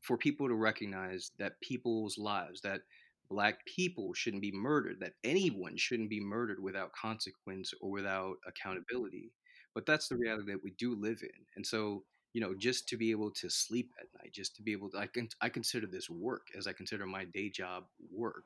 for 0.00 0.16
people 0.16 0.46
to 0.46 0.54
recognize 0.54 1.32
that 1.38 1.60
people's 1.60 2.16
lives, 2.16 2.60
that 2.60 2.82
black 3.30 3.64
people 3.66 4.14
shouldn't 4.14 4.42
be 4.42 4.52
murdered, 4.52 5.00
that 5.00 5.14
anyone 5.24 5.76
shouldn't 5.76 6.10
be 6.10 6.20
murdered 6.20 6.62
without 6.62 6.92
consequence 6.92 7.72
or 7.80 7.90
without 7.90 8.36
accountability. 8.46 9.32
But 9.74 9.86
that's 9.86 10.08
the 10.08 10.16
reality 10.16 10.52
that 10.52 10.64
we 10.64 10.72
do 10.72 10.94
live 10.94 11.20
in. 11.22 11.44
And 11.56 11.66
so, 11.66 12.04
you 12.32 12.40
know, 12.40 12.54
just 12.54 12.88
to 12.88 12.96
be 12.96 13.10
able 13.10 13.30
to 13.32 13.48
sleep 13.50 13.90
at 14.00 14.06
night, 14.20 14.32
just 14.32 14.56
to 14.56 14.62
be 14.62 14.72
able 14.72 14.90
to, 14.90 14.98
I, 14.98 15.06
can, 15.06 15.28
I 15.40 15.48
consider 15.48 15.86
this 15.86 16.08
work 16.10 16.48
as 16.56 16.66
I 16.66 16.72
consider 16.72 17.06
my 17.06 17.24
day 17.24 17.50
job 17.50 17.84
work. 18.10 18.44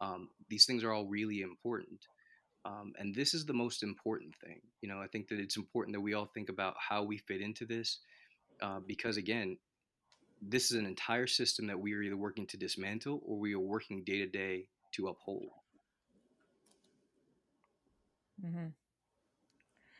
Um, 0.00 0.28
these 0.50 0.66
things 0.66 0.84
are 0.84 0.92
all 0.92 1.06
really 1.06 1.40
important. 1.40 2.00
Um, 2.64 2.92
and 2.98 3.14
this 3.14 3.32
is 3.32 3.46
the 3.46 3.52
most 3.54 3.82
important 3.82 4.34
thing. 4.44 4.60
You 4.80 4.88
know, 4.88 5.00
I 5.00 5.06
think 5.06 5.28
that 5.28 5.38
it's 5.38 5.56
important 5.56 5.94
that 5.94 6.00
we 6.00 6.14
all 6.14 6.26
think 6.26 6.48
about 6.48 6.74
how 6.76 7.04
we 7.04 7.18
fit 7.18 7.40
into 7.40 7.64
this. 7.64 8.00
Uh, 8.60 8.80
because 8.86 9.16
again, 9.18 9.56
this 10.42 10.70
is 10.70 10.78
an 10.78 10.86
entire 10.86 11.26
system 11.26 11.66
that 11.66 11.78
we 11.78 11.94
are 11.94 12.02
either 12.02 12.16
working 12.16 12.46
to 12.48 12.56
dismantle 12.56 13.20
or 13.24 13.38
we 13.38 13.54
are 13.54 13.60
working 13.60 14.04
day 14.04 14.18
to 14.18 14.26
day 14.26 14.66
to 14.92 15.08
uphold. 15.08 15.50
Mm-hmm. 18.44 18.66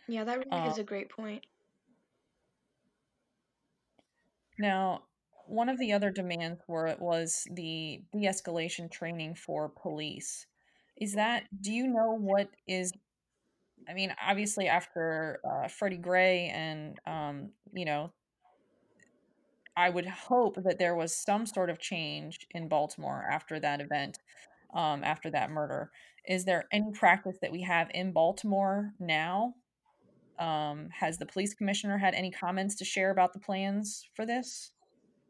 Yeah, 0.09 0.25
that 0.25 0.39
really 0.39 0.51
uh, 0.51 0.71
is 0.71 0.79
a 0.79 0.85
great 0.85 1.09
point. 1.09 1.45
Now, 4.59 5.03
one 5.47 5.69
of 5.69 5.79
the 5.79 5.93
other 5.93 6.11
demands 6.11 6.61
for 6.67 6.87
it 6.87 7.01
was 7.01 7.47
the 7.51 8.03
de-escalation 8.13 8.91
training 8.91 9.35
for 9.35 9.69
police. 9.69 10.47
Is 10.97 11.15
that? 11.15 11.45
Do 11.61 11.73
you 11.73 11.87
know 11.87 12.17
what 12.19 12.49
is? 12.67 12.93
I 13.89 13.95
mean, 13.95 14.15
obviously, 14.25 14.67
after 14.67 15.41
uh, 15.45 15.69
Freddie 15.69 15.99
Gray 15.99 16.49
and 16.49 16.99
um, 17.07 17.51
you 17.73 17.85
know 17.85 18.13
I 19.77 19.91
would 19.91 20.07
hope 20.07 20.57
that 20.65 20.79
there 20.79 20.95
was 20.95 21.15
some 21.15 21.45
sort 21.45 21.69
of 21.69 21.79
change 21.79 22.47
in 22.53 22.69
Baltimore 22.69 23.27
after 23.31 23.61
that 23.61 23.81
event, 23.81 24.19
um, 24.75 25.05
after 25.05 25.31
that 25.31 25.51
murder. 25.51 25.91
Is 26.27 26.45
there 26.45 26.65
any 26.73 26.93
practice 26.93 27.37
that 27.43 27.53
we 27.53 27.63
have 27.63 27.91
in 27.93 28.13
Baltimore 28.13 28.95
now? 28.99 29.55
Um, 30.39 30.89
has 30.93 31.19
the 31.19 31.27
police 31.27 31.55
commissioner 31.55 31.99
had 31.99 32.15
any 32.15 32.31
comments 32.31 32.75
to 32.77 32.85
share 32.85 33.11
about 33.11 33.33
the 33.33 33.39
plans 33.39 34.09
for 34.15 34.25
this? 34.25 34.73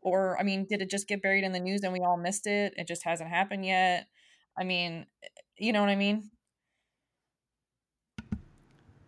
Or, 0.01 0.39
I 0.39 0.45
mean, 0.45 0.67
did 0.69 0.81
it 0.81 0.91
just 0.91 1.09
get 1.09 1.23
buried 1.23 1.45
in 1.45 1.53
the 1.53 1.61
news 1.61 1.83
and 1.83 1.93
we 1.93 2.01
all 2.01 2.17
missed 2.17 2.47
it? 2.47 2.75
It 2.77 2.87
just 2.87 3.03
hasn't 3.05 3.29
happened 3.29 3.67
yet. 3.67 4.07
I 4.57 4.63
mean, 4.63 5.07
you 5.59 5.73
know 5.73 5.81
what 5.81 5.91
I 5.91 5.97
mean? 5.97 6.31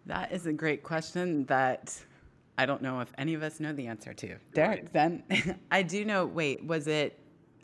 That 0.07 0.32
is 0.32 0.47
a 0.47 0.53
great 0.53 0.82
question 0.82 1.45
that 1.47 2.03
I 2.59 2.66
don't 2.66 2.82
know 2.82 3.00
if 3.00 3.12
any 3.16 3.34
of 3.34 3.42
us 3.44 3.61
know 3.61 3.72
the 3.72 3.86
answer 3.86 4.12
to. 4.12 4.36
Derek, 4.52 4.92
then 4.92 5.22
I 5.70 5.82
do 5.84 6.04
know. 6.04 6.26
Wait, 6.26 6.64
was 6.66 6.88
it? 6.88 7.18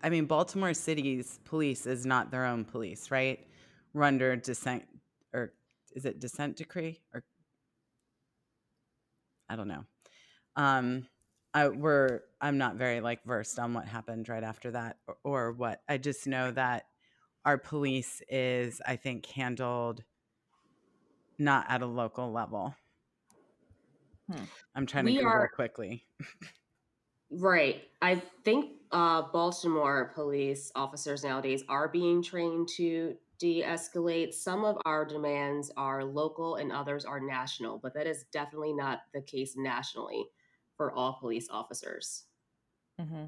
I 0.05 0.09
mean, 0.09 0.27
Baltimore 0.27 0.73
City's 0.73 1.41
police 1.45 1.85
is 1.85 2.07
not 2.07 2.31
their 2.31 2.45
own 2.47 2.65
police, 2.65 3.11
right? 3.11 3.45
We're 3.93 4.05
under 4.05 4.37
dissent, 4.37 4.85
or 5.33 5.53
is 5.97 6.05
it 6.05 6.21
dissent 6.21 6.57
decree? 6.57 7.01
Or 7.13 7.25
I 9.49 9.57
don't 9.57 9.69
know. 9.69 9.85
Um, 10.55 11.09
I 11.53 11.69
we're 11.69 12.21
I'm 12.41 12.57
not 12.57 12.77
very 12.77 13.01
like 13.01 13.25
versed 13.25 13.59
on 13.59 13.75
what 13.75 13.87
happened 13.87 14.29
right 14.29 14.45
after 14.45 14.71
that 14.71 14.99
or, 15.09 15.17
or 15.25 15.53
what. 15.53 15.81
I 15.89 15.99
just 15.99 16.29
know 16.29 16.53
that 16.53 16.85
our 17.45 17.59
police 17.59 18.23
is, 18.29 18.81
I 18.87 18.95
think, 18.95 19.27
handled 19.27 20.05
not 21.37 21.67
at 21.69 21.83
a 21.83 21.87
local 21.87 22.31
level. 22.31 22.77
Hmm. 24.31 24.45
I'm 24.75 24.87
trying 24.87 25.05
to 25.07 25.13
we 25.13 25.19
Google 25.19 25.31
are, 25.31 25.49
quickly. 25.49 26.05
right. 27.31 27.83
I 28.01 28.23
think 28.45 28.73
uh, 28.91 29.23
Baltimore 29.33 30.13
police 30.15 30.71
officers 30.75 31.25
nowadays 31.25 31.63
are 31.69 31.89
being 31.89 32.23
trained 32.23 32.69
to 32.77 33.17
de 33.39 33.63
escalate. 33.63 34.33
Some 34.33 34.65
of 34.65 34.79
our 34.85 35.05
demands 35.05 35.71
are 35.77 36.05
local 36.05 36.57
and 36.57 36.73
others 36.73 37.05
are 37.05 37.21
national, 37.21 37.79
but 37.79 37.95
that 37.95 38.07
is 38.07 38.25
definitely 38.33 38.73
not 38.73 39.01
the 39.13 39.21
case 39.21 39.55
nationally 39.57 40.25
for 40.77 40.93
all 40.93 41.19
police 41.21 41.49
officers. 41.51 42.25
Mm-hmm. 43.01 43.25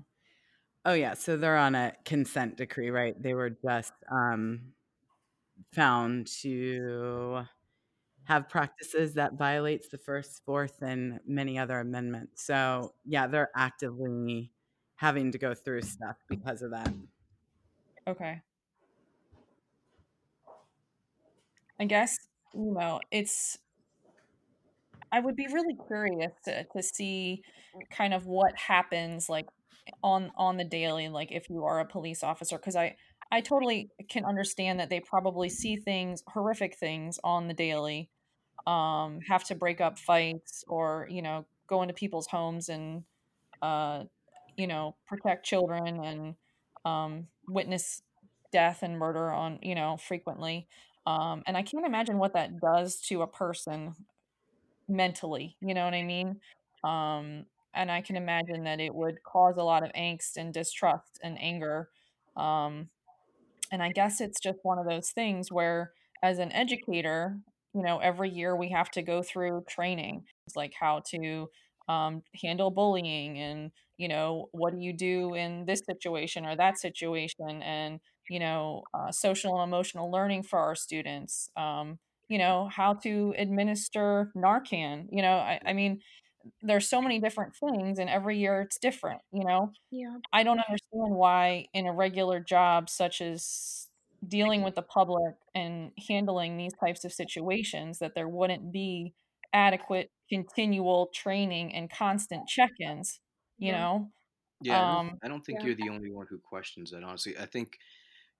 Oh, 0.85 0.95
yeah. 0.95 1.15
So 1.15 1.37
they're 1.37 1.57
on 1.57 1.75
a 1.75 1.93
consent 2.05 2.57
decree, 2.57 2.91
right? 2.91 3.21
They 3.21 3.35
were 3.35 3.51
just 3.51 3.93
um, 4.11 4.73
found 5.75 6.29
to 6.43 7.45
have 8.27 8.49
practices 8.49 9.15
that 9.15 9.35
violates 9.35 9.89
the 9.89 9.99
first, 9.99 10.45
fourth, 10.45 10.83
and 10.83 11.21
many 11.27 11.59
other 11.59 11.79
amendments. 11.79 12.45
So 12.45 12.93
yeah, 13.05 13.27
they're 13.29 13.51
actively 13.57 14.51
having 14.97 15.31
to 15.33 15.39
go 15.39 15.55
through 15.55 15.83
stuff 15.83 16.17
because 16.29 16.63
of 16.63 16.73
that. 16.73 16.93
Okay. 18.09 18.41
I 21.79 21.85
guess 21.85 22.17
you 22.55 22.73
know 22.73 23.01
it's. 23.11 23.59
I 25.13 25.21
would 25.21 25.37
be 25.37 25.47
really 25.47 25.77
curious 25.87 26.33
to, 26.47 26.65
to 26.65 26.83
see 26.83 27.43
kind 27.91 28.13
of 28.13 28.27
what 28.27 28.57
happens 28.57 29.29
like 29.29 29.47
on 30.03 30.33
on 30.37 30.57
the 30.57 30.65
daily 30.65 31.09
like 31.09 31.31
if 31.31 31.49
you 31.49 31.65
are 31.65 31.79
a 31.79 31.87
police 31.87 32.25
officer 32.25 32.57
because 32.57 32.75
I 32.75 32.97
I 33.31 33.41
totally 33.41 33.91
can 34.09 34.25
understand 34.25 34.81
that 34.81 34.91
they 34.91 35.01
probably 35.01 35.49
see 35.49 35.77
things 35.77 36.23
horrific 36.29 36.77
things 36.77 37.21
on 37.23 37.47
the 37.47 37.55
daily 37.55 38.11
um, 38.67 39.21
have 39.29 39.45
to 39.45 39.55
break 39.55 39.81
up 39.81 39.99
fights 39.99 40.65
or 40.69 41.07
you 41.11 41.23
know 41.23 41.47
go 41.69 41.83
into 41.83 41.95
people's 41.95 42.27
homes 42.27 42.69
and 42.69 43.05
uh, 43.63 44.05
you 44.57 44.67
know 44.67 44.97
protect 45.07 45.47
children 45.47 46.05
and 46.05 46.35
um, 46.85 47.27
witness 47.49 48.03
death 48.53 48.83
and 48.83 48.99
murder 48.99 49.31
on 49.33 49.59
you 49.63 49.75
know 49.75 49.97
frequently. 49.97 50.69
Um, 51.07 51.43
and 51.47 51.57
i 51.57 51.63
can't 51.63 51.87
imagine 51.87 52.19
what 52.19 52.35
that 52.35 52.61
does 52.61 53.01
to 53.09 53.23
a 53.23 53.29
person 53.29 53.95
mentally 54.89 55.57
you 55.61 55.75
know 55.75 55.85
what 55.85 55.95
i 55.95 56.03
mean? 56.03 56.41
Um, 56.85 57.47
and 57.75 57.91
i 57.91 58.01
can 58.01 58.17
imagine 58.17 58.65
that 58.65 58.81
it 58.81 58.95
would 58.95 59.23
cause 59.23 59.57
a 59.57 59.63
lot 59.63 59.83
of 59.83 59.93
angst 59.93 60.37
and 60.37 60.53
distrust 60.55 61.19
and 61.23 61.37
anger 61.41 61.89
um, 62.37 62.89
and 63.73 63.83
i 63.83 63.91
guess 63.91 64.21
it's 64.21 64.41
just 64.41 64.59
one 64.63 64.79
of 64.79 64.87
those 64.87 65.11
things 65.11 65.53
where 65.53 65.93
as 66.23 66.39
an 66.39 66.53
educator 66.53 67.39
you 67.77 67.83
know, 67.83 67.99
every 67.99 68.31
year 68.31 68.57
we 68.57 68.71
have 68.71 68.91
to 68.93 69.03
go 69.03 69.23
through 69.23 69.65
training. 69.69 70.25
It's 70.47 70.57
like 70.57 70.75
how 70.81 71.03
to 71.11 71.49
um, 71.89 72.23
handle 72.43 72.71
bullying 72.71 73.39
and, 73.39 73.71
you 73.99 74.09
know, 74.09 74.49
what 74.53 74.73
do 74.75 74.81
you 74.81 74.93
do 74.95 75.35
in 75.35 75.67
this 75.67 75.83
situation 75.87 76.47
or 76.47 76.57
that 76.57 76.79
situation? 76.79 77.63
And, 77.63 78.01
you 78.31 78.41
know, 78.41 78.85
uh, 78.95 79.13
social 79.13 79.61
and 79.61 79.69
emotional 79.69 80.11
learning 80.11 80.45
for 80.45 80.59
our 80.59 80.75
students. 80.75 81.51
Um, 81.57 81.99
you 82.29 82.39
know, 82.39 82.69
how 82.75 82.95
to 82.95 83.35
administer 83.39 84.33
Narcan. 84.37 85.07
You 85.13 85.23
know, 85.23 85.35
I, 85.37 85.61
I 85.65 85.73
mean, 85.75 86.01
there's 86.63 86.89
so 86.89 87.03
many 87.03 87.21
different 87.21 87.55
things 87.57 87.99
and 87.99 88.09
every 88.09 88.39
year 88.39 88.61
it's 88.63 88.79
different 88.79 89.21
you 89.33 89.45
know 89.45 89.71
yeah 89.91 90.17
i 90.33 90.43
don't 90.43 90.61
understand 90.61 91.15
why 91.15 91.67
in 91.75 91.87
a 91.87 91.93
regular 91.93 92.41
job 92.41 92.89
such 92.89 93.21
as 93.21 93.86
dealing 94.29 94.63
with 94.63 94.75
the 94.75 94.83
public 94.83 95.35
and 95.55 95.93
handling 96.09 96.57
these 96.57 96.73
types 96.75 97.05
of 97.05 97.13
situations 97.13 97.99
that 97.99 98.15
there 98.15 98.29
wouldn't 98.29 98.73
be 98.73 99.13
adequate 99.53 100.11
continual 100.29 101.11
training 101.15 101.75
and 101.75 101.91
constant 101.91 102.47
check-ins 102.49 103.21
you 103.59 103.69
yeah. 103.69 103.81
know 103.81 104.11
yeah 104.61 104.99
um, 104.99 105.19
I, 105.23 105.29
don't, 105.29 105.45
think 105.45 105.61
yeah. 105.61 105.67
you're 105.67 105.75
the 105.77 105.89
only 105.89 106.11
one 106.11 106.27
who 106.29 106.39
questions 106.39 106.91
that 106.91 107.05
honestly 107.05 107.37
i 107.39 107.47
think 107.47 107.79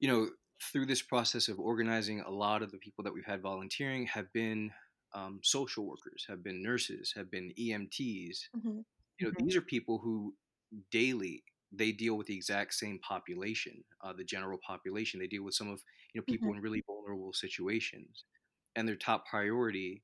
you 0.01 0.09
know 0.09 0.29
through 0.73 0.87
this 0.87 1.03
process 1.03 1.49
of 1.49 1.61
organizing 1.61 2.21
a 2.21 2.31
lot 2.31 2.63
of 2.63 2.73
the 2.73 2.79
people 2.79 3.05
that 3.05 3.15
we've 3.15 3.25
had 3.25 3.41
volunteering 3.41 4.07
have 4.07 4.33
been 4.33 4.71
um, 5.15 5.41
social 5.43 5.87
workers 5.87 6.25
have 6.29 6.43
been 6.43 6.63
nurses 6.63 7.13
have 7.17 7.31
been 7.31 7.53
emts 7.59 8.39
mm-hmm. 8.57 8.79
you 9.19 9.27
know 9.27 9.31
mm-hmm. 9.31 9.45
these 9.45 9.57
are 9.57 9.63
people 9.63 9.99
who 9.99 10.35
daily 10.91 11.43
they 11.77 11.93
deal 11.93 12.17
with 12.17 12.27
the 12.27 12.35
exact 12.35 12.75
same 12.75 12.99
population, 13.01 13.85
uh, 14.05 14.13
the 14.13 14.25
general 14.25 14.59
population. 14.67 15.21
They 15.21 15.27
deal 15.27 15.45
with 15.45 15.55
some 15.55 15.71
of 15.71 15.83
you 16.13 16.21
know 16.21 16.25
people 16.25 16.49
mm-hmm. 16.49 16.59
in 16.59 16.63
really 16.63 16.85
vulnerable 16.87 17.33
situations, 17.33 18.25
and 18.75 18.89
their 18.89 18.97
top 18.97 19.27
priority, 19.27 20.03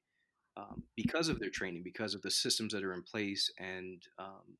um, 0.56 0.82
because 0.96 1.28
of 1.28 1.40
their 1.40 1.50
training, 1.50 1.82
because 1.82 2.14
of 2.14 2.22
the 2.22 2.30
systems 2.30 2.72
that 2.72 2.84
are 2.84 2.94
in 2.94 3.02
place, 3.02 3.50
and 3.58 4.02
um, 4.18 4.56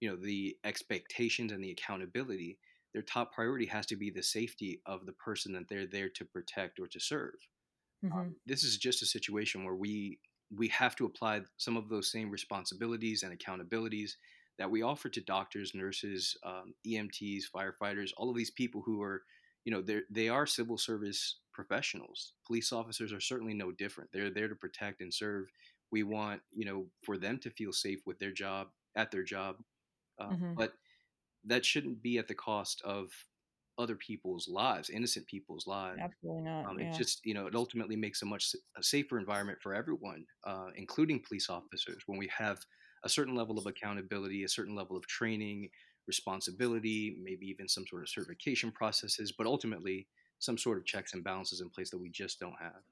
you 0.00 0.08
know 0.08 0.16
the 0.16 0.56
expectations 0.64 1.52
and 1.52 1.62
the 1.62 1.70
accountability, 1.70 2.58
their 2.92 3.02
top 3.02 3.32
priority 3.32 3.66
has 3.66 3.86
to 3.86 3.96
be 3.96 4.10
the 4.10 4.22
safety 4.22 4.80
of 4.86 5.06
the 5.06 5.12
person 5.12 5.52
that 5.52 5.68
they're 5.68 5.86
there 5.86 6.08
to 6.10 6.24
protect 6.24 6.78
or 6.78 6.86
to 6.88 7.00
serve. 7.00 7.34
Mm-hmm. 8.04 8.18
Um, 8.18 8.36
this 8.46 8.64
is 8.64 8.76
just 8.76 9.02
a 9.02 9.06
situation 9.06 9.64
where 9.64 9.74
we 9.74 10.18
we 10.54 10.68
have 10.68 10.94
to 10.96 11.06
apply 11.06 11.40
some 11.56 11.76
of 11.76 11.88
those 11.88 12.10
same 12.10 12.30
responsibilities 12.30 13.22
and 13.22 13.36
accountabilities 13.36 14.12
that 14.62 14.70
we 14.70 14.82
offer 14.82 15.10
to 15.10 15.20
doctors, 15.22 15.74
nurses, 15.74 16.38
um, 16.44 16.74
EMTs, 16.86 17.44
firefighters, 17.54 18.12
all 18.16 18.30
of 18.30 18.36
these 18.36 18.50
people 18.52 18.82
who 18.86 19.02
are, 19.02 19.24
you 19.64 19.72
know, 19.72 19.82
they 19.82 20.02
they 20.10 20.30
are 20.30 20.46
civil 20.46 20.78
service 20.78 21.40
professionals. 21.52 22.34
Police 22.46 22.72
officers 22.72 23.12
are 23.12 23.20
certainly 23.20 23.54
no 23.54 23.72
different. 23.72 24.10
They're 24.12 24.30
there 24.30 24.48
to 24.48 24.56
protect 24.56 25.02
and 25.02 25.14
serve. 25.14 25.48
We 25.92 26.04
want, 26.04 26.42
you 26.52 26.66
know, 26.66 26.88
for 27.04 27.18
them 27.18 27.38
to 27.40 27.50
feel 27.50 27.72
safe 27.72 28.00
with 28.06 28.20
their 28.20 28.32
job 28.32 28.70
at 28.96 29.10
their 29.12 29.24
job, 29.24 29.58
uh, 30.20 30.34
Mm-hmm. 30.34 30.54
but 30.56 30.74
that 31.44 31.64
shouldn't 31.64 32.02
be 32.02 32.18
at 32.18 32.28
the 32.28 32.34
cost 32.34 32.82
of 32.82 33.10
other 33.78 33.96
people's 33.96 34.48
lives, 34.48 34.90
innocent 34.90 35.26
people's 35.26 35.66
lives. 35.66 36.02
Absolutely 36.02 36.42
not. 36.42 36.70
Um, 36.70 36.78
yeah. 36.78 36.84
It 36.88 36.92
just, 36.92 37.24
you 37.26 37.34
know, 37.34 37.46
it 37.48 37.56
ultimately 37.56 37.96
makes 37.96 38.22
a 38.22 38.26
much 38.26 38.54
a 38.76 38.82
safer 38.84 39.18
environment 39.18 39.60
for 39.62 39.74
everyone, 39.74 40.26
uh, 40.44 40.70
including 40.76 41.22
police 41.26 41.50
officers, 41.50 42.04
when 42.06 42.18
we 42.18 42.28
have 42.36 42.64
a 43.04 43.08
certain 43.08 43.34
level 43.34 43.58
of 43.58 43.66
accountability, 43.66 44.44
a 44.44 44.48
certain 44.48 44.74
level 44.74 44.96
of 44.96 45.06
training, 45.06 45.70
responsibility, 46.06 47.16
maybe 47.20 47.46
even 47.46 47.68
some 47.68 47.86
sort 47.86 48.02
of 48.02 48.08
certification 48.08 48.72
processes, 48.72 49.32
but 49.32 49.46
ultimately 49.46 50.08
some 50.38 50.58
sort 50.58 50.78
of 50.78 50.84
checks 50.84 51.12
and 51.14 51.24
balances 51.24 51.60
in 51.60 51.70
place 51.70 51.90
that 51.90 51.98
we 51.98 52.10
just 52.10 52.40
don't 52.40 52.58
have. 52.60 52.82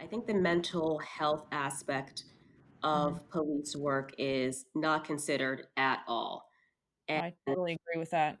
I 0.00 0.06
think 0.06 0.26
the 0.26 0.34
mental 0.34 0.98
health 0.98 1.46
aspect 1.52 2.24
of 2.82 3.14
Mm-hmm. 3.14 3.26
police 3.30 3.74
work 3.76 4.12
is 4.18 4.66
not 4.74 5.04
considered 5.04 5.68
at 5.76 6.02
all. 6.06 6.50
And 7.08 7.22
I 7.22 7.34
totally 7.46 7.72
agree 7.74 7.98
with 7.98 8.10
that. 8.10 8.38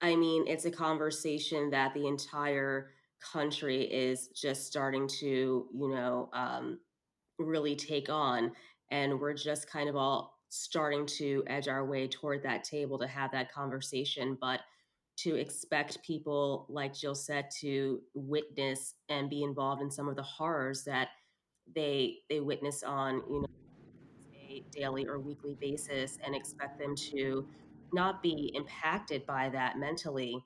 I 0.00 0.16
mean, 0.16 0.46
it's 0.46 0.64
a 0.64 0.70
conversation 0.70 1.70
that 1.70 1.94
the 1.94 2.06
entire 2.06 2.92
country 3.20 3.82
is 3.90 4.28
just 4.28 4.66
starting 4.66 5.08
to, 5.20 5.68
you 5.72 5.88
know, 5.88 6.28
um, 6.32 6.80
really 7.38 7.76
take 7.76 8.08
on. 8.08 8.52
And 8.90 9.20
we're 9.20 9.34
just 9.34 9.70
kind 9.70 9.88
of 9.88 9.96
all 9.96 10.38
starting 10.48 11.06
to 11.06 11.42
edge 11.46 11.68
our 11.68 11.84
way 11.84 12.06
toward 12.06 12.42
that 12.42 12.64
table 12.64 12.98
to 12.98 13.06
have 13.06 13.32
that 13.32 13.52
conversation. 13.52 14.38
But 14.40 14.60
to 15.16 15.36
expect 15.36 16.02
people, 16.02 16.66
like 16.68 16.94
Jill 16.94 17.14
said, 17.14 17.48
to 17.60 18.00
witness 18.14 18.94
and 19.08 19.30
be 19.30 19.42
involved 19.42 19.82
in 19.82 19.90
some 19.90 20.08
of 20.08 20.16
the 20.16 20.22
horrors 20.22 20.84
that 20.84 21.08
they 21.74 22.16
they 22.28 22.40
witness 22.40 22.82
on, 22.82 23.22
you 23.28 23.40
know, 23.40 23.46
a 24.48 24.64
daily 24.70 25.06
or 25.06 25.18
weekly 25.18 25.56
basis 25.60 26.18
and 26.24 26.34
expect 26.34 26.78
them 26.78 26.94
to 26.96 27.46
not 27.92 28.22
be 28.22 28.52
impacted 28.54 29.24
by 29.26 29.48
that 29.50 29.78
mentally 29.78 30.44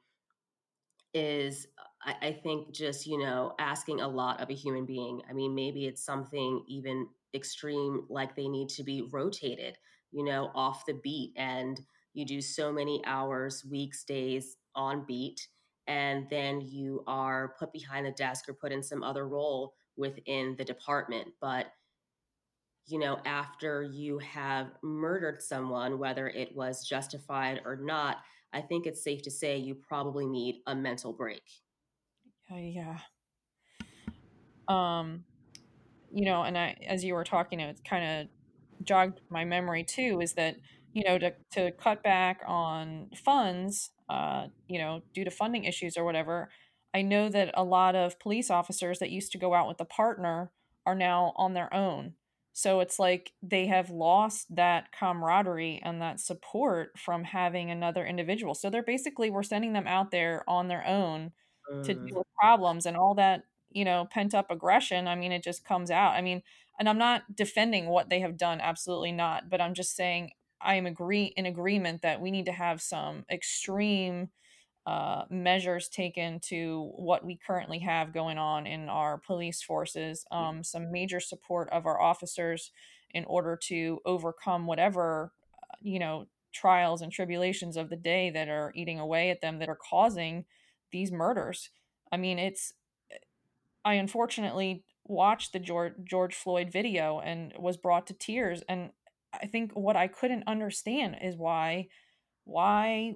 is 1.15 1.67
I, 2.03 2.29
I 2.29 2.33
think 2.33 2.73
just 2.73 3.07
you 3.07 3.19
know 3.19 3.55
asking 3.59 4.01
a 4.01 4.09
lot 4.09 4.41
of 4.41 4.51
a 4.51 4.55
human 4.55 4.87
being 4.87 5.23
i 5.29 5.33
mean 5.33 5.55
maybe 5.55 5.87
it's 5.87 6.05
something 6.05 6.63
even 6.69 7.09
extreme 7.35 8.05
like 8.09 8.35
they 8.35 8.49
need 8.49 8.69
to 8.71 8.83
be 8.83 9.09
rotated 9.11 9.77
you 10.11 10.25
know 10.25 10.51
off 10.55 10.87
the 10.87 10.95
beat 10.95 11.33
and 11.37 11.81
you 12.15 12.25
do 12.25 12.41
so 12.41 12.73
many 12.73 13.03
hours 13.05 13.65
weeks 13.71 14.05
days 14.05 14.57
on 14.75 15.05
beat 15.07 15.49
and 15.87 16.29
then 16.31 16.61
you 16.61 17.03
are 17.07 17.55
put 17.59 17.73
behind 17.73 18.07
the 18.07 18.11
desk 18.13 18.49
or 18.49 18.55
put 18.55 18.73
in 18.73 18.83
some 18.83 19.03
other 19.03 19.29
role 19.29 19.75
within 19.97 20.55
the 20.57 20.65
department 20.65 21.29
but 21.41 21.67
you 22.87 22.99
know 22.99 23.19
after 23.25 23.83
you 23.83 24.19
have 24.19 24.69
murdered 24.83 25.43
someone 25.43 25.99
whether 25.99 26.29
it 26.29 26.55
was 26.57 26.87
justified 26.87 27.61
or 27.65 27.77
not 27.77 28.19
I 28.53 28.63
think 28.63 28.87
it's 28.87 29.05
safe 29.05 29.23
to 29.23 29.31
say 29.31 29.59
you 29.59 29.75
probably 29.75 30.27
need 30.27 30.63
a 30.67 30.75
mental 30.75 31.13
break. 31.13 31.43
Uh, 32.51 32.57
yeah. 32.57 32.99
Um, 34.69 35.25
you 36.13 36.25
know, 36.25 36.43
and 36.43 36.57
I, 36.57 36.77
as 36.87 37.05
you 37.05 37.15
were 37.15 37.25
talking, 37.25 37.61
it 37.61 37.81
kind 37.89 38.23
of 38.23 38.87
jogged 38.87 39.21
my 39.31 39.45
memory 39.45 39.85
too. 39.85 40.21
Is 40.23 40.35
that 40.35 40.57
you 40.93 41.05
know 41.05 41.19
to 41.19 41.35
to 41.53 41.73
cut 41.73 42.03
back 42.03 42.43
on 42.47 43.11
funds, 43.25 43.91
uh, 44.09 44.47
you 44.69 44.79
know, 44.79 45.03
due 45.15 45.25
to 45.25 45.31
funding 45.31 45.65
issues 45.65 45.97
or 45.97 46.05
whatever. 46.05 46.51
I 46.95 47.03
know 47.03 47.29
that 47.29 47.51
a 47.55 47.65
lot 47.65 47.95
of 47.95 48.19
police 48.19 48.51
officers 48.51 48.99
that 49.01 49.11
used 49.11 49.33
to 49.33 49.39
go 49.39 49.55
out 49.55 49.69
with 49.69 49.81
a 49.81 49.85
partner 49.85 50.51
are 50.87 50.95
now 50.95 51.35
on 51.37 51.53
their 51.53 51.73
own. 51.75 52.15
So 52.55 52.81
it's 52.81 52.99
like 52.99 53.33
they 53.43 53.67
have 53.67 53.91
lost 53.91 54.57
that 54.57 54.91
camaraderie 54.99 55.81
and 55.85 56.01
that 56.03 56.19
support 56.19 56.99
from 56.99 57.25
having 57.25 57.71
another 57.71 58.05
individual. 58.07 58.55
So 58.55 58.71
they're 58.71 58.83
basically 58.83 59.31
we're 59.31 59.43
sending 59.43 59.75
them 59.75 59.87
out 59.87 60.11
there 60.11 60.45
on 60.49 60.69
their 60.69 60.85
own 60.87 61.33
to 61.85 61.95
Mm, 61.95 62.09
deal 62.09 62.19
with 62.19 62.27
problems 62.39 62.87
and 62.87 62.97
all 62.97 63.15
that, 63.15 63.45
you 63.71 63.85
know, 63.85 64.07
pent 64.11 64.35
up 64.35 64.51
aggression. 64.51 65.09
I 65.09 65.15
mean, 65.15 65.33
it 65.33 65.43
just 65.43 65.65
comes 65.65 65.91
out. 65.91 66.15
I 66.15 66.23
mean, 66.23 66.43
and 66.79 66.89
I'm 66.89 66.99
not 66.99 67.35
defending 67.35 67.87
what 67.89 68.09
they 68.09 68.21
have 68.21 68.37
done, 68.37 68.61
absolutely 68.61 69.13
not, 69.13 69.49
but 69.51 69.61
I'm 69.61 69.75
just 69.75 69.97
saying 69.97 70.33
I 70.61 70.75
am 70.77 70.87
agree 70.87 71.27
in 71.37 71.47
agreement 71.47 72.03
that 72.03 72.21
we 72.21 72.31
need 72.31 72.47
to 72.47 72.53
have 72.53 72.81
some 72.83 73.25
extreme 73.31 74.31
uh, 74.87 75.25
measures 75.29 75.89
taken 75.89 76.41
to 76.41 76.93
what 76.97 77.25
we 77.25 77.37
currently 77.37 77.79
have 77.81 78.13
going 78.13 78.39
on 78.39 78.67
in 78.67 78.89
our 78.89 79.19
police 79.19 79.63
forces, 79.63 80.25
um, 80.31 80.65
some 80.65 80.91
major 80.91 81.21
support 81.21 81.69
of 81.71 81.85
our 81.85 82.01
officers 82.01 82.73
in 83.11 83.25
order 83.27 83.57
to 83.57 84.01
overcome 84.07 84.67
whatever, 84.67 85.33
uh, 85.63 85.75
you 85.81 85.99
know, 85.99 86.27
trials 86.53 87.03
and 87.03 87.13
tribulations 87.13 87.77
of 87.77 87.91
the 87.91 87.97
day 87.97 88.31
that 88.31 88.49
are 88.49 88.73
eating 88.75 88.99
away 88.99 89.29
at 89.31 89.43
them 89.43 89.59
that 89.59 89.69
are 89.69 89.77
causing 89.91 90.47
these 90.93 91.13
murders. 91.13 91.71
I 92.11 92.17
mean, 92.17 92.39
it's, 92.39 92.73
I 93.85 93.95
unfortunately 93.95 94.85
watched 95.05 95.53
the 95.53 95.59
George, 95.59 95.95
George 96.05 96.35
Floyd 96.35 96.71
video 96.71 97.21
and 97.21 97.53
was 97.59 97.77
brought 97.77 98.07
to 98.09 98.15
tears. 98.15 98.63
And 98.69 98.91
I 99.33 99.47
think 99.47 99.73
what 99.73 99.97
I 99.97 100.07
couldn't 100.07 100.45
understand 100.47 101.17
is 101.23 101.37
why 101.37 101.89
why 102.45 103.15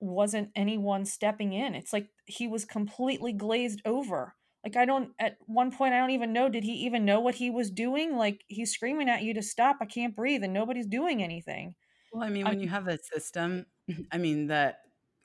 wasn't 0.00 0.50
anyone 0.56 1.04
stepping 1.04 1.52
in? 1.52 1.74
It's 1.74 1.92
like 1.92 2.08
he 2.26 2.48
was 2.48 2.64
completely 2.64 3.32
glazed 3.32 3.80
over. 3.84 4.34
Like 4.64 4.76
I 4.76 4.84
don't 4.84 5.10
at 5.18 5.36
one 5.46 5.70
point 5.70 5.94
I 5.94 5.98
don't 5.98 6.10
even 6.10 6.32
know 6.32 6.48
did 6.48 6.64
he 6.64 6.72
even 6.72 7.04
know 7.04 7.20
what 7.20 7.36
he 7.36 7.50
was 7.50 7.70
doing? 7.70 8.16
Like 8.16 8.42
he's 8.48 8.72
screaming 8.72 9.08
at 9.08 9.22
you 9.22 9.34
to 9.34 9.42
stop. 9.42 9.78
I 9.80 9.86
can't 9.86 10.16
breathe 10.16 10.42
and 10.42 10.52
nobody's 10.52 10.86
doing 10.86 11.22
anything. 11.22 11.74
Well, 12.12 12.24
I 12.24 12.28
mean, 12.28 12.46
I 12.46 12.50
when 12.50 12.60
you 12.60 12.68
have 12.68 12.88
a 12.88 12.98
system, 12.98 13.66
I 14.12 14.18
mean, 14.18 14.46
the 14.48 14.74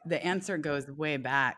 the 0.05 0.23
answer 0.23 0.57
goes 0.57 0.87
way 0.87 1.17
back 1.17 1.57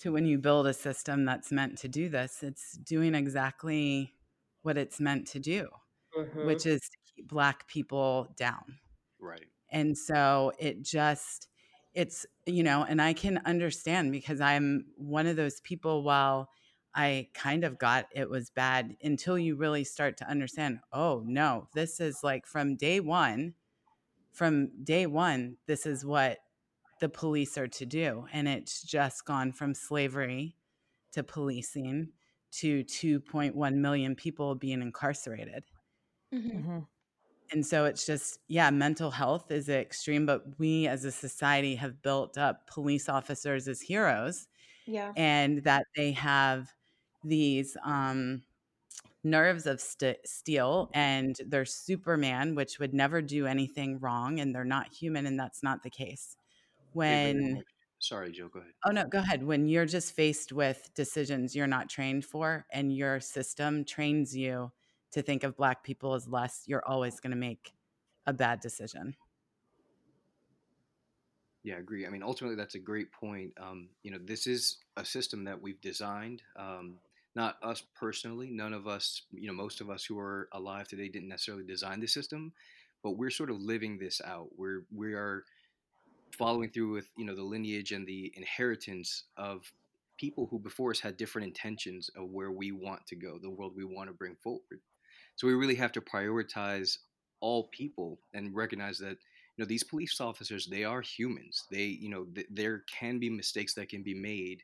to 0.00 0.12
when 0.12 0.26
you 0.26 0.38
build 0.38 0.66
a 0.66 0.74
system 0.74 1.24
that's 1.24 1.52
meant 1.52 1.78
to 1.78 1.88
do 1.88 2.08
this. 2.08 2.42
It's 2.42 2.72
doing 2.76 3.14
exactly 3.14 4.14
what 4.62 4.76
it's 4.76 5.00
meant 5.00 5.26
to 5.28 5.38
do, 5.38 5.68
mhm. 6.16 6.46
which 6.46 6.66
is 6.66 6.80
to 6.80 6.98
keep 7.14 7.28
black 7.28 7.66
people 7.68 8.34
down. 8.36 8.78
Right. 9.18 9.46
And 9.70 9.96
so 9.96 10.52
it 10.58 10.82
just 10.82 11.48
it's 11.94 12.26
you 12.46 12.62
know, 12.62 12.84
and 12.88 13.02
I 13.02 13.12
can 13.12 13.40
understand 13.44 14.12
because 14.12 14.40
I'm 14.40 14.86
one 14.96 15.26
of 15.26 15.36
those 15.36 15.60
people 15.60 16.02
while 16.02 16.50
I 16.94 17.28
kind 17.34 17.64
of 17.64 17.78
got 17.78 18.06
it 18.14 18.28
was 18.30 18.50
bad 18.50 18.96
until 19.02 19.38
you 19.38 19.56
really 19.56 19.84
start 19.84 20.16
to 20.18 20.28
understand, 20.28 20.80
oh 20.92 21.22
no, 21.26 21.68
this 21.74 22.00
is 22.00 22.20
like 22.22 22.46
from 22.46 22.76
day 22.76 23.00
1 23.00 23.54
from 24.32 24.70
day 24.82 25.06
one, 25.06 25.56
this 25.66 25.86
is 25.86 26.04
what 26.04 26.38
the 27.00 27.08
police 27.08 27.58
are 27.58 27.68
to 27.68 27.86
do. 27.86 28.26
And 28.32 28.48
it's 28.48 28.82
just 28.82 29.24
gone 29.24 29.52
from 29.52 29.74
slavery 29.74 30.56
to 31.12 31.22
policing 31.24 32.12
to 32.52 32.84
2.1 32.84 33.76
million 33.82 34.16
people 34.16 34.54
being 34.54 34.82
incarcerated. 34.82 35.64
Mm-hmm. 36.32 36.60
Mhm. 36.60 36.88
And 37.52 37.66
so 37.66 37.84
it's 37.84 38.06
just, 38.06 38.40
yeah, 38.48 38.70
mental 38.70 39.10
health 39.10 39.50
is 39.50 39.68
extreme, 39.68 40.26
but 40.26 40.58
we 40.58 40.86
as 40.86 41.04
a 41.04 41.12
society 41.12 41.74
have 41.76 42.02
built 42.02 42.38
up 42.38 42.66
police 42.68 43.08
officers 43.08 43.66
as 43.68 43.80
heroes 43.80 44.46
Yeah. 44.86 45.14
and 45.16 45.64
that 45.64 45.86
they 45.96 46.12
have 46.12 46.74
these 47.24 47.76
um, 47.84 48.44
nerves 49.24 49.66
of 49.66 49.80
st- 49.80 50.26
steel 50.26 50.90
and 50.94 51.36
they're 51.46 51.64
Superman, 51.66 52.54
which 52.56 52.78
would 52.80 52.94
never 52.94 53.22
do 53.22 53.46
anything 53.46 54.00
wrong, 54.00 54.40
and 54.40 54.54
they're 54.54 54.64
not 54.64 54.94
human, 54.94 55.26
and 55.26 55.38
that's 55.40 55.62
not 55.62 55.82
the 55.84 55.90
case. 55.90 56.36
When. 56.92 57.62
Sorry, 57.98 58.32
Joe. 58.32 58.48
Go 58.48 58.60
ahead. 58.60 58.72
oh 58.86 58.90
no, 58.90 59.06
go 59.06 59.18
ahead. 59.18 59.42
When 59.42 59.66
you're 59.66 59.84
just 59.84 60.14
faced 60.14 60.52
with 60.52 60.88
decisions 60.94 61.54
you're 61.54 61.66
not 61.66 61.90
trained 61.90 62.24
for, 62.24 62.64
and 62.72 62.94
your 62.94 63.20
system 63.20 63.84
trains 63.84 64.34
you 64.34 64.72
to 65.12 65.22
think 65.22 65.44
of 65.44 65.56
Black 65.56 65.84
people 65.84 66.14
as 66.14 66.26
less, 66.26 66.62
you're 66.66 66.84
always 66.86 67.20
going 67.20 67.32
to 67.32 67.36
make 67.36 67.72
a 68.26 68.32
bad 68.32 68.60
decision. 68.60 69.14
Yeah, 71.62 71.76
I 71.76 71.78
agree. 71.78 72.06
I 72.06 72.10
mean, 72.10 72.22
ultimately, 72.22 72.56
that's 72.56 72.74
a 72.74 72.78
great 72.78 73.12
point. 73.12 73.52
Um, 73.60 73.88
you 74.02 74.10
know, 74.10 74.18
this 74.24 74.46
is 74.46 74.78
a 74.96 75.04
system 75.04 75.44
that 75.44 75.60
we've 75.60 75.80
designed. 75.80 76.42
Um, 76.56 76.94
not 77.34 77.56
us 77.62 77.82
personally. 77.94 78.50
None 78.50 78.72
of 78.72 78.86
us, 78.88 79.22
you 79.32 79.46
know, 79.46 79.52
most 79.52 79.80
of 79.80 79.90
us 79.90 80.04
who 80.04 80.18
are 80.18 80.48
alive 80.52 80.88
today 80.88 81.08
didn't 81.08 81.28
necessarily 81.28 81.64
design 81.64 82.00
the 82.00 82.06
system, 82.06 82.52
but 83.02 83.12
we're 83.12 83.30
sort 83.30 83.50
of 83.50 83.60
living 83.60 83.98
this 83.98 84.20
out. 84.24 84.48
We're 84.56 84.84
we 84.94 85.12
are 85.12 85.44
following 86.40 86.70
through 86.70 86.90
with 86.90 87.06
you 87.18 87.26
know 87.26 87.36
the 87.36 87.42
lineage 87.42 87.92
and 87.92 88.06
the 88.06 88.32
inheritance 88.34 89.24
of 89.36 89.70
people 90.16 90.48
who 90.50 90.58
before 90.58 90.90
us 90.90 90.98
had 90.98 91.18
different 91.18 91.46
intentions 91.46 92.10
of 92.16 92.30
where 92.30 92.50
we 92.50 92.72
want 92.72 93.06
to 93.06 93.14
go, 93.14 93.38
the 93.38 93.50
world 93.50 93.74
we 93.76 93.84
want 93.84 94.08
to 94.08 94.14
bring 94.14 94.36
forward. 94.42 94.80
So 95.36 95.46
we 95.46 95.52
really 95.52 95.74
have 95.74 95.92
to 95.92 96.00
prioritize 96.00 96.96
all 97.40 97.68
people 97.72 98.18
and 98.32 98.54
recognize 98.54 98.98
that 98.98 99.18
you 99.56 99.58
know 99.58 99.66
these 99.66 99.84
police 99.84 100.18
officers 100.18 100.66
they 100.66 100.82
are 100.82 101.02
humans. 101.02 101.62
They 101.70 101.84
you 101.84 102.08
know 102.08 102.24
th- 102.34 102.46
there 102.50 102.84
can 102.98 103.18
be 103.18 103.28
mistakes 103.28 103.74
that 103.74 103.90
can 103.90 104.02
be 104.02 104.14
made. 104.14 104.62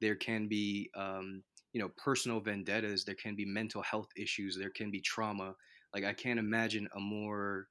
There 0.00 0.16
can 0.16 0.48
be 0.48 0.90
um, 0.96 1.42
you 1.74 1.82
know 1.82 1.90
personal 2.02 2.40
vendettas. 2.40 3.04
There 3.04 3.14
can 3.14 3.36
be 3.36 3.44
mental 3.44 3.82
health 3.82 4.08
issues. 4.16 4.56
There 4.56 4.70
can 4.70 4.90
be 4.90 5.02
trauma. 5.02 5.54
Like 5.92 6.04
I 6.04 6.14
can't 6.14 6.38
imagine 6.38 6.88
a 6.96 7.00
more 7.00 7.66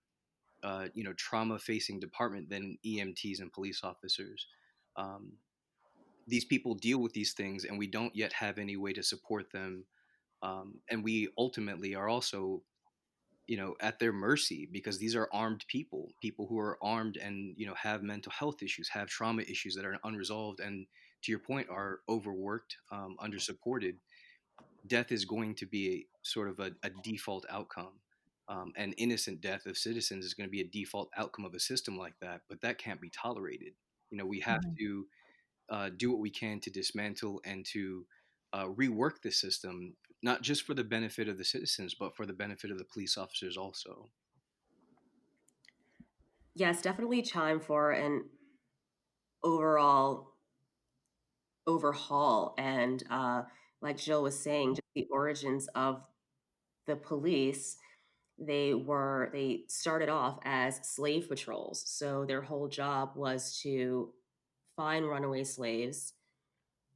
uh, 0.64 0.88
you 0.94 1.04
know 1.04 1.14
trauma 1.14 1.60
facing 1.60 2.00
department 2.00 2.50
than 2.50 2.78
EMTs 2.86 3.40
and 3.40 3.52
police 3.52 3.82
officers. 3.84 4.48
Um, 4.96 5.34
these 6.28 6.46
people 6.46 6.76
deal 6.76 7.00
with 7.00 7.14
these 7.14 7.34
things, 7.34 7.66
and 7.66 7.78
we 7.78 7.88
don't 7.88 8.16
yet 8.16 8.34
have 8.34 8.58
any 8.58 8.78
way 8.78 8.94
to 8.94 9.04
support 9.04 9.52
them. 9.52 9.86
Um, 10.42 10.76
and 10.90 11.04
we 11.04 11.30
ultimately 11.38 11.96
are 11.96 12.08
also 12.08 12.62
you 13.50 13.58
know 13.58 13.76
at 13.82 13.98
their 13.98 14.14
mercy 14.14 14.70
because 14.72 15.00
these 15.00 15.16
are 15.16 15.28
armed 15.34 15.66
people 15.68 16.12
people 16.22 16.46
who 16.48 16.60
are 16.60 16.78
armed 16.84 17.18
and 17.18 17.56
you 17.58 17.66
know 17.66 17.74
have 17.74 18.04
mental 18.04 18.32
health 18.32 18.62
issues 18.62 18.88
have 18.88 19.08
trauma 19.08 19.42
issues 19.42 19.74
that 19.76 19.86
are 19.86 19.98
unresolved 20.04 20.60
and 20.60 20.86
to 21.24 21.32
your 21.32 21.40
point 21.40 21.68
are 21.68 22.02
overworked 22.08 22.78
um, 22.92 23.18
undersupported 23.20 23.96
death 24.86 25.12
is 25.12 25.26
going 25.26 25.56
to 25.56 25.66
be 25.66 25.90
a, 25.90 26.06
sort 26.22 26.48
of 26.48 26.60
a, 26.60 26.72
a 26.84 26.92
default 27.04 27.44
outcome 27.50 27.94
um, 28.50 28.74
and 28.76 28.94
innocent 28.98 29.40
death 29.42 29.66
of 29.66 29.78
citizens 29.78 30.26
is 30.26 30.34
going 30.34 30.48
to 30.48 30.52
be 30.52 30.62
a 30.62 30.68
default 30.68 31.10
outcome 31.18 31.46
of 31.46 31.54
a 31.54 31.60
system 31.60 31.98
like 31.98 32.16
that 32.22 32.42
but 32.50 32.60
that 32.62 32.78
can't 32.78 33.02
be 33.02 33.10
tolerated 33.10 33.74
you 34.10 34.18
know 34.18 34.26
we 34.26 34.40
have 34.40 34.62
mm-hmm. 34.62 34.76
to 34.78 35.06
uh, 35.70 35.90
do 35.98 36.12
what 36.12 36.20
we 36.20 36.30
can 36.30 36.60
to 36.60 36.70
dismantle 36.70 37.42
and 37.46 37.66
to 37.66 38.06
uh, 38.54 38.66
rework 38.66 39.22
the 39.24 39.32
system, 39.32 39.96
not 40.24 40.42
just 40.42 40.64
for 40.64 40.74
the 40.74 40.84
benefit 40.84 41.30
of 41.30 41.38
the 41.38 41.46
citizens, 41.46 41.94
but 41.94 42.16
for 42.16 42.26
the 42.26 42.34
benefit 42.34 42.72
of 42.72 42.78
the 42.78 42.86
police 42.86 43.18
officers 43.18 43.58
also. 43.58 44.10
Yes, 46.56 46.82
definitely 46.82 47.22
time 47.22 47.60
for 47.60 47.92
an 47.92 48.26
overall 49.44 50.34
overhaul. 51.68 52.56
And 52.58 53.04
uh, 53.10 53.44
like 53.82 53.98
Jill 53.98 54.24
was 54.24 54.38
saying, 54.38 54.76
just 54.76 54.82
the 54.96 55.08
origins 55.12 55.68
of 55.76 56.02
the 56.88 56.96
police 56.96 57.78
they 58.40 58.74
were 58.74 59.30
they 59.34 59.62
started 59.68 60.10
off 60.10 60.40
as 60.46 60.80
slave 60.84 61.28
patrols 61.28 61.84
so 61.86 62.26
their 62.26 62.42
whole 62.42 62.68
job 62.68 63.12
was 63.16 63.60
to 63.62 64.12
find 64.78 65.08
runaway 65.08 65.44
slaves 65.44 66.14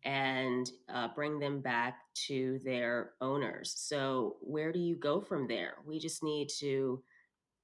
and 0.05 0.69
uh, 0.89 1.07
bring 1.15 1.39
them 1.39 1.61
back 1.61 1.99
to 2.13 2.59
their 2.63 3.11
owners. 3.21 3.73
So, 3.77 4.37
where 4.41 4.71
do 4.71 4.79
you 4.79 4.95
go 4.95 5.21
from 5.21 5.47
there? 5.47 5.75
We 5.85 5.99
just 5.99 6.23
need 6.23 6.49
to 6.59 7.01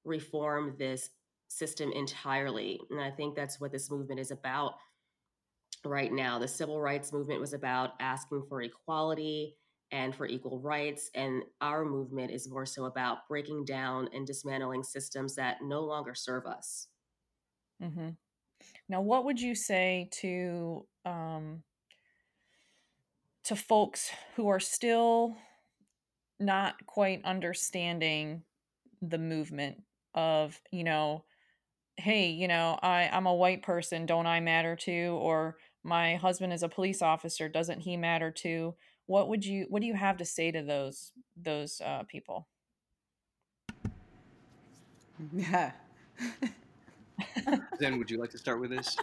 reform 0.05 0.75
this 0.77 1.09
system 1.49 1.91
entirely. 1.93 2.79
And 2.89 3.01
I 3.01 3.11
think 3.11 3.35
that's 3.35 3.59
what 3.59 3.71
this 3.71 3.91
movement 3.91 4.19
is 4.19 4.31
about 4.31 4.73
right 5.85 6.11
now. 6.11 6.39
The 6.39 6.47
civil 6.47 6.79
rights 6.79 7.11
movement 7.11 7.41
was 7.41 7.53
about 7.53 7.91
asking 7.99 8.43
for 8.47 8.61
equality 8.61 9.55
and 9.91 10.15
for 10.15 10.25
equal 10.25 10.59
rights. 10.59 11.09
And 11.15 11.43
our 11.61 11.83
movement 11.85 12.31
is 12.31 12.49
more 12.49 12.65
so 12.65 12.85
about 12.85 13.27
breaking 13.27 13.65
down 13.65 14.09
and 14.13 14.25
dismantling 14.25 14.83
systems 14.83 15.35
that 15.35 15.57
no 15.61 15.81
longer 15.81 16.13
serve 16.15 16.45
us. 16.45 16.87
Mm-hmm. 17.81 18.09
Now, 18.87 19.01
what 19.01 19.25
would 19.25 19.39
you 19.39 19.55
say 19.55 20.09
to 20.21 20.85
um, 21.05 21.63
to 23.45 23.55
folks 23.55 24.11
who 24.35 24.49
are 24.49 24.59
still 24.59 25.35
not 26.39 26.85
quite 26.85 27.23
understanding 27.25 28.43
the 29.01 29.17
movement 29.17 29.81
of, 30.13 30.59
you 30.71 30.83
know, 30.83 31.23
hey, 31.97 32.29
you 32.29 32.47
know, 32.47 32.77
I, 32.81 33.09
I'm 33.11 33.25
a 33.25 33.33
white 33.33 33.61
person, 33.61 34.05
don't 34.05 34.27
I 34.27 34.39
matter 34.39 34.75
too? 34.75 35.17
Or 35.19 35.57
my 35.83 36.15
husband 36.15 36.53
is 36.53 36.63
a 36.63 36.69
police 36.69 37.01
officer, 37.01 37.49
doesn't 37.49 37.81
he 37.81 37.97
matter 37.97 38.31
too? 38.31 38.75
What 39.09 39.27
would 39.27 39.43
you 39.43 39.65
what 39.69 39.81
do 39.81 39.87
you 39.87 39.95
have 39.95 40.17
to 40.17 40.25
say 40.25 40.51
to 40.51 40.61
those 40.61 41.13
those 41.35 41.81
uh, 41.83 42.03
people? 42.07 42.47
Yeah. 45.33 45.71
then 47.79 47.97
would 47.97 48.11
you 48.11 48.19
like 48.19 48.29
to 48.29 48.37
start 48.37 48.61
with 48.61 48.69
this? 48.69 48.95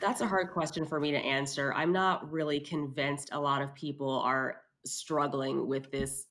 That's 0.00 0.20
a 0.20 0.26
hard 0.28 0.52
question 0.52 0.86
for 0.86 1.00
me 1.00 1.10
to 1.10 1.18
answer. 1.18 1.74
I'm 1.74 1.92
not 1.92 2.30
really 2.30 2.60
convinced 2.60 3.30
a 3.32 3.40
lot 3.40 3.60
of 3.60 3.74
people 3.74 4.20
are 4.20 4.60
struggling 4.84 5.66
with 5.66 5.90
this 5.90 6.26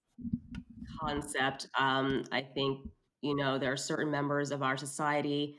concept. 1.01 1.67
Um, 1.77 2.23
I 2.31 2.41
think, 2.41 2.87
you 3.19 3.35
know, 3.35 3.57
there 3.57 3.73
are 3.73 3.77
certain 3.77 4.09
members 4.09 4.51
of 4.51 4.63
our 4.63 4.77
society 4.77 5.57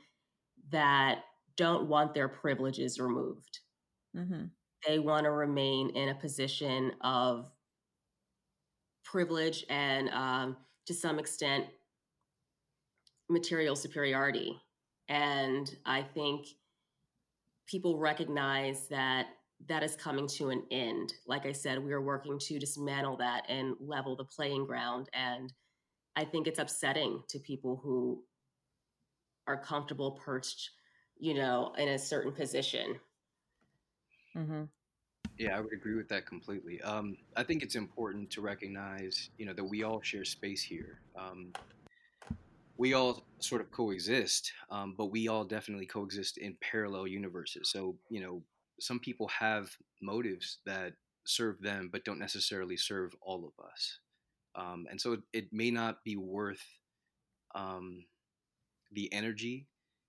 that 0.71 1.19
don't 1.57 1.87
want 1.87 2.15
their 2.15 2.27
privileges 2.27 2.99
removed. 2.99 3.59
Mm-hmm. 4.15 4.45
They 4.87 4.99
want 4.99 5.25
to 5.25 5.31
remain 5.31 5.89
in 5.89 6.09
a 6.09 6.15
position 6.15 6.93
of 7.01 7.51
privilege 9.03 9.65
and, 9.69 10.09
um, 10.09 10.57
to 10.85 10.93
some 10.93 11.19
extent, 11.19 11.65
material 13.29 13.75
superiority. 13.75 14.57
And 15.09 15.75
I 15.85 16.01
think 16.01 16.47
people 17.65 17.97
recognize 17.97 18.87
that 18.87 19.27
that 19.67 19.83
is 19.83 19.95
coming 19.95 20.27
to 20.27 20.49
an 20.49 20.63
end. 20.71 21.13
Like 21.25 21.45
I 21.45 21.51
said, 21.51 21.83
we 21.83 21.91
are 21.91 22.01
working 22.01 22.39
to 22.39 22.59
dismantle 22.59 23.17
that 23.17 23.43
and 23.49 23.75
level 23.79 24.15
the 24.15 24.23
playing 24.23 24.65
ground. 24.65 25.09
And 25.13 25.51
I 26.15 26.23
think 26.23 26.47
it's 26.47 26.59
upsetting 26.59 27.23
to 27.29 27.39
people 27.39 27.79
who 27.83 28.23
are 29.47 29.57
comfortable 29.57 30.11
perched, 30.11 30.69
you 31.17 31.33
know, 31.33 31.73
in 31.77 31.89
a 31.89 31.99
certain 31.99 32.31
position. 32.31 32.99
Mm-hmm. 34.35 34.63
Yeah, 35.37 35.55
I 35.57 35.59
would 35.59 35.73
agree 35.73 35.95
with 35.95 36.09
that 36.09 36.25
completely. 36.25 36.81
Um, 36.81 37.17
I 37.35 37.43
think 37.43 37.61
it's 37.61 37.75
important 37.75 38.31
to 38.31 38.41
recognize, 38.41 39.29
you 39.37 39.45
know, 39.45 39.53
that 39.53 39.63
we 39.63 39.83
all 39.83 40.01
share 40.01 40.25
space 40.25 40.63
here. 40.63 40.99
Um, 41.15 41.53
we 42.77 42.93
all 42.93 43.23
sort 43.39 43.61
of 43.61 43.71
coexist, 43.71 44.51
um, 44.69 44.95
but 44.97 45.05
we 45.05 45.27
all 45.27 45.43
definitely 45.43 45.85
coexist 45.85 46.37
in 46.37 46.57
parallel 46.61 47.07
universes. 47.07 47.69
So, 47.69 47.95
you 48.09 48.21
know, 48.21 48.41
some 48.79 48.99
people 48.99 49.27
have 49.27 49.69
motives 50.01 50.59
that 50.65 50.93
serve 51.25 51.61
them, 51.61 51.89
but 51.91 52.05
don't 52.05 52.19
necessarily 52.19 52.77
serve 52.77 53.13
all 53.21 53.45
of 53.45 53.65
us. 53.65 53.99
Um, 54.55 54.87
and 54.89 54.99
so 54.99 55.13
it, 55.13 55.19
it, 55.33 55.53
may 55.53 55.69
not 55.69 56.03
be 56.03 56.17
worth 56.17 56.63
um, 57.53 58.05
the 58.91 59.11
energy 59.13 59.67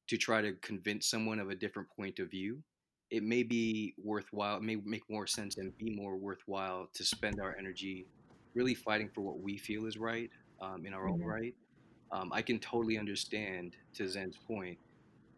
to 0.08 0.16
try 0.16 0.40
to 0.40 0.52
convince 0.62 1.06
someone 1.06 1.38
of 1.38 1.50
a 1.50 1.54
different 1.54 1.88
point 1.94 2.18
of 2.18 2.30
view. 2.30 2.62
It 3.10 3.22
may 3.22 3.42
be 3.42 3.94
worthwhile, 4.02 4.58
it 4.58 4.62
may 4.62 4.76
make 4.76 5.08
more 5.08 5.26
sense 5.26 5.56
and 5.56 5.76
be 5.78 5.90
more 5.90 6.16
worthwhile 6.16 6.88
to 6.94 7.04
spend 7.04 7.40
our 7.40 7.56
energy 7.58 8.06
really 8.54 8.74
fighting 8.74 9.08
for 9.14 9.22
what 9.22 9.40
we 9.40 9.56
feel 9.56 9.86
is 9.86 9.96
right 9.96 10.30
um, 10.60 10.84
in 10.86 10.92
our 10.92 11.04
mm-hmm. 11.04 11.14
own 11.14 11.22
right 11.22 11.54
um, 12.10 12.32
I 12.32 12.42
can 12.42 12.58
totally 12.58 12.98
understand, 12.98 13.76
to 13.94 14.08
Zen's 14.08 14.36
point, 14.36 14.78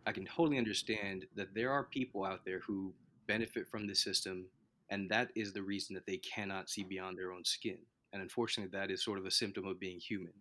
I 0.06 0.12
can 0.12 0.24
totally 0.24 0.58
understand 0.58 1.26
that 1.36 1.54
there 1.54 1.70
are 1.70 1.84
people 1.84 2.24
out 2.24 2.44
there 2.44 2.60
who 2.60 2.92
benefit 3.26 3.66
from 3.68 3.86
the 3.86 3.94
system, 3.94 4.46
and 4.90 5.08
that 5.10 5.30
is 5.34 5.52
the 5.52 5.62
reason 5.62 5.94
that 5.94 6.06
they 6.06 6.18
cannot 6.18 6.70
see 6.70 6.84
beyond 6.84 7.18
their 7.18 7.32
own 7.32 7.44
skin. 7.44 7.78
And 8.12 8.22
unfortunately, 8.22 8.76
that 8.78 8.90
is 8.90 9.04
sort 9.04 9.18
of 9.18 9.26
a 9.26 9.30
symptom 9.30 9.66
of 9.66 9.80
being 9.80 9.98
human. 9.98 10.32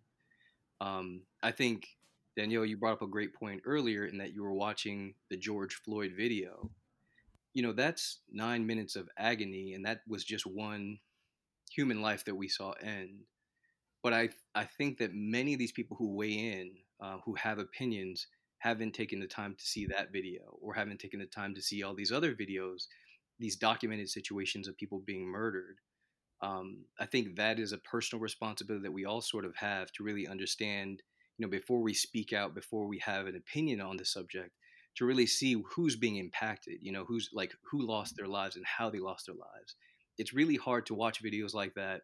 Um, 0.80 1.22
I 1.42 1.50
think, 1.50 1.86
Danielle, 2.36 2.64
you 2.64 2.76
brought 2.76 2.94
up 2.94 3.02
a 3.02 3.06
great 3.06 3.34
point 3.34 3.62
earlier 3.64 4.06
in 4.06 4.18
that 4.18 4.32
you 4.32 4.42
were 4.42 4.54
watching 4.54 5.14
the 5.30 5.36
George 5.36 5.74
Floyd 5.74 6.12
video. 6.16 6.70
You 7.54 7.62
know, 7.62 7.72
that's 7.72 8.20
nine 8.30 8.66
minutes 8.66 8.96
of 8.96 9.08
agony, 9.18 9.74
and 9.74 9.84
that 9.84 10.02
was 10.08 10.24
just 10.24 10.46
one 10.46 10.98
human 11.70 12.02
life 12.02 12.24
that 12.24 12.34
we 12.36 12.48
saw 12.48 12.72
end 12.82 13.20
but 14.02 14.12
I 14.12 14.30
I 14.54 14.64
think 14.64 14.98
that 14.98 15.14
many 15.14 15.52
of 15.54 15.58
these 15.58 15.72
people 15.72 15.96
who 15.96 16.14
weigh 16.14 16.38
in, 16.52 16.72
uh, 17.00 17.18
who 17.24 17.34
have 17.34 17.58
opinions, 17.58 18.26
haven't 18.58 18.94
taken 18.94 19.20
the 19.20 19.26
time 19.26 19.54
to 19.54 19.64
see 19.66 19.86
that 19.86 20.12
video 20.12 20.58
or 20.60 20.74
haven't 20.74 21.00
taken 21.00 21.20
the 21.20 21.26
time 21.26 21.54
to 21.54 21.62
see 21.62 21.82
all 21.82 21.94
these 21.94 22.12
other 22.12 22.34
videos, 22.34 22.86
these 23.38 23.56
documented 23.56 24.08
situations 24.10 24.68
of 24.68 24.76
people 24.76 25.00
being 25.00 25.26
murdered. 25.26 25.78
Um, 26.42 26.84
I 26.98 27.06
think 27.06 27.36
that 27.36 27.58
is 27.58 27.72
a 27.72 27.78
personal 27.78 28.20
responsibility 28.22 28.82
that 28.84 28.92
we 28.92 29.04
all 29.04 29.20
sort 29.22 29.44
of 29.44 29.56
have 29.56 29.92
to 29.92 30.02
really 30.04 30.26
understand, 30.26 31.02
you 31.38 31.46
know, 31.46 31.50
before 31.50 31.80
we 31.82 31.94
speak 31.94 32.32
out, 32.32 32.54
before 32.54 32.86
we 32.86 32.98
have 33.00 33.26
an 33.26 33.36
opinion 33.36 33.80
on 33.80 33.96
the 33.96 34.04
subject, 34.06 34.52
to 34.96 35.04
really 35.06 35.26
see 35.26 35.54
who's 35.74 35.96
being 35.96 36.16
impacted, 36.16 36.78
you 36.82 36.92
know, 36.92 37.04
who's 37.04 37.30
like 37.32 37.54
who 37.70 37.82
lost 37.86 38.16
their 38.16 38.28
lives 38.28 38.56
and 38.56 38.66
how 38.66 38.90
they 38.90 39.00
lost 39.00 39.26
their 39.26 39.34
lives. 39.34 39.76
It's 40.18 40.34
really 40.34 40.56
hard 40.56 40.86
to 40.86 40.94
watch 40.94 41.22
videos 41.22 41.54
like 41.54 41.74
that 41.74 42.02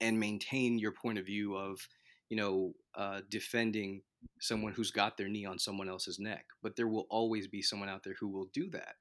and 0.00 0.18
maintain 0.18 0.78
your 0.78 0.92
point 0.92 1.18
of 1.18 1.26
view 1.26 1.56
of 1.56 1.88
you 2.28 2.36
know 2.36 2.74
uh, 2.94 3.22
defending 3.28 4.02
someone 4.40 4.72
who's 4.72 4.90
got 4.90 5.16
their 5.16 5.28
knee 5.28 5.44
on 5.44 5.58
someone 5.58 5.88
else's 5.88 6.18
neck 6.18 6.46
but 6.62 6.76
there 6.76 6.88
will 6.88 7.06
always 7.10 7.46
be 7.48 7.62
someone 7.62 7.88
out 7.88 8.02
there 8.02 8.14
who 8.18 8.28
will 8.28 8.46
do 8.46 8.70
that 8.70 8.96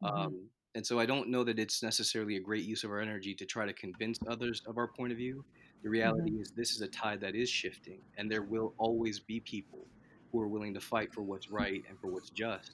Mhm. 0.00 0.32
Um, 0.32 0.50
and 0.74 0.86
so 0.86 1.00
I 1.00 1.06
don't 1.06 1.30
know 1.30 1.44
that 1.44 1.60
it's 1.60 1.82
necessarily 1.82 2.36
a 2.36 2.40
great 2.40 2.64
use 2.66 2.84
of 2.84 2.90
our 2.92 3.00
energy 3.00 3.34
to 3.36 3.46
try 3.46 3.66
to 3.66 3.74
convince 3.74 4.18
others 4.26 4.62
of 4.66 4.78
our 4.78 4.88
point 4.96 5.12
of 5.12 5.18
view. 5.18 5.46
The 5.84 5.90
reality 5.90 6.30
Mhm. 6.30 6.40
is, 6.40 6.52
this 6.56 6.72
is 6.76 6.82
a 6.82 6.88
tide 6.88 7.20
that 7.22 7.36
is 7.36 7.50
shifting, 7.50 8.04
and 8.16 8.30
there 8.30 8.42
will 8.44 8.74
always 8.78 9.20
be 9.20 9.40
people 9.40 9.91
who 10.32 10.40
are 10.40 10.48
willing 10.48 10.74
to 10.74 10.80
fight 10.80 11.12
for 11.12 11.22
what's 11.22 11.50
right 11.50 11.82
and 11.88 11.98
for 12.00 12.08
what's 12.08 12.30
just. 12.30 12.72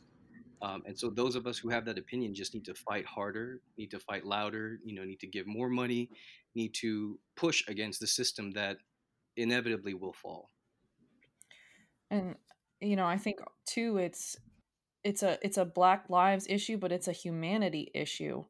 Um, 0.63 0.83
and 0.87 0.99
so 0.99 1.11
those 1.11 1.37
of 1.37 1.47
us 1.47 1.59
who 1.59 1.69
have 1.69 1.85
that 1.85 1.99
opinion 1.99 2.35
just 2.35 2.55
need 2.55 2.65
to 2.65 2.75
fight 2.75 3.07
harder, 3.07 3.61
need 3.77 3.91
to 3.91 3.99
fight 4.01 4.25
louder, 4.25 4.79
you 4.85 4.95
know, 4.95 5.05
need 5.05 5.21
to 5.21 5.27
give 5.27 5.47
more 5.47 5.69
money, 5.69 6.11
need 6.55 6.75
to 6.75 7.19
push 7.37 7.63
against 7.69 8.01
the 8.01 8.07
system 8.07 8.53
that 8.53 8.79
inevitably 9.37 9.95
will 9.95 10.13
fall. 10.13 10.51
And 12.11 12.35
you 12.81 12.97
know, 12.97 13.07
I 13.07 13.19
think 13.19 13.39
too 13.67 13.99
it's 13.99 14.37
it's 15.05 15.23
a 15.23 15.39
it's 15.43 15.59
a 15.59 15.65
black 15.65 16.07
lives 16.09 16.47
issue, 16.49 16.77
but 16.77 16.93
it's 16.93 17.09
a 17.09 17.13
humanity 17.13 17.91
issue. 17.95 18.45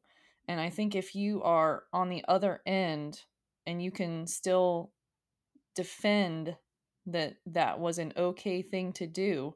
And 0.47 0.59
I 0.59 0.69
think 0.69 0.95
if 0.95 1.13
you 1.13 1.43
are 1.43 1.83
on 1.93 2.09
the 2.09 2.23
other 2.27 2.61
end 2.65 3.21
and 3.67 3.81
you 3.83 3.91
can 3.91 4.25
still 4.25 4.91
defend 5.75 6.55
that 7.11 7.35
that 7.47 7.79
was 7.79 7.97
an 7.97 8.13
okay 8.17 8.61
thing 8.61 8.93
to 8.93 9.07
do, 9.07 9.55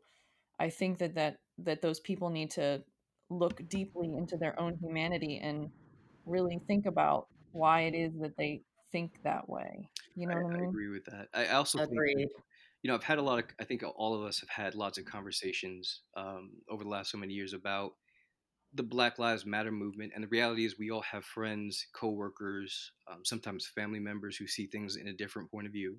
I 0.59 0.69
think 0.69 0.99
that 0.99 1.15
that 1.15 1.37
that 1.59 1.81
those 1.81 1.99
people 1.99 2.29
need 2.29 2.51
to 2.51 2.83
look 3.29 3.67
deeply 3.69 4.13
into 4.15 4.37
their 4.37 4.59
own 4.59 4.77
humanity 4.81 5.39
and 5.41 5.69
really 6.25 6.59
think 6.67 6.85
about 6.85 7.27
why 7.51 7.81
it 7.81 7.93
is 7.93 8.11
that 8.21 8.37
they 8.37 8.61
think 8.91 9.11
that 9.23 9.47
way. 9.49 9.89
You 10.15 10.27
know 10.27 10.35
I, 10.35 10.43
what 10.43 10.53
I 10.53 10.57
I 10.57 10.61
mean? 10.61 10.69
agree 10.69 10.89
with 10.89 11.05
that. 11.05 11.27
I 11.33 11.47
also 11.47 11.79
think 11.79 11.91
you 12.83 12.89
know, 12.89 12.95
I've 12.95 13.03
had 13.03 13.17
a 13.17 13.21
lot 13.21 13.39
of, 13.39 13.45
I 13.59 13.63
think 13.63 13.81
all 13.95 14.13
of 14.13 14.23
us 14.27 14.41
have 14.41 14.49
had 14.49 14.75
lots 14.75 14.97
of 14.97 15.05
conversations 15.05 16.01
um, 16.17 16.51
over 16.69 16.83
the 16.83 16.89
last 16.89 17.11
so 17.11 17.17
many 17.17 17.33
years 17.33 17.53
about 17.53 17.91
the 18.73 18.83
Black 18.83 19.19
Lives 19.19 19.45
Matter 19.45 19.71
movement. 19.71 20.11
And 20.13 20.23
the 20.23 20.27
reality 20.27 20.65
is, 20.65 20.77
we 20.77 20.91
all 20.91 21.01
have 21.03 21.23
friends, 21.23 21.87
coworkers, 21.95 22.91
um, 23.09 23.19
sometimes 23.23 23.67
family 23.67 23.99
members 23.99 24.35
who 24.35 24.47
see 24.47 24.67
things 24.67 24.97
in 24.97 25.07
a 25.07 25.13
different 25.13 25.49
point 25.49 25.65
of 25.65 25.71
view. 25.71 25.97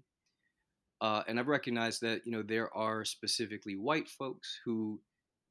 Uh, 1.00 1.22
and 1.28 1.38
I've 1.38 1.48
recognized 1.48 2.00
that, 2.02 2.24
you 2.26 2.32
know, 2.32 2.42
there 2.42 2.74
are 2.74 3.04
specifically 3.04 3.76
white 3.76 4.08
folks 4.08 4.60
who 4.64 5.02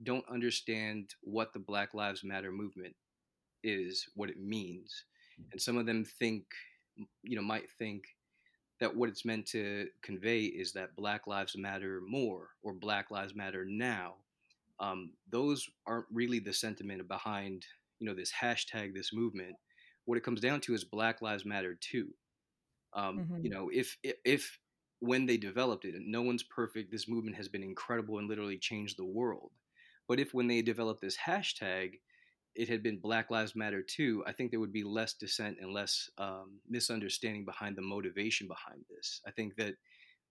don't 0.02 0.28
understand 0.30 1.16
what 1.22 1.54
the 1.54 1.60
Black 1.60 1.94
Lives 1.94 2.24
Matter 2.24 2.52
movement 2.52 2.96
is, 3.64 4.08
what 4.16 4.30
it 4.30 4.40
means. 4.40 5.06
And 5.52 5.62
some 5.62 5.78
of 5.78 5.86
them 5.86 6.06
think, 6.06 6.46
you 7.24 7.36
know, 7.36 7.42
might 7.42 7.72
think 7.72 8.06
that 8.80 8.96
what 8.96 9.10
it's 9.10 9.26
meant 9.26 9.48
to 9.48 9.90
convey 10.02 10.44
is 10.46 10.74
that 10.74 10.96
Black 10.96 11.28
Lives 11.28 11.58
Matter 11.58 12.02
more 12.06 12.52
or 12.64 12.74
Black 12.74 13.12
Lives 13.12 13.36
Matter 13.36 13.66
now. 13.66 14.18
Um, 14.80 15.14
those 15.30 15.70
aren't 15.88 16.08
really 16.12 16.40
the 16.40 16.54
sentiment 16.54 17.08
behind 17.08 17.66
you 18.00 18.08
know 18.08 18.16
this 18.16 18.34
hashtag, 18.34 18.94
this 18.94 19.14
movement. 19.14 19.58
What 20.06 20.18
it 20.18 20.24
comes 20.24 20.42
down 20.42 20.62
to 20.62 20.74
is 20.74 20.84
Black 20.86 21.22
Lives 21.22 21.46
Matter 21.46 21.76
too. 21.76 22.14
Um, 22.94 23.28
you 23.42 23.50
Mhm. 23.50 23.52
know, 23.52 23.70
if 23.74 23.98
if 24.04 24.60
when 25.04 25.26
they 25.26 25.36
developed 25.36 25.84
it, 25.84 25.96
no 26.00 26.22
one's 26.22 26.44
perfect, 26.44 26.90
this 26.90 27.10
movement 27.10 27.36
has 27.36 27.50
been 27.50 27.62
incredible 27.62 28.20
and 28.20 28.30
literally 28.30 28.58
changed 28.58 28.98
the 28.98 29.04
world. 29.04 29.52
But 30.08 30.18
if 30.18 30.34
when 30.34 30.48
they 30.48 30.62
developed 30.62 31.02
this 31.02 31.18
hashtag, 31.18 32.00
it 32.56 32.70
had 32.70 32.82
been 32.82 33.00
Black 33.00 33.30
Lives 33.30 33.54
Matter 33.54 33.82
too, 33.82 34.24
I 34.26 34.32
think 34.32 34.50
there 34.50 34.62
would 34.62 34.72
be 34.72 34.86
less 34.86 35.14
dissent 35.14 35.58
and 35.60 35.74
less 35.74 36.10
um, 36.18 36.62
misunderstanding 36.70 37.44
behind 37.44 37.76
the 37.76 37.82
motivation 37.82 38.48
behind 38.48 38.86
this. 38.90 39.20
I 39.28 39.32
think 39.32 39.58
that 39.58 39.74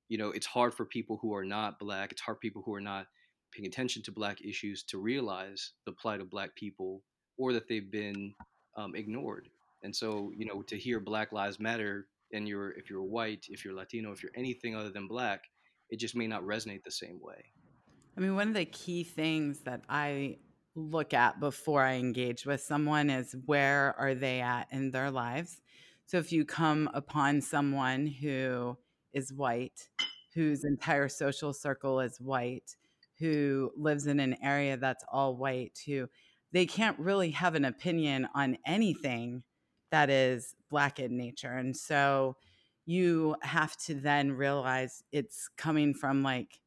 you 0.08 0.16
know 0.16 0.30
it's 0.30 0.46
hard 0.46 0.72
for 0.72 0.86
people 0.86 1.18
who 1.20 1.34
are 1.34 1.44
not 1.44 1.78
black, 1.78 2.10
it's 2.10 2.22
hard 2.22 2.38
for 2.38 2.40
people 2.40 2.62
who 2.64 2.72
are 2.72 2.80
not 2.80 3.08
paying 3.52 3.66
attention 3.66 4.02
to 4.04 4.12
black 4.12 4.40
issues 4.42 4.84
to 4.84 4.98
realize 4.98 5.72
the 5.84 5.92
plight 5.92 6.22
of 6.22 6.30
black 6.30 6.54
people 6.54 7.02
or 7.36 7.52
that 7.52 7.68
they've 7.68 7.90
been 7.90 8.32
um, 8.78 8.94
ignored. 8.94 9.48
And 9.82 9.94
so 9.94 10.32
you 10.34 10.46
know 10.46 10.62
to 10.62 10.78
hear 10.78 10.98
Black 10.98 11.30
Lives 11.30 11.60
Matter 11.60 12.06
and 12.32 12.48
you're 12.48 12.72
if 12.72 12.90
you're 12.90 13.02
white, 13.02 13.46
if 13.48 13.64
you're 13.64 13.74
Latino, 13.74 14.12
if 14.12 14.22
you're 14.22 14.32
anything 14.36 14.74
other 14.74 14.90
than 14.90 15.06
black, 15.06 15.44
it 15.90 15.98
just 15.98 16.16
may 16.16 16.26
not 16.26 16.42
resonate 16.42 16.84
the 16.84 16.90
same 16.90 17.20
way. 17.20 17.44
I 18.16 18.20
mean, 18.20 18.34
one 18.34 18.48
of 18.48 18.54
the 18.54 18.64
key 18.64 19.04
things 19.04 19.60
that 19.60 19.82
I 19.88 20.38
look 20.74 21.14
at 21.14 21.40
before 21.40 21.82
I 21.82 21.94
engage 21.94 22.46
with 22.46 22.60
someone 22.60 23.10
is 23.10 23.36
where 23.46 23.94
are 23.98 24.14
they 24.14 24.40
at 24.40 24.68
in 24.70 24.90
their 24.90 25.10
lives? 25.10 25.60
So 26.06 26.18
if 26.18 26.32
you 26.32 26.44
come 26.44 26.90
upon 26.94 27.40
someone 27.40 28.06
who 28.06 28.76
is 29.12 29.32
white, 29.32 29.88
whose 30.34 30.64
entire 30.64 31.08
social 31.08 31.52
circle 31.52 32.00
is 32.00 32.20
white, 32.20 32.76
who 33.18 33.70
lives 33.76 34.06
in 34.06 34.20
an 34.20 34.36
area 34.42 34.76
that's 34.76 35.04
all 35.10 35.36
white, 35.36 35.78
who 35.86 36.08
they 36.52 36.66
can't 36.66 36.98
really 36.98 37.30
have 37.30 37.54
an 37.54 37.64
opinion 37.64 38.28
on 38.34 38.58
anything 38.66 39.42
that 39.92 40.10
is 40.10 40.56
black 40.70 41.00
in 41.00 41.16
nature. 41.18 41.52
And 41.54 41.76
so 41.76 42.36
you 42.86 43.36
have 43.42 43.78
to 43.78 43.94
then 43.94 44.32
realize 44.32 45.04
it's 45.12 45.48
coming 45.58 45.94
from 45.94 46.24
like 46.24 46.60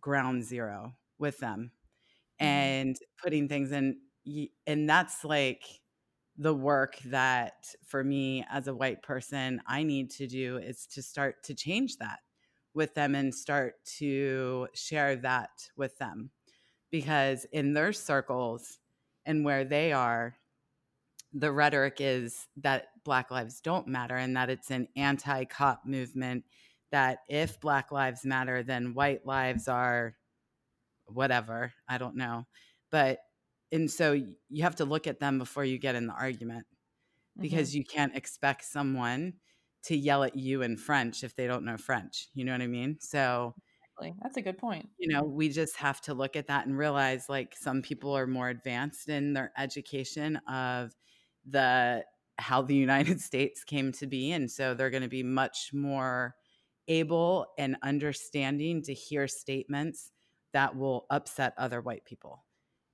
ground 0.00 0.44
zero 0.44 0.94
with 1.18 1.38
them 1.38 1.72
Mhm. 2.40 2.72
and 2.78 2.96
putting 3.22 3.48
things 3.48 3.72
in 3.72 4.00
and 4.66 4.88
that's 4.88 5.24
like 5.24 5.64
the 6.36 6.54
work 6.54 6.98
that 7.00 7.74
for 7.86 8.04
me 8.04 8.44
as 8.50 8.68
a 8.68 8.74
white 8.74 9.02
person 9.02 9.62
I 9.66 9.82
need 9.84 10.10
to 10.12 10.26
do 10.26 10.58
is 10.58 10.86
to 10.88 11.02
start 11.02 11.44
to 11.44 11.54
change 11.54 11.98
that 11.98 12.20
with 12.74 12.94
them 12.94 13.14
and 13.14 13.34
start 13.34 13.84
to 13.98 14.68
share 14.74 15.16
that 15.16 15.70
with 15.76 15.98
them 15.98 16.32
because 16.90 17.44
in 17.46 17.74
their 17.74 17.92
circles 17.92 18.78
and 19.26 19.44
where 19.44 19.64
they 19.64 19.92
are 19.92 20.36
the 21.32 21.50
rhetoric 21.52 21.96
is 22.00 22.46
that 22.56 22.88
black 23.04 23.30
lives 23.30 23.60
don't 23.60 23.86
matter 23.88 24.16
and 24.16 24.36
that 24.36 24.50
it's 24.50 24.70
an 24.70 24.86
anti-cop 24.96 25.82
movement 25.86 26.44
that 26.90 27.20
if 27.28 27.58
black 27.60 27.90
lives 27.90 28.24
matter 28.24 28.62
then 28.62 28.94
white 28.94 29.24
lives 29.26 29.66
are 29.68 30.14
whatever 31.06 31.72
i 31.88 31.98
don't 31.98 32.16
know 32.16 32.46
but 32.90 33.18
and 33.72 33.90
so 33.90 34.12
you 34.48 34.62
have 34.62 34.76
to 34.76 34.84
look 34.84 35.06
at 35.06 35.20
them 35.20 35.38
before 35.38 35.64
you 35.64 35.78
get 35.78 35.94
in 35.94 36.06
the 36.06 36.12
argument 36.12 36.66
Mhm. 37.38 37.42
because 37.42 37.74
you 37.74 37.84
can't 37.84 38.14
expect 38.16 38.64
someone 38.64 39.34
to 39.84 39.96
yell 39.96 40.22
at 40.24 40.36
you 40.36 40.62
in 40.62 40.76
french 40.76 41.24
if 41.24 41.34
they 41.34 41.46
don't 41.46 41.64
know 41.64 41.76
french 41.76 42.28
you 42.34 42.44
know 42.44 42.52
what 42.52 42.62
i 42.62 42.66
mean 42.66 42.98
so 43.00 43.54
That's 44.22 44.36
a 44.36 44.42
good 44.42 44.58
point. 44.58 44.88
you 44.98 45.08
know 45.08 45.22
we 45.22 45.48
just 45.48 45.76
have 45.76 46.00
to 46.02 46.14
look 46.14 46.36
at 46.36 46.46
that 46.48 46.66
and 46.66 46.76
realize 46.76 47.28
like 47.28 47.54
some 47.56 47.82
people 47.82 48.16
are 48.16 48.26
more 48.26 48.48
advanced 48.48 49.08
in 49.08 49.32
their 49.32 49.52
education 49.56 50.36
of 50.48 50.92
the 51.44 52.04
how 52.38 52.62
the 52.62 52.74
united 52.74 53.20
states 53.30 53.64
came 53.64 53.92
to 53.92 54.06
be 54.06 54.32
and 54.32 54.50
so 54.50 54.74
they're 54.74 54.90
going 54.90 55.02
to 55.02 55.08
be 55.08 55.22
much 55.22 55.70
more 55.72 56.34
able 56.88 57.46
and 57.58 57.76
understanding 57.82 58.82
to 58.82 58.92
hear 58.94 59.28
statements 59.28 60.12
that 60.52 60.76
will 60.76 61.06
upset 61.10 61.54
other 61.56 61.80
white 61.80 62.04
people 62.04 62.44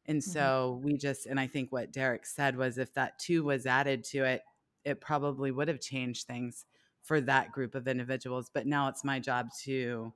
and 0.06 0.22
Mhm. 0.24 0.24
so 0.24 0.80
we 0.84 0.96
just 0.96 1.26
and 1.26 1.40
i 1.40 1.46
think 1.46 1.72
what 1.72 1.92
derek 1.92 2.26
said 2.26 2.56
was 2.56 2.78
if 2.78 2.92
that 2.94 3.18
too 3.18 3.44
was 3.44 3.66
added 3.66 4.04
to 4.04 4.24
it 4.24 4.42
it 4.84 5.00
probably 5.00 5.50
would 5.50 5.68
have 5.68 5.80
changed 5.80 6.26
things 6.26 6.66
for 7.02 7.20
that 7.20 7.52
group 7.52 7.74
of 7.74 7.88
individuals 7.88 8.50
but 8.52 8.66
now 8.66 8.88
it's 8.88 9.04
my 9.04 9.18
job 9.20 9.48
to 9.64 10.12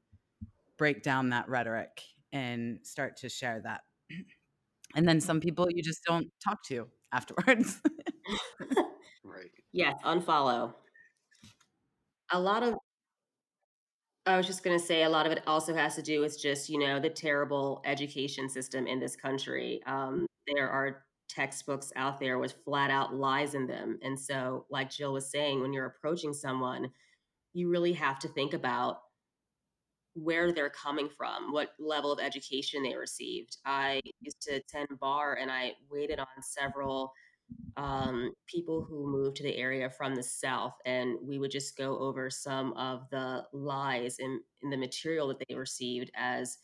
break 0.78 1.02
down 1.02 1.30
that 1.30 1.48
rhetoric 1.48 2.02
and 2.32 2.80
start 2.82 3.16
to 3.18 3.28
share 3.28 3.60
that. 3.62 3.82
And 4.94 5.08
then 5.08 5.20
some 5.20 5.40
people 5.40 5.68
you 5.70 5.82
just 5.82 6.04
don't 6.04 6.28
talk 6.44 6.62
to 6.66 6.88
afterwards. 7.12 7.80
Right. 9.24 9.50
yes, 9.72 9.94
unfollow. 10.04 10.74
A 12.32 12.40
lot 12.40 12.62
of 12.62 12.74
I 14.26 14.36
was 14.36 14.46
just 14.46 14.62
going 14.62 14.78
to 14.78 14.84
say 14.84 15.02
a 15.02 15.08
lot 15.08 15.26
of 15.26 15.32
it 15.32 15.42
also 15.46 15.74
has 15.74 15.96
to 15.96 16.02
do 16.02 16.20
with 16.20 16.40
just, 16.40 16.68
you 16.68 16.78
know, 16.78 17.00
the 17.00 17.10
terrible 17.10 17.82
education 17.84 18.48
system 18.48 18.86
in 18.86 19.00
this 19.00 19.16
country. 19.16 19.80
Um, 19.86 20.26
there 20.46 20.70
are 20.70 21.04
textbooks 21.28 21.92
out 21.96 22.20
there 22.20 22.38
with 22.38 22.54
flat 22.64 22.90
out 22.90 23.14
lies 23.14 23.54
in 23.54 23.66
them. 23.66 23.98
And 24.02 24.18
so, 24.18 24.66
like 24.70 24.90
Jill 24.90 25.12
was 25.12 25.30
saying, 25.30 25.60
when 25.60 25.72
you're 25.72 25.86
approaching 25.86 26.32
someone, 26.32 26.90
you 27.52 27.68
really 27.68 27.92
have 27.94 28.18
to 28.20 28.28
think 28.28 28.54
about 28.54 28.98
where 30.14 30.52
they're 30.52 30.70
coming 30.70 31.08
from, 31.08 31.52
what 31.52 31.70
level 31.80 32.12
of 32.12 32.20
education 32.20 32.82
they 32.82 32.94
received. 32.94 33.56
I 33.64 34.00
used 34.20 34.42
to 34.42 34.56
attend 34.56 34.88
bar 35.00 35.34
and 35.40 35.50
I 35.50 35.72
waited 35.90 36.20
on 36.20 36.26
several 36.42 37.12
um, 37.76 38.32
people 38.46 38.84
who 38.84 39.06
moved 39.06 39.36
to 39.36 39.42
the 39.42 39.56
area 39.56 39.88
from 39.90 40.14
the 40.14 40.22
South, 40.22 40.74
and 40.84 41.16
we 41.22 41.38
would 41.38 41.50
just 41.50 41.76
go 41.76 41.98
over 41.98 42.30
some 42.30 42.72
of 42.74 43.08
the 43.10 43.44
lies 43.52 44.16
in, 44.18 44.40
in 44.62 44.70
the 44.70 44.76
material 44.76 45.28
that 45.28 45.42
they 45.48 45.54
received 45.54 46.10
as 46.14 46.58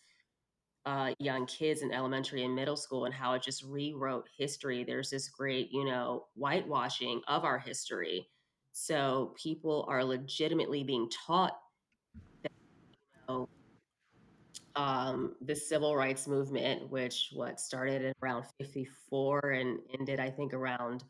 uh, 0.87 1.13
young 1.19 1.47
kids 1.47 1.83
in 1.83 1.93
elementary 1.93 2.45
and 2.45 2.55
middle 2.55 2.77
school 2.77 3.05
and 3.05 3.15
how 3.15 3.35
it 3.35 3.43
just 3.43 3.63
rewrote 3.63 4.29
history. 4.39 4.85
There's 4.85 5.11
this 5.11 5.29
great, 5.29 5.71
you 5.71 5.85
know, 5.85 6.27
whitewashing 6.35 7.21
of 7.29 7.45
our 7.45 7.59
history. 7.59 8.29
So 8.73 9.35
people 9.43 9.87
are 9.89 10.05
legitimately 10.05 10.85
being 10.85 11.11
taught 11.27 11.59
that, 12.43 12.53
you 12.91 12.97
know, 13.29 13.49
um, 14.79 15.35
the 15.41 15.57
civil 15.57 15.97
rights 15.97 16.29
movement, 16.29 16.89
which 16.89 17.31
what 17.33 17.59
started 17.59 18.03
in 18.03 18.13
around 18.23 18.45
54 18.61 19.41
and 19.51 19.81
ended, 19.99 20.21
I 20.21 20.31
think, 20.31 20.55
around 20.55 21.03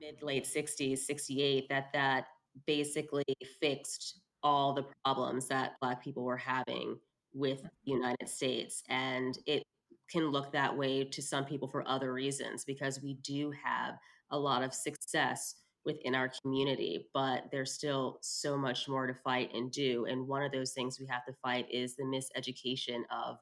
mid 0.00 0.22
late 0.22 0.44
60s, 0.44 0.98
68, 0.98 1.68
that 1.68 1.92
that 1.92 2.28
basically 2.66 3.24
fixed 3.60 4.20
all 4.42 4.72
the 4.72 4.86
problems 5.04 5.46
that 5.48 5.72
Black 5.82 6.02
people 6.02 6.24
were 6.24 6.38
having 6.38 6.98
with 7.34 7.62
the 7.62 7.92
United 7.92 8.28
States. 8.28 8.82
And 8.88 9.38
it 9.44 9.62
can 10.10 10.30
look 10.30 10.50
that 10.52 10.74
way 10.74 11.04
to 11.04 11.20
some 11.20 11.44
people 11.44 11.68
for 11.68 11.86
other 11.86 12.14
reasons 12.14 12.64
because 12.64 13.02
we 13.02 13.14
do 13.22 13.52
have 13.62 13.98
a 14.30 14.38
lot 14.38 14.62
of 14.62 14.72
success 14.72 15.56
within 15.84 16.14
our 16.14 16.28
community, 16.42 17.08
but 17.14 17.50
there's 17.50 17.72
still 17.72 18.18
so 18.22 18.56
much 18.58 18.88
more 18.88 19.06
to 19.06 19.14
fight 19.14 19.52
and 19.54 19.70
do. 19.72 20.04
And 20.06 20.28
one 20.28 20.42
of 20.42 20.52
those 20.52 20.72
things 20.74 20.98
we 21.00 21.06
have 21.06 21.24
to 21.26 21.32
fight 21.42 21.70
is 21.70 21.96
the 21.96 22.04
miseducation 22.04 23.04
of 23.10 23.38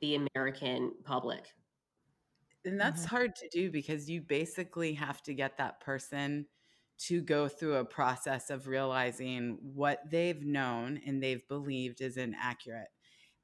the 0.00 0.14
American 0.34 1.02
public. 1.02 1.54
And 2.64 2.80
that's 2.80 3.04
Mhm. 3.04 3.06
hard 3.06 3.34
to 3.36 3.48
do 3.48 3.70
because 3.70 4.08
you 4.08 4.20
basically 4.22 4.94
have 4.94 5.22
to 5.24 5.34
get 5.34 5.56
that 5.58 5.80
person 5.80 6.46
to 6.98 7.20
go 7.20 7.48
through 7.48 7.76
a 7.76 7.84
process 7.84 8.50
of 8.50 8.68
realizing 8.68 9.58
what 9.60 10.08
they've 10.08 10.42
known 10.44 10.98
and 11.04 11.20
they've 11.22 11.46
believed 11.48 12.00
is 12.00 12.16
inaccurate. 12.16 12.88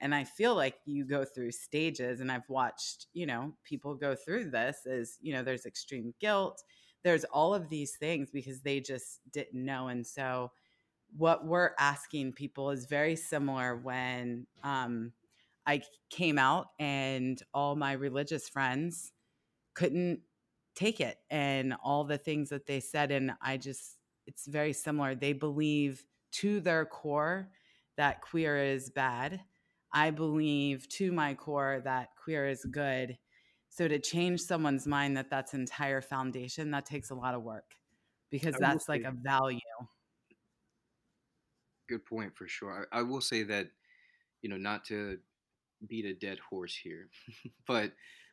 And 0.01 0.15
I 0.15 0.23
feel 0.23 0.55
like 0.55 0.79
you 0.85 1.05
go 1.05 1.25
through 1.25 1.51
stages, 1.51 2.21
and 2.21 2.31
I've 2.31 2.49
watched, 2.49 3.09
you 3.13 3.27
know, 3.27 3.57
people 3.65 3.97
go 3.97 4.15
through 4.15 4.51
this 4.51 4.87
as, 4.87 5.19
you 5.21 5.33
know, 5.33 5.43
there's 5.43 5.67
extreme 5.67 6.15
guilt, 6.21 6.63
there's 7.09 7.25
all 7.25 7.55
of 7.55 7.71
these 7.71 7.93
things 7.93 8.31
because 8.31 8.61
they 8.61 8.81
just 8.81 9.21
didn't 9.33 9.65
know. 9.65 9.89
And 9.89 10.07
so, 10.07 10.53
what 11.17 11.47
we're 11.47 11.71
asking 11.79 12.35
people 12.35 12.71
is 12.71 12.85
very 12.85 13.17
similar 13.17 13.75
when 13.77 14.47
um, 14.63 15.13
I 15.67 15.81
came 16.11 16.39
out 16.39 16.67
and 16.79 17.43
all 17.55 17.77
my 17.77 17.93
religious 17.93 18.47
friends 18.47 19.11
couldn't 19.73 20.21
take 20.75 21.01
it 21.01 21.17
and 21.31 21.75
all 21.83 22.05
the 22.05 22.19
things 22.19 22.51
that 22.51 22.67
they 22.67 22.79
said. 22.79 23.11
And 23.11 23.33
I 23.41 23.57
just, 23.57 23.97
it's 24.27 24.47
very 24.47 24.75
similar. 24.75 25.15
They 25.15 25.33
believe 25.33 26.05
to 26.33 26.61
their 26.61 26.85
core 26.85 27.49
that 27.97 28.21
queer 28.21 28.59
is 28.59 28.91
bad. 28.91 29.41
I 29.95 30.11
believe 30.11 30.87
to 30.91 31.11
my 31.11 31.33
core 31.33 31.81
that 31.85 32.11
queer 32.23 32.47
is 32.47 32.67
good. 32.67 33.17
So 33.79 33.87
to 33.87 34.01
change 34.01 34.41
someone's 34.41 34.89
mind 34.89 35.17
that 35.17 35.31
that's 35.31 35.55
entire 35.55 36.01
foundation, 36.01 36.73
that 36.73 36.85
takes 36.85 37.11
a 37.11 37.15
lot 37.15 37.37
of 37.37 37.45
work 37.45 37.77
because 38.29 38.57
I 38.57 38.59
that's 38.59 38.89
like 38.89 39.03
say- 39.03 39.09
a 39.09 39.13
value. 39.13 39.61
good 41.89 42.05
point 42.05 42.37
for 42.37 42.49
sure. 42.49 42.89
I, 42.93 42.99
I 42.99 43.03
will 43.03 43.21
say 43.21 43.45
that, 43.45 43.69
you 44.43 44.51
know, 44.51 44.57
not 44.57 44.85
to 44.87 45.19
beat 45.87 46.07
a 46.07 46.13
dead 46.13 46.41
horse 46.41 46.75
here, 46.77 47.09
but 47.69 47.93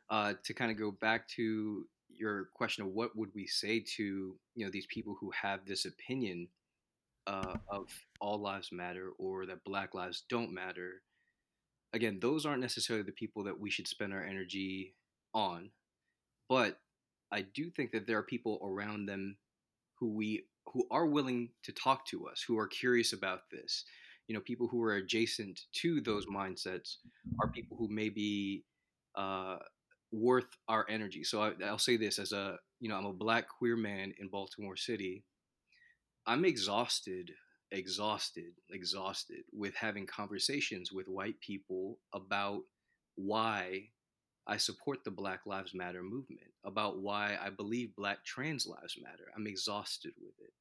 uh, 0.09 0.33
to 0.45 0.53
kind 0.55 0.71
of 0.71 0.79
go 0.79 0.89
back 0.89 1.27
to 1.35 1.85
your 2.09 2.49
question 2.55 2.83
of 2.83 2.89
what 2.91 3.15
would 3.15 3.29
we 3.35 3.45
say 3.45 3.83
to 3.97 4.35
you 4.55 4.65
know 4.65 4.71
these 4.71 4.87
people 4.87 5.15
who 5.19 5.29
have 5.39 5.59
this 5.67 5.85
opinion 5.85 6.47
uh, 7.27 7.53
of 7.69 7.87
all 8.19 8.39
lives 8.39 8.71
matter 8.71 9.11
or 9.19 9.45
that 9.45 9.63
Black 9.63 9.93
lives 9.93 10.23
don't 10.27 10.51
matter. 10.51 11.03
Again, 11.93 12.17
those 12.19 12.47
aren't 12.47 12.61
necessarily 12.61 13.03
the 13.03 13.11
people 13.11 13.43
that 13.43 13.59
we 13.59 13.69
should 13.69 13.87
spend 13.87 14.11
our 14.11 14.23
energy 14.23 14.95
on, 15.35 15.69
but 16.49 16.79
I 17.31 17.41
do 17.41 17.69
think 17.69 17.91
that 17.91 18.07
there 18.07 18.17
are 18.17 18.23
people 18.23 18.59
around 18.63 19.05
them 19.05 19.37
who 19.99 20.13
we 20.13 20.45
who 20.67 20.87
are 20.89 21.05
willing 21.05 21.49
to 21.63 21.71
talk 21.71 22.05
to 22.07 22.27
us, 22.27 22.43
who 22.47 22.57
are 22.57 22.67
curious 22.67 23.13
about 23.13 23.41
this. 23.51 23.85
You 24.27 24.33
know, 24.33 24.41
people 24.41 24.67
who 24.67 24.81
are 24.83 24.95
adjacent 24.95 25.61
to 25.81 26.01
those 26.01 26.25
mindsets 26.25 26.95
are 27.39 27.49
people 27.49 27.77
who 27.77 27.87
may 27.87 28.09
be 28.09 28.63
uh, 29.15 29.57
worth 30.11 30.47
our 30.67 30.85
energy. 30.89 31.23
So 31.23 31.41
I, 31.41 31.51
I'll 31.63 31.77
say 31.77 31.97
this 31.97 32.19
as 32.19 32.31
a 32.31 32.57
you 32.79 32.89
know 32.89 32.95
I'm 32.95 33.05
a 33.05 33.13
black 33.13 33.47
queer 33.47 33.75
man 33.75 34.13
in 34.19 34.29
Baltimore 34.29 34.77
City. 34.77 35.23
I'm 36.27 36.45
exhausted, 36.45 37.31
exhausted, 37.71 38.53
exhausted 38.71 39.43
with 39.53 39.75
having 39.75 40.07
conversations 40.07 40.91
with 40.91 41.07
white 41.07 41.39
people 41.39 41.99
about 42.13 42.61
why 43.15 43.89
I 44.47 44.57
support 44.57 45.03
the 45.03 45.11
Black 45.11 45.45
Lives 45.45 45.73
Matter 45.73 46.03
movement, 46.03 46.53
about 46.63 46.99
why 46.99 47.37
I 47.37 47.49
believe 47.49 47.95
Black 47.95 48.23
trans 48.25 48.67
lives 48.67 48.97
matter. 49.01 49.31
I'm 49.35 49.47
exhausted 49.47 50.13
with 50.19 50.35
it. 50.39 50.53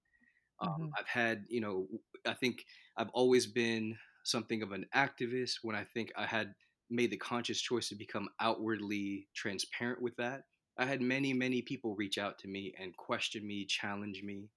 Um, 0.61 0.69
Mhm. 0.77 0.97
I've 0.99 1.09
had, 1.09 1.47
you 1.49 1.61
know, 1.61 1.89
I 2.27 2.35
think 2.35 2.65
I've 2.97 3.11
always 3.11 3.47
been 3.47 3.99
something 4.25 4.63
of 4.63 4.73
an 4.73 4.87
activist 4.95 5.59
when 5.63 5.77
I 5.77 5.85
think 5.85 6.13
I 6.17 6.27
had 6.27 6.55
made 6.91 7.11
the 7.11 7.17
conscious 7.17 7.61
choice 7.61 7.89
to 7.89 7.97
become 7.97 8.29
outwardly 8.41 9.29
transparent 9.35 10.01
with 10.01 10.17
that. 10.17 10.45
I 10.79 10.87
had 10.87 11.03
many, 11.03 11.33
many 11.33 11.63
people 11.63 11.97
reach 11.97 12.19
out 12.19 12.39
to 12.41 12.49
me 12.49 12.75
and 12.79 12.97
question 12.97 13.47
me, 13.47 13.67
challenge 13.67 14.23
me. 14.23 14.51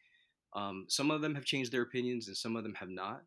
Um, 0.54 0.86
some 0.90 1.12
of 1.12 1.22
them 1.22 1.36
have 1.36 1.46
changed 1.46 1.72
their 1.72 1.84
opinions 1.84 2.28
and 2.28 2.38
some 2.38 2.56
of 2.56 2.64
them 2.64 2.76
have 2.76 2.90
not. 2.90 3.26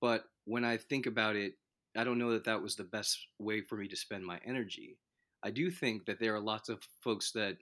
But 0.00 0.26
when 0.44 0.64
I 0.64 0.76
think 0.78 1.06
about 1.06 1.36
it, 1.36 1.54
I 1.96 2.04
don't 2.04 2.18
know 2.18 2.32
that 2.32 2.44
that 2.44 2.62
was 2.62 2.76
the 2.76 2.84
best 2.84 3.18
way 3.38 3.62
for 3.62 3.76
me 3.76 3.88
to 3.88 3.96
spend 3.96 4.26
my 4.26 4.38
energy. 4.44 4.98
I 5.46 5.50
do 5.50 5.70
think 5.70 6.06
that 6.06 6.18
there 6.18 6.34
are 6.34 6.40
lots 6.40 6.68
of 6.68 6.80
folks 7.00 7.30
that 7.32 7.56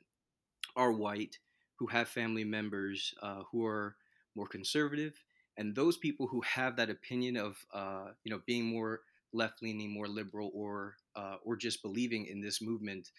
are 0.74 0.90
white 0.90 1.38
who 1.78 1.86
have 1.88 2.08
family 2.08 2.42
members 2.42 3.12
uh, 3.22 3.42
who 3.52 3.66
are 3.66 3.96
more 4.34 4.46
conservative, 4.46 5.22
and 5.58 5.74
those 5.74 5.98
people 5.98 6.26
who 6.26 6.40
have 6.40 6.76
that 6.76 6.88
opinion 6.88 7.36
of 7.36 7.58
uh, 7.74 8.06
you 8.24 8.30
know 8.32 8.40
being 8.46 8.64
more 8.64 9.02
left 9.34 9.62
leaning, 9.62 9.92
more 9.92 10.08
liberal, 10.08 10.50
or 10.54 10.94
uh, 11.14 11.36
or 11.44 11.56
just 11.56 11.82
believing 11.82 12.24
in 12.24 12.40
this 12.40 12.62
movement 12.62 13.10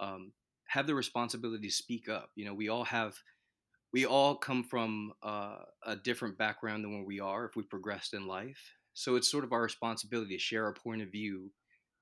um, 0.00 0.32
have 0.66 0.88
the 0.88 0.96
responsibility 0.96 1.68
to 1.68 1.72
speak 1.72 2.08
up. 2.08 2.30
You 2.34 2.44
know, 2.44 2.54
we 2.54 2.68
all 2.68 2.84
have 2.84 3.14
we 3.92 4.04
all 4.04 4.34
come 4.34 4.64
from 4.64 5.12
uh, 5.22 5.58
a 5.86 5.94
different 5.94 6.36
background 6.36 6.82
than 6.82 6.92
where 6.92 7.06
we 7.06 7.20
are 7.20 7.44
if 7.44 7.54
we 7.54 7.62
progressed 7.62 8.14
in 8.14 8.26
life. 8.26 8.74
So 8.94 9.14
it's 9.14 9.30
sort 9.30 9.44
of 9.44 9.52
our 9.52 9.62
responsibility 9.62 10.34
to 10.34 10.42
share 10.42 10.64
our 10.64 10.74
point 10.74 11.02
of 11.02 11.12
view 11.12 11.52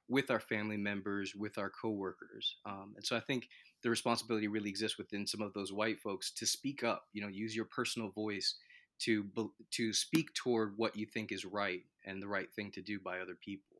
with 0.09 0.31
our 0.31 0.41
family 0.41 0.77
members, 0.77 1.35
with 1.35 1.59
our 1.59 1.71
coworkers. 1.71 2.57
Um, 2.65 2.93
and 2.97 3.05
so 3.05 3.17
I 3.17 3.21
think 3.21 3.49
the 3.83 3.91
responsibility 3.91 4.49
really 4.49 4.71
exists 4.71 4.99
within 4.99 5.27
some 5.27 5.43
of 5.43 5.53
those 5.53 5.73
white 5.73 6.01
folks 6.01 6.31
to 6.33 6.47
speak 6.47 6.85
up. 6.85 7.05
You 7.13 7.23
know, 7.23 7.29
use 7.29 7.55
your 7.55 7.65
personal 7.65 8.11
voice 8.11 8.55
to 9.01 9.27
to 9.73 9.93
speak 9.93 10.33
toward 10.35 10.75
what 10.77 10.97
you 10.97 11.07
think 11.07 11.33
is 11.33 11.45
right 11.45 11.83
and 12.05 12.23
the 12.23 12.29
right 12.29 12.53
thing 12.55 12.71
to 12.73 12.83
do 12.83 12.99
by 12.99 13.21
other 13.21 13.35
people. 13.35 13.77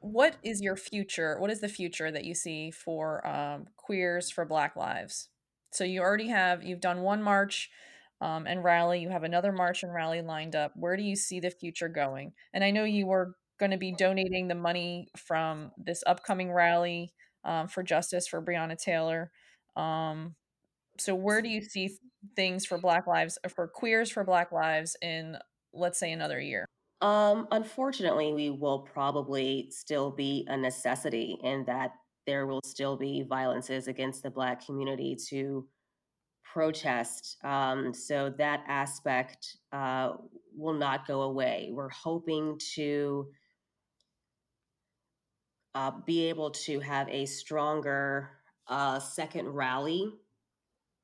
What 0.00 0.36
is 0.42 0.60
your 0.60 0.76
future? 0.76 1.38
What 1.38 1.50
is 1.50 1.60
the 1.60 1.68
future 1.68 2.10
that 2.10 2.24
you 2.24 2.34
see 2.34 2.70
for 2.70 3.26
um, 3.26 3.66
queers 3.76 4.30
for 4.30 4.44
Black 4.44 4.76
Lives? 4.76 5.28
So 5.70 5.82
you 5.84 6.02
already 6.02 6.28
have 6.28 6.62
you've 6.62 6.80
done 6.80 7.00
one 7.00 7.22
march 7.22 7.70
um, 8.20 8.46
and 8.46 8.62
rally. 8.62 9.00
You 9.00 9.08
have 9.08 9.24
another 9.24 9.52
march 9.52 9.82
and 9.82 9.94
rally 9.94 10.20
lined 10.20 10.54
up. 10.54 10.72
Where 10.76 10.96
do 10.96 11.02
you 11.02 11.16
see 11.16 11.40
the 11.40 11.50
future 11.50 11.88
going? 11.88 12.32
And 12.52 12.62
I 12.62 12.70
know 12.70 12.84
you 12.84 13.06
were 13.06 13.36
going 13.58 13.70
to 13.70 13.78
be 13.78 13.92
donating 13.92 14.48
the 14.48 14.54
money 14.54 15.08
from 15.16 15.70
this 15.76 16.02
upcoming 16.06 16.52
rally 16.52 17.12
um, 17.44 17.68
for 17.68 17.82
justice 17.82 18.26
for 18.26 18.42
Breonna 18.42 18.76
Taylor. 18.76 19.30
Um, 19.76 20.34
so 20.98 21.14
where 21.14 21.42
do 21.42 21.48
you 21.48 21.62
see 21.62 21.96
things 22.36 22.64
for 22.64 22.78
Black 22.78 23.06
Lives 23.06 23.38
for 23.54 23.68
queers 23.68 24.10
for 24.10 24.24
Black 24.24 24.52
Lives 24.52 24.96
in 25.02 25.36
let's 25.72 25.98
say 25.98 26.12
another 26.12 26.40
year? 26.40 26.66
Um, 27.00 27.48
unfortunately, 27.50 28.32
we 28.32 28.50
will 28.50 28.80
probably 28.80 29.68
still 29.70 30.10
be 30.10 30.46
a 30.48 30.56
necessity 30.56 31.36
in 31.42 31.64
that 31.66 31.92
there 32.26 32.46
will 32.46 32.62
still 32.64 32.96
be 32.96 33.24
violences 33.28 33.88
against 33.88 34.22
the 34.22 34.30
Black 34.30 34.64
community 34.64 35.16
to 35.28 35.66
protest. 36.50 37.36
Um, 37.44 37.92
so 37.92 38.32
that 38.38 38.64
aspect 38.68 39.56
uh, 39.72 40.12
will 40.56 40.74
not 40.74 41.06
go 41.06 41.22
away. 41.22 41.70
We're 41.72 41.90
hoping 41.90 42.58
to 42.76 43.28
uh, 45.74 45.90
be 46.06 46.24
able 46.28 46.50
to 46.50 46.80
have 46.80 47.08
a 47.08 47.26
stronger 47.26 48.30
uh, 48.68 48.98
second 48.98 49.48
rally 49.48 50.12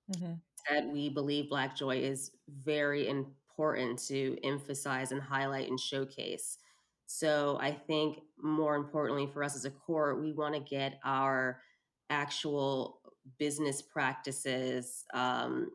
hmm 0.09 0.35
that 0.69 0.87
we 0.87 1.09
believe 1.09 1.49
Black 1.49 1.77
Joy 1.77 1.97
is 1.99 2.33
very 2.49 3.09
important 3.09 3.99
to 4.09 4.37
emphasize 4.45 5.11
and 5.13 5.21
highlight 5.21 5.69
and 5.69 5.81
showcase. 5.81 6.59
So 7.07 7.59
I 7.61 7.73
think 7.73 8.21
more 8.41 8.77
importantly 8.77 9.27
for 9.27 9.43
us 9.43 9.57
as 9.57 9.65
a 9.65 9.71
core, 9.71 10.21
we 10.21 10.33
want 10.33 10.55
to 10.55 10.61
get 10.61 11.01
our 11.05 11.63
actual 12.11 13.01
business 13.39 13.83
practices, 13.83 15.05
um, 15.15 15.71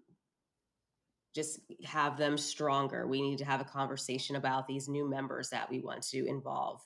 just 1.33 1.59
have 1.83 2.17
them 2.17 2.37
stronger. 2.37 3.07
We 3.07 3.21
need 3.21 3.39
to 3.39 3.45
have 3.45 3.59
a 3.61 3.65
conversation 3.65 4.35
about 4.35 4.67
these 4.67 4.87
new 4.87 5.07
members 5.07 5.49
that 5.49 5.69
we 5.69 5.79
want 5.81 6.01
to 6.03 6.25
involve. 6.25 6.81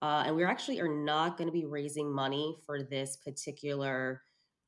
Uh, 0.00 0.24
and 0.26 0.36
we 0.36 0.44
actually 0.44 0.80
are 0.80 0.88
not 0.88 1.36
going 1.36 1.48
to 1.48 1.52
be 1.52 1.64
raising 1.64 2.12
money 2.12 2.56
for 2.64 2.82
this 2.82 3.16
particular 3.16 4.22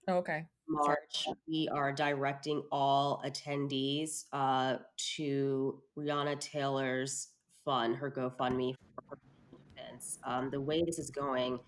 Oh, 0.09 0.15
okay. 0.15 0.45
March, 0.69 1.27
we 1.49 1.69
are 1.73 1.93
directing 1.93 2.63
all 2.71 3.23
attendees 3.25 4.25
uh, 4.33 4.77
to 5.17 5.81
Breonna 5.97 6.39
Taylor's 6.39 7.29
fund, 7.65 7.97
her 7.97 8.11
GoFundMe 8.11 8.75
for 9.09 9.19
events. 9.77 10.19
Um, 10.25 10.51
the 10.51 10.61
way 10.61 10.83
this 10.85 10.99
is 10.99 11.11
going, 11.11 11.59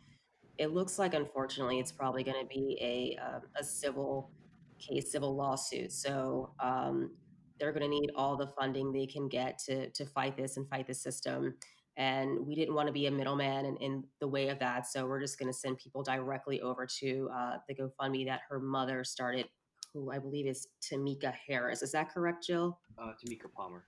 it 0.59 0.73
looks 0.73 0.99
like 0.99 1.15
unfortunately 1.15 1.79
it's 1.79 1.93
probably 1.93 2.23
going 2.23 2.41
to 2.41 2.47
be 2.47 2.79
a 2.81 3.25
um, 3.25 3.43
a 3.57 3.65
civil 3.65 4.31
case, 4.79 5.11
civil 5.11 5.37
lawsuit. 5.37 5.93
So 5.93 6.53
um, 6.61 7.11
they're 7.59 7.73
going 7.73 7.83
to 7.83 7.89
need 7.89 8.11
all 8.17 8.37
the 8.37 8.49
funding 8.59 8.93
they 8.93 9.07
can 9.07 9.29
get 9.29 9.59
to 9.67 9.91
to 9.91 10.07
fight 10.07 10.37
this 10.37 10.57
and 10.57 10.69
fight 10.69 10.87
the 10.87 10.95
system. 10.95 11.55
And 11.97 12.47
we 12.47 12.55
didn't 12.55 12.75
want 12.75 12.87
to 12.87 12.93
be 12.93 13.07
a 13.07 13.11
middleman 13.11 13.67
in, 13.67 13.77
in 13.77 14.05
the 14.21 14.29
way 14.29 14.49
of 14.49 14.59
that, 14.61 14.87
so 14.87 15.07
we're 15.07 15.21
just 15.21 15.39
going 15.39 15.53
to 15.53 15.59
send 15.59 15.77
people 15.77 16.03
directly 16.03 16.61
over 16.63 16.87
to 17.01 17.29
uh, 17.35 17.57
the 17.69 17.75
GoFundMe 17.75 18.27
that 18.27 18.41
her 18.49 18.61
mother 18.61 19.05
started, 19.05 19.47
who 19.93 20.11
I 20.11 20.19
believe 20.19 20.47
is 20.47 20.67
Tamika 20.83 21.35
Harris. 21.47 21.83
Is 21.83 21.93
that 21.93 22.11
correct, 22.13 22.47
Jill? 22.47 22.79
Uh, 22.99 23.13
Tamika 23.23 23.53
Palmer. 23.55 23.85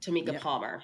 Tamika 0.00 0.32
Yep. 0.32 0.40
Palmer. 0.40 0.82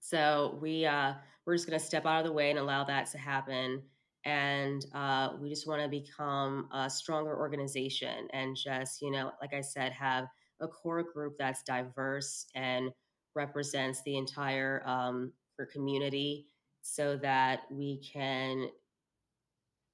So 0.00 0.58
we 0.60 0.84
uh, 0.84 1.14
we're 1.46 1.56
just 1.56 1.66
going 1.66 1.78
to 1.78 1.84
step 1.84 2.04
out 2.04 2.20
of 2.20 2.26
the 2.26 2.32
way 2.32 2.50
and 2.50 2.58
allow 2.58 2.84
that 2.84 3.06
to 3.12 3.18
happen. 3.18 3.82
And 4.24 4.84
uh, 4.94 5.30
we 5.40 5.48
just 5.48 5.66
want 5.66 5.80
to 5.82 5.88
become 5.88 6.68
a 6.72 6.90
stronger 6.90 7.38
organization 7.38 8.28
and 8.34 8.54
just, 8.54 9.00
you 9.00 9.10
know, 9.10 9.32
like 9.40 9.54
I 9.54 9.62
said, 9.62 9.92
have 9.92 10.26
a 10.60 10.68
core 10.68 11.02
group 11.02 11.36
that's 11.38 11.62
diverse 11.62 12.46
and 12.54 12.90
represents 13.34 14.02
the 14.02 14.18
entire 14.18 14.82
um, 14.86 15.32
for 15.58 15.66
community 15.66 16.46
so 16.82 17.16
that 17.16 17.62
we 17.70 18.00
can 18.00 18.68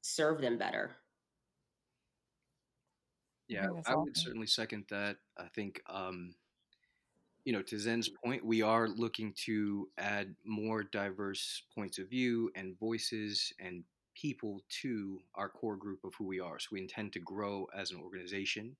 serve 0.03 0.43
them 0.43 0.59
better. 0.59 0.91
Yeah, 3.49 3.63
think 3.63 3.77
that's 3.77 3.89
I 3.89 3.95
would 3.95 4.11
awesome. 4.11 4.15
certainly 4.15 4.47
second 4.47 4.85
that. 4.91 5.17
I 5.39 5.47
think, 5.55 5.81
um, 5.89 6.35
you 7.47 7.55
know, 7.55 7.63
to 7.63 7.79
Zen's 7.79 8.11
point, 8.11 8.45
we 8.45 8.61
are 8.61 8.89
looking 8.89 9.33
to 9.47 9.89
add 9.97 10.35
more 10.45 10.83
diverse 10.83 11.63
points 11.75 11.99
of 11.99 12.11
view 12.11 12.51
and 12.55 12.79
voices 12.79 13.53
and 13.59 13.85
people 14.15 14.61
to 14.83 15.21
our 15.35 15.49
core 15.49 15.77
group 15.77 16.05
of 16.05 16.15
who 16.15 16.27
we 16.27 16.41
are. 16.41 16.59
So 16.59 16.69
we 16.73 16.81
intend 16.81 17.15
to 17.15 17.21
grow 17.21 17.67
as 17.75 17.91
an 17.91 18.01
organization. 18.03 18.77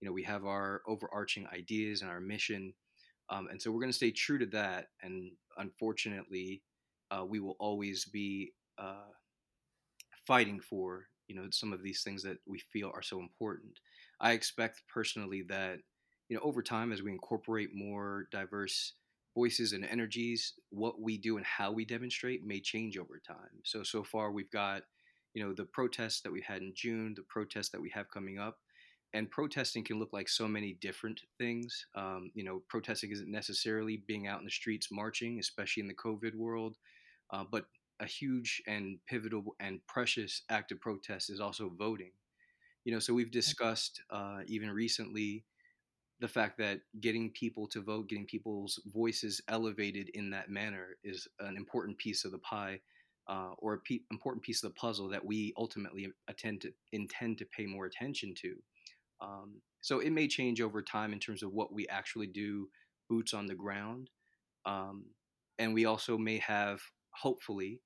You 0.00 0.08
know, 0.08 0.12
we 0.12 0.22
have 0.22 0.46
our 0.46 0.80
overarching 0.86 1.46
ideas 1.52 2.00
and 2.00 2.10
our 2.10 2.20
mission. 2.20 2.72
Um, 3.30 3.48
and 3.48 3.60
so 3.60 3.70
we're 3.70 3.80
going 3.80 3.90
to 3.92 3.96
stay 3.96 4.10
true 4.10 4.38
to 4.38 4.46
that. 4.46 4.88
And 5.02 5.32
unfortunately, 5.56 6.62
uh, 7.10 7.24
we 7.24 7.40
will 7.40 7.56
always 7.58 8.04
be 8.04 8.52
uh, 8.78 9.10
fighting 10.26 10.60
for, 10.60 11.06
you 11.28 11.36
know, 11.36 11.46
some 11.50 11.72
of 11.72 11.82
these 11.82 12.02
things 12.02 12.22
that 12.22 12.38
we 12.46 12.58
feel 12.72 12.90
are 12.94 13.02
so 13.02 13.20
important. 13.20 13.78
I 14.20 14.32
expect 14.32 14.82
personally 14.92 15.42
that, 15.48 15.78
you 16.28 16.36
know, 16.36 16.42
over 16.42 16.62
time, 16.62 16.92
as 16.92 17.02
we 17.02 17.12
incorporate 17.12 17.70
more 17.74 18.26
diverse 18.30 18.94
voices 19.34 19.72
and 19.72 19.84
energies, 19.84 20.54
what 20.70 21.00
we 21.00 21.18
do 21.18 21.36
and 21.36 21.46
how 21.46 21.72
we 21.72 21.84
demonstrate 21.84 22.46
may 22.46 22.60
change 22.60 22.96
over 22.96 23.20
time. 23.26 23.60
So, 23.64 23.82
so 23.82 24.02
far, 24.02 24.30
we've 24.30 24.50
got, 24.50 24.82
you 25.34 25.42
know, 25.42 25.52
the 25.52 25.64
protests 25.64 26.20
that 26.22 26.32
we 26.32 26.40
had 26.40 26.62
in 26.62 26.72
June, 26.74 27.14
the 27.16 27.24
protests 27.28 27.70
that 27.70 27.80
we 27.80 27.90
have 27.90 28.08
coming 28.10 28.38
up. 28.38 28.58
And 29.14 29.30
protesting 29.30 29.84
can 29.84 29.98
look 29.98 30.12
like 30.12 30.28
so 30.28 30.48
many 30.48 30.74
different 30.74 31.22
things. 31.38 31.86
Um, 31.94 32.30
you 32.34 32.44
know, 32.44 32.62
protesting 32.68 33.12
isn't 33.12 33.30
necessarily 33.30 33.98
being 34.06 34.26
out 34.26 34.40
in 34.40 34.44
the 34.44 34.50
streets 34.50 34.88
marching, 34.92 35.38
especially 35.40 35.82
in 35.82 35.88
the 35.88 35.94
COVID 35.94 36.34
world. 36.34 36.76
Uh, 37.30 37.44
but 37.50 37.66
a 38.00 38.06
huge 38.06 38.62
and 38.66 38.98
pivotal 39.06 39.54
and 39.60 39.80
precious 39.86 40.42
act 40.50 40.72
of 40.72 40.80
protest 40.80 41.30
is 41.30 41.40
also 41.40 41.70
voting 41.70 42.10
you 42.84 42.92
know 42.92 42.98
so 42.98 43.14
we've 43.14 43.30
discussed 43.30 44.02
uh, 44.10 44.40
even 44.46 44.70
recently 44.70 45.44
the 46.20 46.28
fact 46.28 46.58
that 46.58 46.80
getting 47.00 47.30
people 47.32 47.66
to 47.68 47.80
vote 47.80 48.08
getting 48.08 48.26
people's 48.26 48.80
voices 48.86 49.40
elevated 49.48 50.08
in 50.10 50.30
that 50.30 50.48
manner 50.50 50.96
is 51.04 51.28
an 51.40 51.56
important 51.56 51.98
piece 51.98 52.24
of 52.24 52.32
the 52.32 52.38
pie 52.38 52.80
uh, 53.28 53.52
or 53.58 53.74
a 53.74 53.78
pe- 53.78 54.00
important 54.10 54.42
piece 54.42 54.62
of 54.62 54.70
the 54.70 54.74
puzzle 54.74 55.08
that 55.08 55.24
we 55.24 55.52
ultimately 55.56 56.12
attend 56.28 56.60
to 56.60 56.72
intend 56.92 57.38
to 57.38 57.46
pay 57.46 57.66
more 57.66 57.86
attention 57.86 58.34
to 58.34 58.56
um, 59.24 59.62
so 59.80 60.00
it 60.00 60.12
may 60.12 60.28
change 60.28 60.60
over 60.60 60.82
time 60.82 61.12
in 61.12 61.20
terms 61.20 61.42
of 61.42 61.52
what 61.52 61.72
we 61.72 61.88
actually 61.88 62.28
do 62.28 62.68
boots 63.08 63.34
on 63.34 63.46
the 63.46 63.54
ground 63.54 64.10
um, 64.66 65.06
and 65.58 65.74
we 65.74 65.86
also 65.86 66.18
may 66.18 66.38
have 66.38 66.80
hopefully 67.14 67.80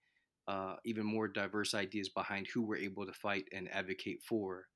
uh, 0.49 0.77
even 0.85 1.05
more 1.05 1.29
diverse 1.29 1.75
ideas 1.75 2.09
behind 2.09 2.47
who 2.53 2.63
we're 2.63 2.77
able 2.77 3.07
to 3.07 3.13
fight 3.13 3.45
and 3.53 3.69
advocate 3.73 4.21
for 4.29 4.67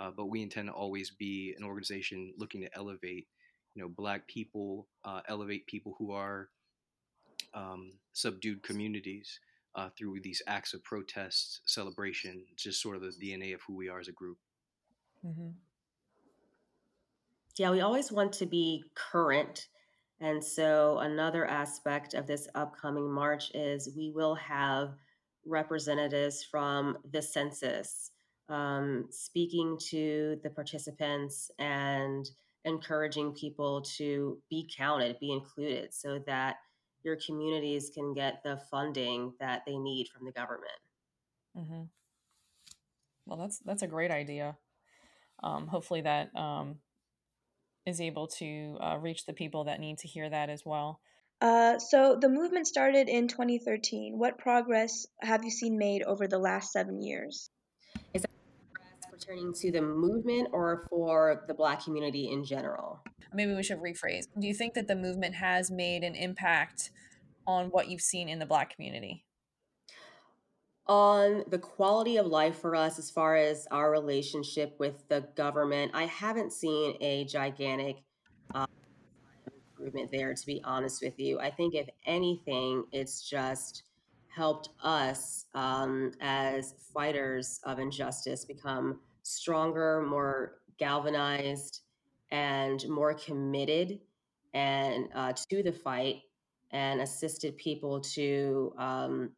uh, 0.00 0.10
but 0.16 0.26
we 0.30 0.42
intend 0.42 0.68
to 0.68 0.72
always 0.72 1.10
be 1.18 1.54
an 1.58 1.64
organization 1.64 2.32
looking 2.38 2.62
to 2.62 2.74
elevate, 2.74 3.28
you 3.74 3.82
know, 3.82 3.88
Black 3.88 4.26
people, 4.28 4.88
uh, 5.04 5.20
elevate 5.28 5.66
people 5.66 5.94
who 5.98 6.12
are 6.12 6.48
um, 7.54 7.92
subdued 8.14 8.62
communities 8.62 9.40
uh, 9.74 9.90
through 9.98 10.20
these 10.22 10.42
acts 10.46 10.72
of 10.72 10.82
protest, 10.84 11.60
celebration, 11.66 12.44
just 12.56 12.80
sort 12.82 12.96
of 12.96 13.02
the 13.02 13.12
DNA 13.22 13.54
of 13.54 13.60
who 13.66 13.76
we 13.76 13.90
are 13.90 14.00
as 14.00 14.08
a 14.08 14.12
group. 14.12 14.38
hmm 15.22 15.50
Yeah, 17.56 17.70
we 17.70 17.80
always 17.80 18.10
want 18.10 18.32
to 18.34 18.46
be 18.46 18.84
current. 18.94 19.68
And 20.20 20.42
so, 20.44 20.98
another 20.98 21.46
aspect 21.46 22.14
of 22.14 22.26
this 22.26 22.46
upcoming 22.54 23.10
March 23.10 23.50
is 23.54 23.94
we 23.96 24.10
will 24.14 24.34
have 24.34 24.94
representatives 25.46 26.44
from 26.44 26.98
the 27.10 27.22
census 27.22 28.10
um, 28.50 29.06
speaking 29.10 29.78
to 29.90 30.38
the 30.42 30.50
participants 30.50 31.50
and 31.58 32.28
encouraging 32.64 33.32
people 33.32 33.80
to 33.96 34.38
be 34.50 34.68
counted, 34.76 35.18
be 35.20 35.32
included, 35.32 35.94
so 35.94 36.18
that 36.26 36.56
your 37.02 37.16
communities 37.24 37.90
can 37.94 38.12
get 38.12 38.42
the 38.42 38.60
funding 38.70 39.32
that 39.40 39.62
they 39.66 39.78
need 39.78 40.08
from 40.08 40.26
the 40.26 40.32
government. 40.32 40.68
hmm 41.56 41.82
Well, 43.24 43.38
that's 43.38 43.60
that's 43.60 43.82
a 43.82 43.86
great 43.86 44.10
idea. 44.10 44.56
Um, 45.42 45.68
hopefully, 45.68 46.02
that 46.02 46.34
um, 46.36 46.76
is 47.86 48.00
able 48.00 48.26
to 48.26 48.76
uh, 48.80 48.96
reach 48.98 49.26
the 49.26 49.32
people 49.32 49.64
that 49.64 49.80
need 49.80 49.98
to 49.98 50.08
hear 50.08 50.28
that 50.28 50.50
as 50.50 50.64
well. 50.64 51.00
Uh, 51.40 51.78
so 51.78 52.18
the 52.20 52.28
movement 52.28 52.66
started 52.66 53.08
in 53.08 53.26
2013. 53.26 54.18
What 54.18 54.38
progress 54.38 55.06
have 55.22 55.42
you 55.42 55.50
seen 55.50 55.78
made 55.78 56.02
over 56.02 56.26
the 56.26 56.38
last 56.38 56.72
seven 56.72 57.00
years? 57.00 57.50
Is 58.12 58.22
that 58.22 58.30
pertaining 59.10 59.54
to 59.54 59.72
the 59.72 59.80
movement 59.80 60.48
or 60.52 60.86
for 60.90 61.44
the 61.48 61.54
Black 61.54 61.82
community 61.82 62.30
in 62.30 62.44
general? 62.44 63.00
Maybe 63.32 63.54
we 63.54 63.62
should 63.62 63.78
rephrase. 63.78 64.26
Do 64.38 64.46
you 64.46 64.54
think 64.54 64.74
that 64.74 64.86
the 64.86 64.96
movement 64.96 65.34
has 65.36 65.70
made 65.70 66.02
an 66.02 66.14
impact 66.14 66.90
on 67.46 67.66
what 67.66 67.88
you've 67.88 68.00
seen 68.02 68.28
in 68.28 68.38
the 68.38 68.46
Black 68.46 68.74
community? 68.74 69.24
On 70.90 71.44
the 71.46 71.58
quality 71.58 72.16
of 72.16 72.26
life 72.26 72.56
for 72.56 72.74
us, 72.74 72.98
as 72.98 73.12
far 73.12 73.36
as 73.36 73.68
our 73.70 73.92
relationship 73.92 74.74
with 74.80 75.06
the 75.06 75.20
government, 75.36 75.92
I 75.94 76.06
haven't 76.06 76.52
seen 76.52 76.96
a 77.00 77.24
gigantic 77.26 77.98
uh, 78.56 78.66
improvement 79.76 80.10
there, 80.10 80.34
to 80.34 80.46
be 80.46 80.60
honest 80.64 81.00
with 81.00 81.16
you. 81.20 81.38
I 81.38 81.48
think, 81.52 81.76
if 81.76 81.88
anything, 82.06 82.86
it's 82.90 83.22
just 83.22 83.84
helped 84.34 84.70
us 84.82 85.46
um, 85.54 86.10
as 86.20 86.74
fighters 86.92 87.60
of 87.62 87.78
injustice 87.78 88.44
become 88.44 88.98
stronger, 89.22 90.02
more 90.02 90.56
galvanized, 90.76 91.82
and 92.32 92.84
more 92.88 93.14
committed 93.14 94.00
and 94.54 95.06
uh, 95.14 95.34
to 95.50 95.62
the 95.62 95.70
fight 95.70 96.22
and 96.72 97.00
assisted 97.00 97.56
people 97.58 98.00
to 98.00 98.74
um, 98.76 99.30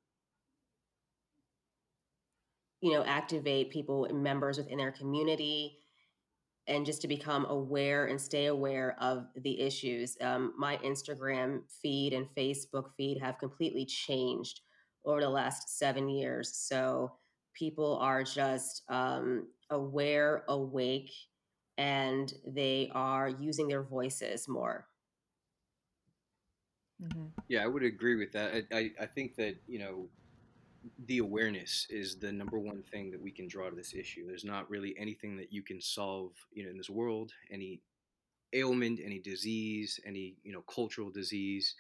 you 2.83 2.93
know 2.93 3.05
activate 3.05 3.71
people 3.71 4.07
members 4.13 4.59
within 4.59 4.79
their 4.79 4.93
community 4.93 5.79
and 6.69 6.87
just 6.87 7.03
to 7.03 7.09
become 7.09 7.47
aware 7.47 8.07
and 8.07 8.21
stay 8.21 8.47
aware 8.47 8.97
of 9.01 9.27
the 9.37 9.61
issues 9.61 10.17
um, 10.21 10.53
my 10.59 10.77
instagram 10.79 11.61
feed 11.81 12.13
and 12.13 12.27
facebook 12.37 12.91
feed 12.97 13.19
have 13.19 13.39
completely 13.39 13.87
changed 13.87 14.61
over 15.05 15.21
the 15.21 15.29
last 15.29 15.79
seven 15.79 16.09
years. 16.09 16.55
So 16.55 17.13
people 17.55 17.99
are 17.99 18.23
just 18.23 18.83
um, 18.89 19.49
aware 19.71 20.45
awake 20.49 21.11
and 21.79 22.33
they 22.47 22.91
are 22.95 23.29
using 23.29 23.69
their 23.69 23.83
voices 23.83 24.49
more. 24.49 24.87
Hmm 27.01 27.27
Yeah, 27.49 27.65
I 27.65 27.67
would 27.67 27.83
agree 27.83 28.17
with 28.17 28.33
that. 28.33 28.65
I, 28.73 28.77
I, 28.77 28.91
I 29.01 29.07
think 29.07 29.37
that, 29.37 29.57
you 29.67 29.79
know, 29.79 30.09
the 31.07 31.19
awareness 31.19 31.87
is 31.91 32.17
the 32.17 32.33
number 32.33 32.59
one 32.59 32.83
thing 32.83 33.11
that 33.11 33.21
we 33.21 33.31
can 33.31 33.49
draw 33.49 33.69
to 33.71 33.77
this 33.77 33.95
issue. 33.95 34.27
There's 34.27 34.45
not 34.45 34.69
really 34.71 34.95
anything 34.99 35.37
that 35.37 35.53
you 35.53 35.63
can 35.63 35.81
solve, 35.81 36.33
you 36.53 36.65
know, 36.65 36.71
in 36.71 36.77
this 36.77 36.91
world, 36.91 37.33
any 37.51 37.81
ailment, 38.53 39.01
any 39.05 39.19
disease, 39.19 39.99
any, 40.07 40.37
you 40.43 40.53
know, 40.53 40.63
cultural 40.63 41.11
disease 41.11 41.75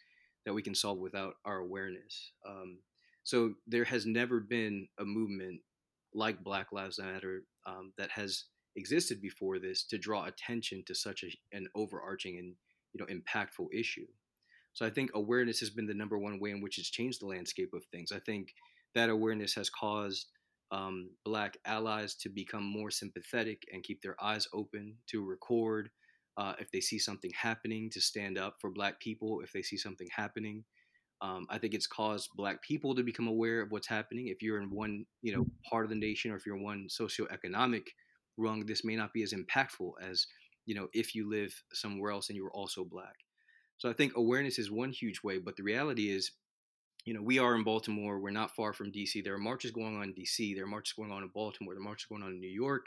that 0.44 0.54
we 0.54 0.62
can 0.62 0.74
solve 0.74 0.98
without 0.98 1.34
our 1.44 1.58
awareness. 1.58 2.32
Um, 2.46 2.78
so 3.22 3.54
there 3.66 3.84
has 3.84 4.06
never 4.06 4.40
been 4.40 4.88
a 4.98 5.04
movement 5.04 5.60
like 6.14 6.42
Black 6.42 6.72
Lives 6.72 6.98
Matter 6.98 7.44
um, 7.66 7.92
that 7.98 8.10
has 8.10 8.44
existed 8.76 9.20
before 9.20 9.58
this 9.58 9.84
to 9.84 9.98
draw 9.98 10.24
attention 10.24 10.82
to 10.86 10.94
such 10.94 11.24
a, 11.24 11.56
an 11.56 11.68
overarching 11.74 12.38
and, 12.38 12.54
you 12.92 13.00
know, 13.00 13.06
impactful 13.06 13.66
issue. 13.72 14.06
So 14.72 14.86
I 14.86 14.90
think 14.90 15.10
awareness 15.14 15.60
has 15.60 15.70
been 15.70 15.86
the 15.86 15.94
number 15.94 16.18
one 16.18 16.40
way 16.40 16.50
in 16.50 16.62
which 16.62 16.78
it's 16.78 16.90
changed 16.90 17.20
the 17.20 17.26
landscape 17.26 17.74
of 17.74 17.84
things. 17.86 18.10
I 18.10 18.18
think 18.18 18.54
that 18.94 19.10
awareness 19.10 19.54
has 19.54 19.70
caused 19.70 20.26
um, 20.70 21.10
Black 21.24 21.58
allies 21.66 22.14
to 22.16 22.28
become 22.28 22.64
more 22.64 22.90
sympathetic 22.90 23.62
and 23.72 23.82
keep 23.82 24.00
their 24.02 24.16
eyes 24.22 24.48
open 24.52 24.96
to 25.08 25.24
record 25.24 25.90
uh, 26.38 26.54
if 26.58 26.70
they 26.70 26.80
see 26.80 26.98
something 26.98 27.30
happening, 27.36 27.90
to 27.90 28.00
stand 28.00 28.38
up 28.38 28.56
for 28.60 28.70
Black 28.70 28.98
people 29.00 29.40
if 29.42 29.52
they 29.52 29.62
see 29.62 29.76
something 29.76 30.08
happening. 30.14 30.64
Um, 31.20 31.46
I 31.50 31.58
think 31.58 31.74
it's 31.74 31.86
caused 31.86 32.30
Black 32.34 32.62
people 32.62 32.94
to 32.94 33.02
become 33.02 33.28
aware 33.28 33.60
of 33.60 33.70
what's 33.70 33.86
happening. 33.86 34.28
If 34.28 34.42
you're 34.42 34.60
in 34.60 34.70
one, 34.70 35.04
you 35.20 35.36
know, 35.36 35.46
part 35.68 35.84
of 35.84 35.90
the 35.90 35.96
nation, 35.96 36.32
or 36.32 36.36
if 36.36 36.46
you're 36.46 36.56
in 36.56 36.64
one 36.64 36.88
socioeconomic 36.90 37.84
rung, 38.38 38.66
this 38.66 38.82
may 38.82 38.96
not 38.96 39.12
be 39.12 39.22
as 39.22 39.34
impactful 39.34 39.92
as, 40.02 40.26
you 40.64 40.74
know, 40.74 40.88
if 40.92 41.14
you 41.14 41.30
live 41.30 41.54
somewhere 41.72 42.10
else 42.10 42.28
and 42.28 42.36
you 42.36 42.44
were 42.44 42.56
also 42.56 42.82
Black. 42.82 43.14
So 43.76 43.90
I 43.90 43.92
think 43.92 44.14
awareness 44.16 44.58
is 44.58 44.70
one 44.70 44.90
huge 44.90 45.20
way, 45.22 45.38
but 45.38 45.56
the 45.56 45.62
reality 45.62 46.10
is 46.10 46.32
you 47.04 47.14
know, 47.14 47.22
we 47.22 47.38
are 47.38 47.54
in 47.54 47.64
Baltimore. 47.64 48.20
We're 48.20 48.30
not 48.30 48.54
far 48.54 48.72
from 48.72 48.92
DC. 48.92 49.24
There 49.24 49.34
are 49.34 49.38
marches 49.38 49.70
going 49.70 49.96
on 49.96 50.04
in 50.04 50.14
DC. 50.14 50.54
There 50.54 50.64
are 50.64 50.68
marches 50.68 50.94
going 50.94 51.10
on 51.10 51.22
in 51.22 51.30
Baltimore. 51.34 51.74
There 51.74 51.80
are 51.80 51.84
marches 51.84 52.06
going 52.06 52.22
on 52.22 52.30
in 52.30 52.40
New 52.40 52.50
York, 52.50 52.86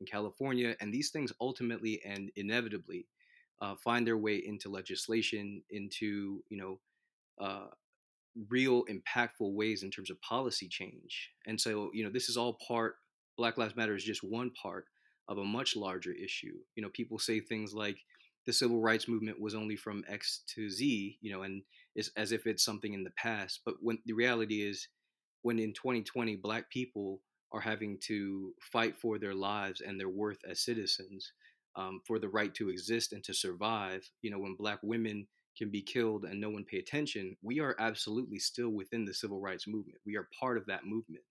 in 0.00 0.06
California, 0.06 0.76
and 0.80 0.92
these 0.92 1.10
things 1.10 1.32
ultimately 1.40 2.00
and 2.04 2.30
inevitably 2.36 3.06
uh, 3.60 3.74
find 3.76 4.06
their 4.06 4.16
way 4.16 4.36
into 4.36 4.70
legislation, 4.70 5.62
into 5.70 6.42
you 6.48 6.56
know, 6.56 6.80
uh, 7.38 7.66
real 8.48 8.84
impactful 8.84 9.52
ways 9.52 9.82
in 9.82 9.90
terms 9.90 10.10
of 10.10 10.20
policy 10.22 10.68
change. 10.68 11.30
And 11.46 11.60
so, 11.60 11.90
you 11.92 12.04
know, 12.04 12.10
this 12.10 12.28
is 12.28 12.36
all 12.36 12.58
part. 12.66 12.96
Black 13.36 13.58
Lives 13.58 13.76
Matter 13.76 13.94
is 13.94 14.04
just 14.04 14.22
one 14.22 14.50
part 14.50 14.86
of 15.28 15.38
a 15.38 15.44
much 15.44 15.76
larger 15.76 16.12
issue. 16.12 16.54
You 16.74 16.82
know, 16.82 16.90
people 16.92 17.18
say 17.18 17.40
things 17.40 17.74
like 17.74 17.96
the 18.46 18.52
civil 18.52 18.80
rights 18.80 19.08
movement 19.08 19.40
was 19.40 19.54
only 19.54 19.76
from 19.76 20.04
X 20.08 20.42
to 20.54 20.70
Z, 20.70 21.18
you 21.20 21.32
know, 21.32 21.42
and 21.42 21.62
as 22.16 22.32
if 22.32 22.46
it's 22.46 22.64
something 22.64 22.94
in 22.94 23.04
the 23.04 23.10
past. 23.10 23.60
But 23.64 23.74
when 23.80 23.98
the 24.06 24.12
reality 24.12 24.62
is, 24.62 24.88
when 25.42 25.58
in 25.58 25.72
2020, 25.72 26.36
Black 26.36 26.70
people 26.70 27.20
are 27.52 27.60
having 27.60 27.98
to 28.06 28.54
fight 28.72 28.96
for 28.96 29.18
their 29.18 29.34
lives 29.34 29.80
and 29.80 29.98
their 29.98 30.08
worth 30.08 30.38
as 30.48 30.60
citizens, 30.60 31.32
um, 31.76 32.00
for 32.06 32.18
the 32.18 32.28
right 32.28 32.54
to 32.54 32.68
exist 32.68 33.12
and 33.12 33.22
to 33.24 33.34
survive, 33.34 34.08
you 34.22 34.30
know, 34.30 34.38
when 34.38 34.54
Black 34.54 34.78
women 34.82 35.26
can 35.56 35.70
be 35.70 35.82
killed 35.82 36.24
and 36.24 36.40
no 36.40 36.50
one 36.50 36.64
pay 36.64 36.78
attention, 36.78 37.36
we 37.42 37.60
are 37.60 37.76
absolutely 37.78 38.38
still 38.38 38.70
within 38.70 39.04
the 39.04 39.14
civil 39.14 39.40
rights 39.40 39.66
movement. 39.66 39.98
We 40.06 40.16
are 40.16 40.28
part 40.38 40.56
of 40.56 40.66
that 40.66 40.84
movement. 40.84 41.24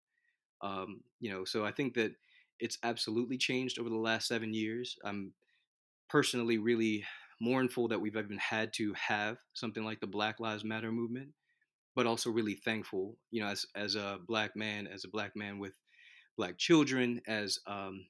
Um, 0.61 1.01
you 1.19 1.31
know, 1.31 1.45
so 1.45 1.65
I 1.65 1.71
think 1.71 1.93
that 1.95 2.13
it's 2.59 2.77
absolutely 2.83 3.37
changed 3.37 3.79
over 3.79 3.89
the 3.89 3.95
last 3.95 4.27
seven 4.27 4.53
years. 4.53 4.97
I'm 5.03 5.33
personally 6.09 6.57
really 6.57 7.05
mournful 7.39 7.87
that 7.89 8.01
we've 8.01 8.15
even 8.15 8.37
had 8.37 8.73
to 8.73 8.93
have 8.93 9.37
something 9.53 9.83
like 9.83 9.99
the 9.99 10.07
Black 10.07 10.39
Lives 10.39 10.63
Matter 10.63 10.91
movement, 10.91 11.29
but 11.95 12.05
also 12.05 12.29
really 12.29 12.55
thankful, 12.55 13.17
you 13.31 13.41
know, 13.41 13.47
as 13.47 13.65
as 13.75 13.95
a 13.95 14.19
black 14.27 14.55
man, 14.55 14.87
as 14.87 15.05
a 15.05 15.09
black 15.09 15.35
man 15.35 15.59
with 15.59 15.73
black 16.37 16.57
children, 16.57 17.21
as 17.27 17.59
um, 17.67 18.05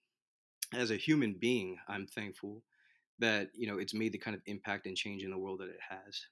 as 0.73 0.91
a 0.91 0.95
human 0.95 1.33
being, 1.33 1.77
I'm 1.87 2.07
thankful 2.07 2.63
that 3.19 3.49
you 3.53 3.67
know 3.67 3.77
it's 3.77 3.93
made 3.93 4.13
the 4.13 4.17
kind 4.17 4.35
of 4.35 4.41
impact 4.45 4.85
and 4.85 4.95
change 4.95 5.23
in 5.23 5.31
the 5.31 5.37
world 5.37 5.59
that 5.59 5.69
it 5.69 5.79
has. 5.89 6.25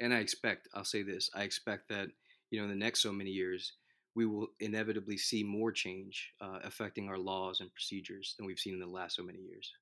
And 0.00 0.14
I 0.14 0.18
expect, 0.18 0.68
I'll 0.74 0.84
say 0.84 1.02
this, 1.02 1.28
I 1.34 1.42
expect 1.42 1.88
that 1.88 2.08
you 2.50 2.58
know 2.58 2.64
in 2.64 2.70
the 2.70 2.84
next 2.84 3.02
so 3.02 3.12
many 3.12 3.30
years 3.30 3.72
we 4.14 4.26
will 4.26 4.48
inevitably 4.58 5.16
see 5.16 5.44
more 5.44 5.70
change 5.70 6.32
uh, 6.40 6.58
affecting 6.64 7.08
our 7.08 7.18
laws 7.18 7.60
and 7.60 7.72
procedures 7.72 8.34
than 8.36 8.46
we've 8.46 8.58
seen 8.58 8.74
in 8.74 8.80
the 8.80 8.86
last 8.86 9.14
so 9.14 9.22
many 9.22 9.38
years. 9.38 9.72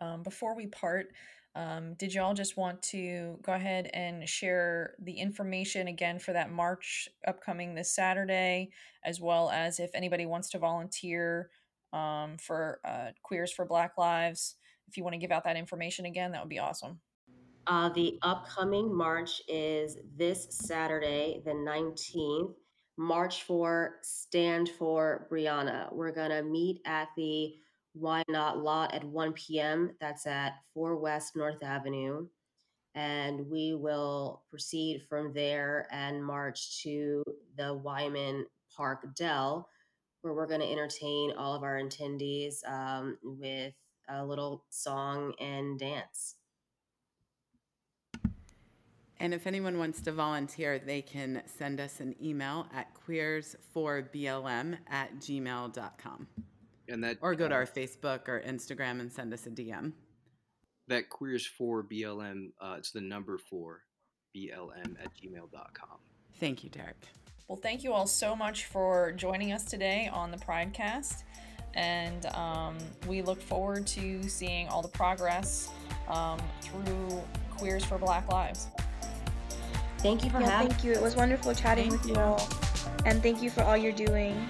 Um, 0.00 0.22
before 0.22 0.54
we 0.54 0.66
part, 0.66 1.08
um, 1.54 1.94
did 1.94 2.12
y'all 2.12 2.34
just 2.34 2.58
want 2.58 2.82
to 2.82 3.38
go 3.42 3.52
ahead 3.52 3.88
and 3.94 4.28
share 4.28 4.94
the 5.02 5.14
information 5.14 5.88
again 5.88 6.18
for 6.18 6.34
that 6.34 6.50
March 6.50 7.08
upcoming 7.26 7.74
this 7.74 7.90
Saturday, 7.94 8.70
as 9.04 9.20
well 9.20 9.50
as 9.50 9.80
if 9.80 9.90
anybody 9.94 10.26
wants 10.26 10.50
to 10.50 10.58
volunteer 10.58 11.48
um, 11.94 12.36
for 12.38 12.80
uh, 12.84 13.12
Queers 13.22 13.52
for 13.52 13.64
Black 13.64 13.92
Lives? 13.96 14.56
If 14.86 14.98
you 14.98 15.02
want 15.02 15.14
to 15.14 15.18
give 15.18 15.32
out 15.32 15.44
that 15.44 15.56
information 15.56 16.04
again, 16.04 16.32
that 16.32 16.42
would 16.42 16.50
be 16.50 16.58
awesome. 16.58 17.00
Uh, 17.66 17.88
the 17.88 18.18
upcoming 18.22 18.94
march 18.94 19.42
is 19.48 19.96
this 20.16 20.46
Saturday, 20.50 21.42
the 21.44 21.52
19th. 21.52 22.54
March 22.98 23.42
for 23.42 23.96
Stand 24.02 24.70
for 24.70 25.26
Breonna. 25.30 25.92
We're 25.92 26.12
going 26.12 26.30
to 26.30 26.42
meet 26.42 26.80
at 26.86 27.08
the 27.16 27.54
Y:NOT 28.00 28.58
Lot 28.58 28.94
at 28.94 29.04
1 29.04 29.32
p.m. 29.32 29.92
That's 30.00 30.26
at 30.26 30.54
4 30.74 30.96
West 30.96 31.36
North 31.36 31.62
Avenue. 31.62 32.26
And 32.94 33.48
we 33.50 33.74
will 33.74 34.42
proceed 34.50 35.02
from 35.08 35.32
there 35.32 35.86
and 35.90 36.24
march 36.24 36.82
to 36.82 37.22
the 37.56 37.74
Wyman 37.74 38.46
Park 38.74 39.14
Dell, 39.14 39.68
where 40.22 40.32
we're 40.32 40.46
going 40.46 40.60
to 40.60 40.70
entertain 40.70 41.32
all 41.36 41.54
of 41.54 41.62
our 41.62 41.80
attendees 41.80 42.66
um, 42.66 43.18
with 43.22 43.74
a 44.08 44.24
little 44.24 44.64
song 44.70 45.34
and 45.40 45.78
dance. 45.78 46.36
And 49.18 49.32
if 49.32 49.46
anyone 49.46 49.78
wants 49.78 50.00
to 50.02 50.12
volunteer, 50.12 50.78
they 50.78 51.00
can 51.00 51.42
send 51.46 51.80
us 51.80 52.00
an 52.00 52.14
email 52.22 52.66
at 52.74 52.88
queers4blm 52.94 54.76
at 54.88 55.16
gmail.com 55.16 56.26
and 56.88 57.02
that 57.04 57.18
or 57.20 57.34
go 57.34 57.48
to 57.48 57.54
our 57.54 57.66
Facebook 57.66 58.28
or 58.28 58.42
Instagram 58.46 59.00
and 59.00 59.12
send 59.12 59.32
us 59.32 59.46
a 59.46 59.50
DM. 59.50 59.92
That 60.88 61.08
queers 61.08 61.44
for 61.46 61.82
BLM, 61.82 62.52
uh, 62.60 62.76
it's 62.78 62.92
the 62.92 63.00
number 63.00 63.38
four 63.38 63.82
BLM 64.36 64.94
at 65.02 65.10
gmail.com. 65.16 65.98
Thank 66.38 66.62
you, 66.62 66.70
Derek. 66.70 66.96
Well, 67.48 67.58
thank 67.60 67.82
you 67.84 67.92
all 67.92 68.06
so 68.06 68.36
much 68.36 68.66
for 68.66 69.12
joining 69.12 69.52
us 69.52 69.64
today 69.64 70.10
on 70.12 70.30
the 70.30 70.36
Pridecast. 70.36 71.22
And 71.74 72.26
um, 72.26 72.76
we 73.06 73.22
look 73.22 73.40
forward 73.40 73.86
to 73.88 74.22
seeing 74.28 74.68
all 74.68 74.82
the 74.82 74.88
progress 74.88 75.68
um, 76.08 76.38
through 76.60 77.22
Queers 77.50 77.84
for 77.84 77.98
Black 77.98 78.30
Lives. 78.30 78.68
Thank 79.98 80.24
you 80.24 80.30
for 80.30 80.40
yeah, 80.40 80.50
having 80.50 80.70
Thank 80.70 80.84
you. 80.84 80.92
It 80.92 81.02
was 81.02 81.16
wonderful 81.16 81.54
chatting 81.54 81.90
thank 81.90 82.02
with 82.02 82.10
you. 82.10 82.16
you 82.16 82.20
all. 82.20 82.48
And 83.04 83.22
thank 83.22 83.42
you 83.42 83.50
for 83.50 83.62
all 83.62 83.76
you're 83.76 83.92
doing. 83.92 84.48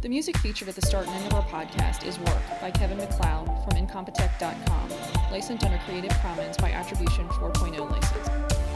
The 0.00 0.08
music 0.08 0.38
featured 0.38 0.66
at 0.66 0.74
the 0.74 0.80
start 0.80 1.06
and 1.06 1.14
end 1.14 1.26
of 1.26 1.34
our 1.34 1.42
podcast 1.42 2.06
is 2.06 2.18
Work 2.20 2.42
by 2.58 2.70
Kevin 2.70 2.96
MacLeod 2.96 3.46
from 3.64 3.86
Incompetech.com, 3.86 4.90
licensed 5.30 5.62
under 5.62 5.76
Creative 5.84 6.10
Commons 6.22 6.56
by 6.56 6.70
Attribution 6.70 7.28
4.0 7.28 7.90
license. 7.90 8.69